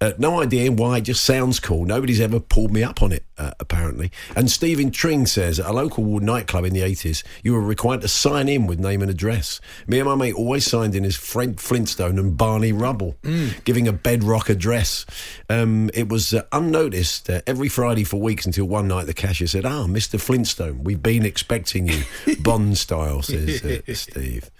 Uh, 0.00 0.12
no 0.18 0.42
idea 0.42 0.72
why, 0.72 0.98
it 0.98 1.02
just 1.02 1.24
sounds 1.24 1.60
cool. 1.60 1.84
Nobody's 1.84 2.20
ever 2.20 2.40
pulled 2.40 2.72
me 2.72 2.82
up 2.82 3.02
on 3.02 3.12
it. 3.12 3.24
Uh, 3.38 3.52
apparently. 3.60 4.10
And 4.36 4.50
Stephen 4.50 4.90
Tring 4.90 5.26
says 5.26 5.58
at 5.60 5.66
a 5.66 5.72
local 5.72 6.04
nightclub 6.20 6.64
in 6.64 6.72
the 6.72 6.80
80s, 6.80 7.22
you 7.42 7.52
were 7.52 7.60
required 7.60 8.00
to 8.02 8.08
sign 8.08 8.48
in 8.48 8.66
with 8.66 8.78
name 8.78 9.02
and 9.02 9.10
address. 9.10 9.60
Me 9.86 9.98
and 9.98 10.08
my 10.08 10.14
mate 10.14 10.34
always 10.34 10.66
signed 10.66 10.94
in 10.94 11.04
as 11.04 11.16
Fred 11.16 11.60
Flintstone 11.60 12.18
and 12.18 12.36
Barney 12.36 12.72
Rubble, 12.72 13.16
giving 13.64 13.88
a 13.88 13.92
bedrock 13.92 14.48
address. 14.48 15.06
Um, 15.48 15.90
it 15.94 16.08
was 16.08 16.34
uh, 16.34 16.42
unnoticed 16.52 17.30
uh, 17.30 17.42
every 17.46 17.68
Friday 17.68 18.04
for 18.04 18.20
weeks 18.20 18.46
until 18.46 18.66
one 18.66 18.88
night 18.88 19.06
the 19.06 19.14
cashier 19.14 19.46
said, 19.46 19.64
Ah, 19.66 19.86
Mr. 19.86 20.20
Flintstone, 20.20 20.84
we've 20.84 21.02
been 21.02 21.24
expecting 21.24 21.88
you. 21.88 22.02
Bond 22.40 22.76
style, 22.78 23.22
says 23.22 23.64
uh, 23.64 23.94
Steve. 23.94 24.50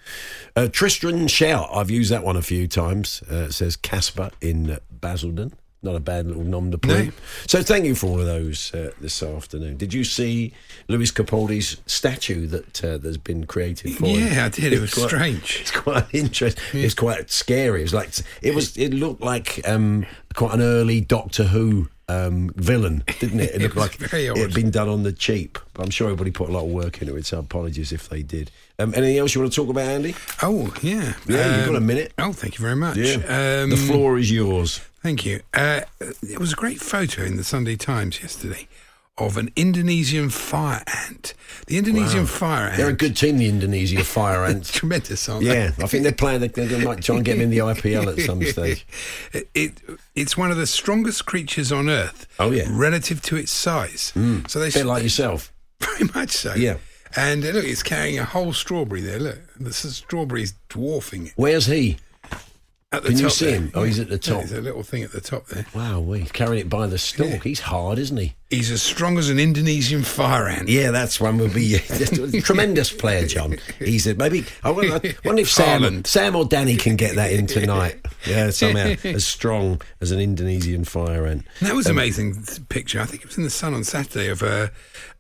Uh, 0.57 0.69
Tristram 0.69 1.27
Shout, 1.27 1.69
I've 1.73 1.91
used 1.91 2.11
that 2.11 2.23
one 2.25 2.37
a 2.37 2.43
few 2.43 2.69
times, 2.69 3.23
uh, 3.23 3.51
says 3.51 3.77
Casper 3.77 4.31
in 4.41 4.71
uh, 4.71 4.79
Basildon. 5.01 5.53
Not 5.85 5.95
a 5.97 6.01
bad 6.01 6.27
little 6.27 6.43
nom 6.45 6.71
de 6.71 6.79
plume. 6.79 7.07
No. 7.07 7.13
So 7.47 7.63
thank 7.63 7.85
you 7.85 7.95
for 7.95 8.07
all 8.07 8.19
of 8.21 8.27
those 8.27 8.73
uh, 8.75 8.91
this 9.01 9.23
afternoon. 9.23 9.77
Did 9.77 9.93
you 9.93 10.03
see 10.03 10.53
Lewis 10.89 11.11
Capaldi's 11.13 11.77
statue 11.87 12.47
that 12.47 12.83
uh, 12.85 12.99
that's 12.99 13.19
been 13.19 13.45
created 13.47 13.95
for 13.97 14.07
him? 14.07 14.27
Yeah, 14.33 14.47
I 14.47 14.49
did. 14.49 14.73
It 14.73 14.81
was 14.81 14.95
quite- 14.95 15.09
strange. 15.09 15.59
It's 15.61 15.71
quite 15.71 16.07
interesting. 16.13 16.63
It's 16.81 16.95
quite 16.95 17.31
scary. 17.31 17.81
It 17.81 17.85
was 17.85 17.95
like 17.95 18.11
it 18.43 18.55
was. 18.55 18.77
It 18.79 18.95
looked 18.95 19.21
like 19.21 19.61
um, 19.69 20.07
quite 20.35 20.55
an 20.55 20.63
early 20.63 21.01
Doctor 21.03 21.45
Who 21.45 21.89
um, 22.09 22.51
villain, 22.57 23.05
didn't 23.21 23.41
it? 23.41 23.51
It 23.51 23.55
It 23.57 23.63
looked 23.63 23.77
was 24.01 24.01
like 24.13 24.13
it 24.15 24.37
had 24.37 24.55
been 24.55 24.71
done 24.71 24.89
on 24.89 25.03
the 25.03 25.13
cheap. 25.13 25.59
But 25.75 25.85
I'm 25.85 25.91
sure 25.91 26.07
everybody 26.09 26.31
put 26.31 26.49
a 26.49 26.53
lot 26.53 26.65
of 26.65 26.71
work 26.71 27.01
into 27.03 27.17
it. 27.17 27.27
So 27.27 27.39
apologies 27.39 27.93
if 27.93 28.09
they 28.09 28.23
did. 28.23 28.51
Um, 28.79 28.93
anything 28.95 29.19
else 29.19 29.35
you 29.35 29.41
want 29.43 29.53
to 29.53 29.57
talk 29.61 29.69
about, 29.71 29.87
Andy? 29.87 30.15
Oh, 30.43 30.73
yeah. 30.83 31.15
Yeah, 31.27 31.57
you've 31.59 31.67
got 31.67 31.75
a 31.75 31.79
Um, 31.79 31.87
minute. 31.87 32.13
Oh, 32.19 32.33
thank 32.33 32.59
you 32.59 32.63
very 32.63 32.75
much. 32.77 32.97
Yeah. 32.97 33.17
Um, 33.63 33.71
the 33.71 33.77
floor 33.77 34.19
is 34.19 34.31
yours. 34.33 34.81
Thank 35.05 35.27
you. 35.27 35.41
Uh, 35.53 35.83
it 36.23 36.39
was 36.39 36.55
a 36.55 36.57
great 36.57 36.81
photo 36.81 37.25
in 37.25 37.37
the 37.37 37.45
Sunday 37.45 37.77
Times 37.77 38.23
yesterday 38.23 38.67
of 39.19 39.37
an 39.37 39.51
Indonesian 39.55 40.31
fire 40.31 40.83
ant. 41.07 41.35
The 41.67 41.77
Indonesian 41.77 42.21
Wow. 42.21 42.27
fire 42.27 42.67
ant. 42.69 42.77
They're 42.79 42.89
a 42.89 42.93
good 42.95 43.15
team, 43.15 43.37
the 43.37 43.47
Indonesia 43.51 44.03
Fire 44.03 44.45
Ants. 44.49 44.73
Tremendous, 44.73 45.29
aren't 45.29 45.45
Yeah, 45.45 45.53
they? 45.53 45.61
Yeah, 45.61 45.73
I 45.85 45.87
think 45.89 46.05
they're 46.05 46.13
playing. 46.13 46.41
They, 46.41 46.49
they 46.49 46.83
might 46.83 47.03
try 47.03 47.17
and 47.17 47.25
get 47.25 47.35
them 47.35 47.43
in 47.43 47.51
the 47.51 47.59
IPL 47.59 48.17
at 48.19 48.25
some 48.25 48.43
stage. 48.47 48.87
It, 49.35 49.51
it 49.55 49.73
it's 50.15 50.39
one 50.39 50.51
of 50.51 50.57
the 50.57 50.67
strongest 50.67 51.27
creatures 51.27 51.71
on 51.71 51.91
Earth. 51.91 52.27
Oh, 52.39 52.51
yeah. 52.51 52.65
Mm. 52.65 52.79
relative 52.79 53.21
to 53.23 53.37
its 53.37 53.53
size. 53.53 54.15
So 54.49 54.59
they 54.59 54.71
bit 54.71 54.87
like 54.87 55.03
yourself. 55.03 55.53
very 55.81 56.09
much 56.15 56.31
so. 56.31 56.55
Yeah. 56.55 56.79
And 57.15 57.45
uh, 57.45 57.51
look, 57.51 57.67
it's 57.67 57.83
carrying 57.83 58.19
a 58.19 58.25
whole 58.25 58.55
strawberry 58.55 59.03
there. 59.03 59.21
Look, 59.21 59.39
the 59.61 59.73
strawberry 59.75 60.45
is 60.45 60.55
dwarfing 60.71 61.27
it. 61.27 61.33
Where's 61.37 61.67
he? 61.67 61.99
Can 63.01 63.19
you 63.19 63.31
see 63.31 63.47
there. 63.47 63.55
him? 63.57 63.71
Oh, 63.75 63.83
he's 63.85 63.99
at 63.99 64.09
the 64.09 64.15
Yeah, 64.15 64.19
top. 64.19 64.39
there's 64.39 64.53
a 64.53 64.61
little 64.61 64.83
thing 64.83 65.03
at 65.03 65.13
the 65.13 65.21
top 65.21 65.47
there. 65.49 65.67
Wow, 65.75 66.01
we 66.01 66.21
he's 66.21 66.33
carrying 66.33 66.61
it 66.63 66.69
by 66.69 66.87
the 66.87 66.99
stalk. 66.99 67.43
He's 67.43 67.61
hard, 67.61 67.99
isn't 67.99 68.17
he? 68.17 68.35
He's 68.51 68.71
as 68.71 68.83
strong 68.83 69.19
as 69.19 69.31
an 69.31 69.39
Indonesian 69.41 70.03
fire 70.05 70.47
ant. 70.49 70.69
Yeah, 70.69 70.91
that's 70.93 71.21
one 71.21 71.39
would 71.39 71.55
be 71.55 71.79
tremendous 72.43 72.93
player, 72.93 73.27
John. 73.27 73.57
He's 73.79 74.07
a, 74.07 74.15
maybe. 74.15 74.45
I 74.63 74.71
wonder, 74.71 74.95
I 75.03 75.15
wonder 75.25 75.43
if 75.43 75.51
Sam. 75.51 76.05
Sam 76.05 76.37
or 76.37 76.45
Danny 76.45 76.77
can 76.77 76.97
get 76.97 77.17
that 77.17 77.33
in 77.33 77.47
tonight. 77.47 77.97
Yeah, 78.27 78.49
somehow 78.49 78.95
as 79.05 79.23
strong 79.27 79.83
as 80.01 80.11
an 80.11 80.19
Indonesian 80.19 80.85
fire 80.85 81.27
ant. 81.27 81.47
That 81.61 81.75
was 81.75 81.85
Um, 81.87 81.91
an 81.93 81.99
amazing 81.99 82.43
picture. 82.71 82.99
I 82.99 83.05
think 83.05 83.21
it 83.21 83.27
was 83.29 83.37
in 83.37 83.45
the 83.45 83.51
Sun 83.51 83.75
on 83.75 83.85
Saturday 83.85 84.29
of 84.29 84.41
a, 84.41 84.71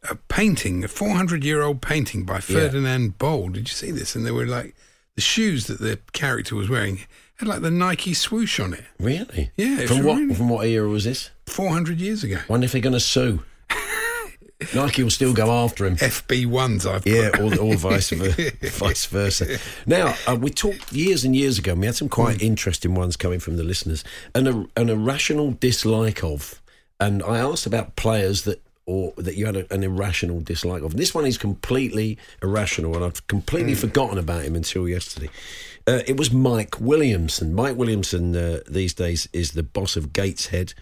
a 0.08 0.14
painting, 0.14 0.82
a 0.84 0.88
400 0.88 1.44
year 1.44 1.60
old 1.60 1.82
painting 1.82 2.24
by 2.24 2.40
Ferdinand 2.40 3.18
Bol. 3.18 3.50
Did 3.50 3.68
you 3.68 3.74
see 3.74 3.90
this? 3.90 4.16
And 4.16 4.24
they 4.24 4.30
were 4.30 4.46
like 4.46 4.74
the 5.16 5.20
shoes 5.20 5.66
that 5.66 5.80
the 5.80 5.98
character 6.14 6.54
was 6.56 6.70
wearing 6.70 7.00
had 7.36 7.48
like 7.48 7.62
the 7.62 7.70
Nike 7.70 8.14
swoosh 8.14 8.60
on 8.60 8.72
it. 8.74 8.84
Really? 8.98 9.50
Yeah, 9.56 9.86
From 9.86 10.04
what? 10.04 10.18
really- 10.18 10.34
From 10.34 10.48
what 10.48 10.66
era 10.66 10.88
was 10.88 11.04
this? 11.04 11.30
400 11.46 12.00
years 12.00 12.22
ago. 12.24 12.38
Wonder 12.48 12.64
if 12.66 12.72
they're 12.72 12.80
going 12.80 12.92
to 12.94 13.00
sue. 13.00 13.42
Nike 14.74 15.02
will 15.02 15.10
still 15.10 15.34
go 15.34 15.50
after 15.50 15.84
him. 15.84 15.96
FB1s, 15.96 16.86
I've 16.90 17.06
Yeah, 17.06 17.30
got. 17.32 17.58
or, 17.58 17.60
or 17.60 17.74
vice, 17.74 18.10
ver- 18.10 18.50
vice 18.62 19.04
versa. 19.06 19.58
Now, 19.84 20.14
uh, 20.26 20.36
we 20.40 20.50
talked 20.50 20.92
years 20.92 21.24
and 21.24 21.34
years 21.36 21.58
ago, 21.58 21.72
and 21.72 21.80
we 21.80 21.86
had 21.86 21.96
some 21.96 22.08
quite 22.08 22.40
interesting 22.40 22.94
ones 22.94 23.16
coming 23.16 23.40
from 23.40 23.56
the 23.56 23.64
listeners, 23.64 24.04
and 24.34 24.48
a, 24.48 24.66
an 24.76 24.88
irrational 24.88 25.50
dislike 25.52 26.22
of. 26.24 26.62
And 27.00 27.22
I 27.24 27.38
asked 27.38 27.66
about 27.66 27.96
players 27.96 28.42
that 28.44 28.62
or 28.86 29.12
that 29.16 29.34
you 29.34 29.46
had 29.46 29.56
a, 29.56 29.72
an 29.74 29.82
irrational 29.82 30.40
dislike 30.40 30.82
of. 30.82 30.96
This 30.96 31.14
one 31.14 31.26
is 31.26 31.36
completely 31.36 32.16
irrational, 32.42 32.94
and 32.94 33.04
I've 33.04 33.26
completely 33.26 33.74
forgotten 33.74 34.18
about 34.18 34.44
him 34.44 34.54
until 34.54 34.88
yesterday. 34.88 35.30
Uh, 35.86 36.00
it 36.06 36.16
was 36.16 36.32
Mike 36.32 36.80
Williamson. 36.80 37.54
Mike 37.54 37.76
Williamson 37.76 38.34
uh, 38.34 38.60
these 38.66 38.94
days 38.94 39.28
is 39.34 39.52
the 39.52 39.62
boss 39.62 39.96
of 39.96 40.14
Gateshead. 40.14 40.72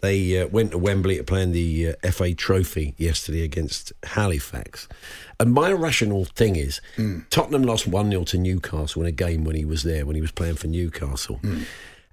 They 0.00 0.38
uh, 0.38 0.48
went 0.48 0.72
to 0.72 0.78
Wembley 0.78 1.16
to 1.16 1.24
play 1.24 1.42
in 1.42 1.52
the 1.52 1.94
uh, 2.04 2.10
FA 2.10 2.34
Trophy 2.34 2.94
yesterday 2.98 3.42
against 3.42 3.94
Halifax. 4.02 4.86
And 5.38 5.54
my 5.54 5.72
rational 5.72 6.26
thing 6.26 6.56
is 6.56 6.82
Tottenham 7.30 7.62
lost 7.62 7.86
1 7.86 8.10
0 8.10 8.24
to 8.24 8.38
Newcastle 8.38 9.00
in 9.00 9.08
a 9.08 9.12
game 9.12 9.44
when 9.44 9.56
he 9.56 9.64
was 9.64 9.82
there, 9.82 10.04
when 10.04 10.14
he 10.14 10.20
was 10.22 10.32
playing 10.32 10.56
for 10.56 10.66
Newcastle. 10.66 11.40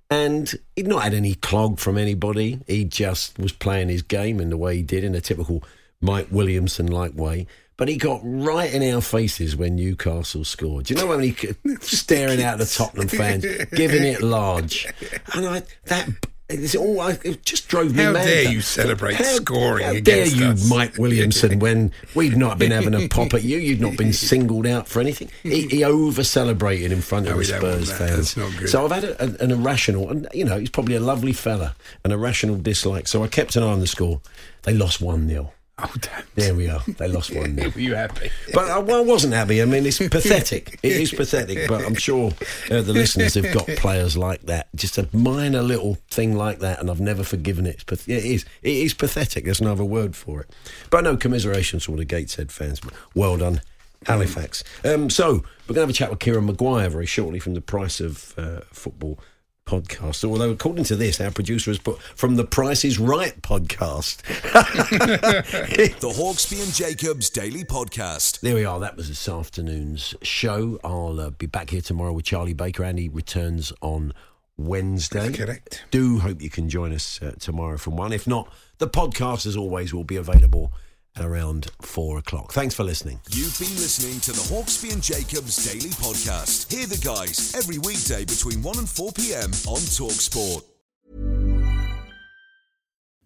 And 0.10 0.54
he'd 0.78 0.88
not 0.88 1.04
had 1.04 1.14
any 1.14 1.36
clog 1.36 1.80
from 1.80 1.98
anybody. 1.98 2.62
He 2.66 2.86
just 2.86 3.38
was 3.38 3.52
playing 3.52 3.90
his 3.90 4.02
game 4.02 4.40
in 4.40 4.50
the 4.50 4.56
way 4.56 4.78
he 4.78 4.84
did, 4.84 5.04
in 5.04 5.16
a 5.16 5.20
typical 5.20 5.64
Mike 6.00 6.28
Williamson 6.32 6.88
like 6.88 7.14
way. 7.14 7.46
But 7.78 7.88
he 7.90 7.98
got 7.98 8.22
right 8.24 8.74
in 8.74 8.82
our 8.94 9.02
faces 9.02 9.56
when 9.56 9.76
Newcastle 9.76 10.44
scored. 10.44 10.86
Do 10.86 10.96
you 10.96 11.00
know 11.00 11.06
when 11.08 11.22
he 11.22 11.36
staring 11.82 12.42
out 12.42 12.58
the 12.58 12.66
Tottenham 12.66 13.08
fans, 13.08 13.46
giving 13.72 14.04
it 14.04 14.22
large? 14.24 14.88
And 15.34 15.46
I 15.46 15.62
that 15.86 16.10
it's 16.50 16.76
all 16.76 17.02
I, 17.02 17.20
it 17.24 17.44
just 17.46 17.68
drove 17.68 17.94
me 17.96 18.02
How 18.04 18.14
mad. 18.14 18.22
How 18.22 18.26
dare 18.26 18.52
you 18.52 18.62
celebrate 18.62 19.16
how- 19.16 19.24
scoring 19.26 19.86
How 19.86 19.92
against 19.92 20.36
dare 20.38 20.46
you, 20.48 20.52
us? 20.54 20.70
Mike 20.70 20.98
Williamson, 20.98 21.60
when 21.60 21.92
we've 22.16 22.36
not 22.36 22.58
been 22.58 22.72
having 22.72 22.96
a 22.96 23.08
pop 23.10 23.34
at 23.36 23.44
you, 23.44 23.58
you've 23.58 23.82
not 23.82 23.96
been 23.96 24.14
singled 24.32 24.66
out 24.66 24.88
for 24.88 25.00
anything. 25.00 25.30
He, 25.44 25.68
he 25.68 25.84
over 25.84 26.24
celebrated 26.24 26.92
in 26.92 27.02
front 27.02 27.28
of 27.28 27.36
No, 27.36 27.44
the 27.44 27.46
we 27.46 27.60
don't 27.60 27.62
want 27.64 27.86
Spurs 27.86 27.98
fans. 27.98 28.34
That's 28.34 28.38
not 28.38 28.58
good. 28.60 28.70
So 28.70 28.86
I've 28.86 28.92
had 28.92 29.04
a, 29.04 29.22
an, 29.22 29.38
an 29.40 29.52
irrational, 29.52 30.10
and 30.10 30.28
you 30.34 30.46
know, 30.46 30.58
he's 30.58 30.70
probably 30.72 30.96
a 30.96 31.00
lovely 31.00 31.34
fella, 31.34 31.76
an 32.06 32.12
irrational 32.12 32.56
dislike. 32.56 33.08
So 33.08 33.24
I 33.24 33.28
kept 33.28 33.56
an 33.56 33.62
eye 33.62 33.68
on 33.68 33.82
the 33.82 33.88
score. 33.88 34.22
They 34.64 34.74
lost 34.74 35.00
1 35.02 35.28
0. 35.30 35.52
Oh, 35.80 35.94
damn. 36.02 36.24
There 36.34 36.56
we 36.56 36.68
are. 36.70 36.82
They 36.88 37.08
lost 37.08 37.34
1 37.36 37.56
0. 37.56 37.70
Were 37.76 37.80
you 37.80 37.94
happy? 37.94 38.32
But 38.52 38.68
I, 38.68 38.80
well, 38.80 38.98
I 38.98 39.06
wasn't 39.06 39.34
happy. 39.34 39.62
I 39.62 39.66
mean, 39.66 39.86
it's 39.86 40.00
pathetic. 40.00 40.80
It 40.82 40.94
is 40.94 41.12
pathetic. 41.12 41.68
But 41.68 41.86
I'm 41.86 41.94
sure 41.94 42.32
uh, 42.72 42.82
the 42.82 42.94
listeners 42.94 43.36
have 43.36 43.54
got 43.54 43.68
players 43.78 44.18
like 44.18 44.42
that. 44.44 44.70
Just 44.76 44.98
a 44.98 45.08
minor 45.14 45.62
little 45.62 45.96
thing 46.10 46.36
like 46.36 46.60
that, 46.60 46.80
and 46.80 46.90
I've 46.90 47.00
never 47.00 47.24
forgiven 47.24 47.68
it. 47.68 47.86
Path- 47.86 48.08
yeah, 48.08 48.18
it 48.18 48.26
is. 48.26 48.46
It 48.64 48.76
is 48.76 48.96
pathetic. 48.96 49.46
There's 49.46 49.62
no 49.62 49.74
other 49.74 49.86
word 49.86 50.16
for 50.16 50.42
it. 50.42 50.50
But 50.90 51.04
no 51.04 51.16
commiserations 51.16 51.84
for 51.84 51.92
all 51.92 51.98
the 51.98 52.06
Gateshead 52.06 52.52
fans. 52.52 52.80
But 52.80 52.94
well 53.14 53.38
done, 53.38 53.62
Halifax. 54.08 54.64
Um, 54.84 55.12
so 55.12 55.44
we're 55.68 55.76
going 55.76 55.76
to 55.76 55.82
have 55.82 55.90
a 55.90 55.94
chat 55.94 56.10
with 56.10 56.20
Kieran 56.20 56.48
Maguire 56.48 56.90
very 56.90 57.06
shortly 57.06 57.40
from 57.40 57.54
the 57.54 57.62
Price 57.62 58.00
of 58.00 58.34
uh, 58.38 58.62
Football 58.72 59.20
podcast. 59.68 60.24
Although, 60.24 60.50
according 60.50 60.86
to 60.86 60.96
this, 60.96 61.22
our 61.22 61.30
producer 61.30 61.70
has 61.70 61.78
put 61.78 62.02
from 62.02 62.38
the 62.38 62.46
Price 62.46 62.84
is 62.84 62.98
Right 62.98 63.40
podcast. 63.42 64.24
The 65.98 66.10
Hawksbee 66.10 66.64
and 66.64 66.74
Jacobs 66.74 67.30
Daily 67.30 67.64
Podcast. 67.64 68.40
There 68.40 68.56
we 68.56 68.66
are. 68.66 68.80
That 68.80 68.96
was 68.96 69.10
this 69.10 69.28
afternoon's 69.28 70.16
show. 70.22 70.80
I'll 70.84 71.20
uh, 71.20 71.30
be 71.32 71.46
back 71.46 71.72
here 71.72 71.82
tomorrow 71.82 72.14
with 72.14 72.26
Charlie 72.26 72.54
Baker. 72.54 72.84
Andy 72.84 73.10
returns 73.10 73.74
on 73.82 74.14
Wednesday. 74.58 75.34
Correct. 75.34 75.86
Do 75.92 76.20
hope 76.20 76.42
you 76.42 76.50
can 76.50 76.70
join 76.70 76.94
us 76.94 77.22
uh, 77.22 77.34
tomorrow 77.40 77.78
from 77.78 77.98
one. 77.98 78.14
If 78.14 78.26
not, 78.26 78.52
the 78.78 78.88
podcast, 78.88 79.46
as 79.46 79.58
always, 79.58 79.94
will 79.94 80.04
be 80.04 80.16
available 80.16 80.72
at 81.18 81.26
around 81.26 81.72
four 81.82 82.20
o'clock. 82.20 82.52
Thanks 82.52 82.76
for 82.76 82.84
listening. 82.84 83.20
You've 83.30 83.58
been 83.60 83.76
listening 83.76 84.20
to 84.22 84.32
the 84.32 84.42
Hawksbee 84.54 84.94
and 84.94 85.02
Jacobs 85.02 85.66
Daily 85.66 85.90
Podcast. 85.92 86.72
Hear 86.72 86.86
the 86.86 86.98
guys 87.04 87.56
every 87.56 87.78
weekday 87.80 88.26
between 88.26 88.62
1 88.62 88.78
and 88.78 88.90
4 88.90 89.12
p.m. 89.14 89.52
on 89.68 89.82
Talksport. 89.96 90.64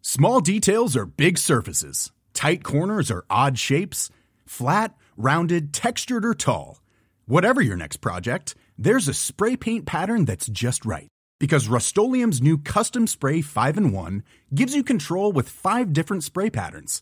Small 0.02 0.42
details 0.42 0.98
are 0.98 1.06
big 1.06 1.38
surfaces. 1.38 2.12
Tight 2.34 2.64
corners 2.64 3.12
are 3.12 3.26
odd 3.30 3.58
shapes. 3.60 4.10
Flat, 4.46 4.96
rounded, 5.16 5.74
textured, 5.74 6.26
or 6.26 6.34
tall. 6.34 6.82
Whatever 7.26 7.62
your 7.62 7.78
next 7.78 7.98
project, 7.98 8.56
there's 8.78 9.08
a 9.08 9.14
spray 9.14 9.56
paint 9.56 9.86
pattern 9.86 10.26
that's 10.26 10.48
just 10.48 10.86
right. 10.86 11.08
Because 11.40 11.68
Rust 11.68 11.98
new 11.98 12.58
Custom 12.58 13.08
Spray 13.08 13.42
5 13.42 13.78
in 13.78 13.92
1 13.92 14.24
gives 14.54 14.76
you 14.76 14.84
control 14.84 15.32
with 15.32 15.50
five 15.50 15.94
different 15.94 16.24
spray 16.24 16.50
patterns. 16.50 17.02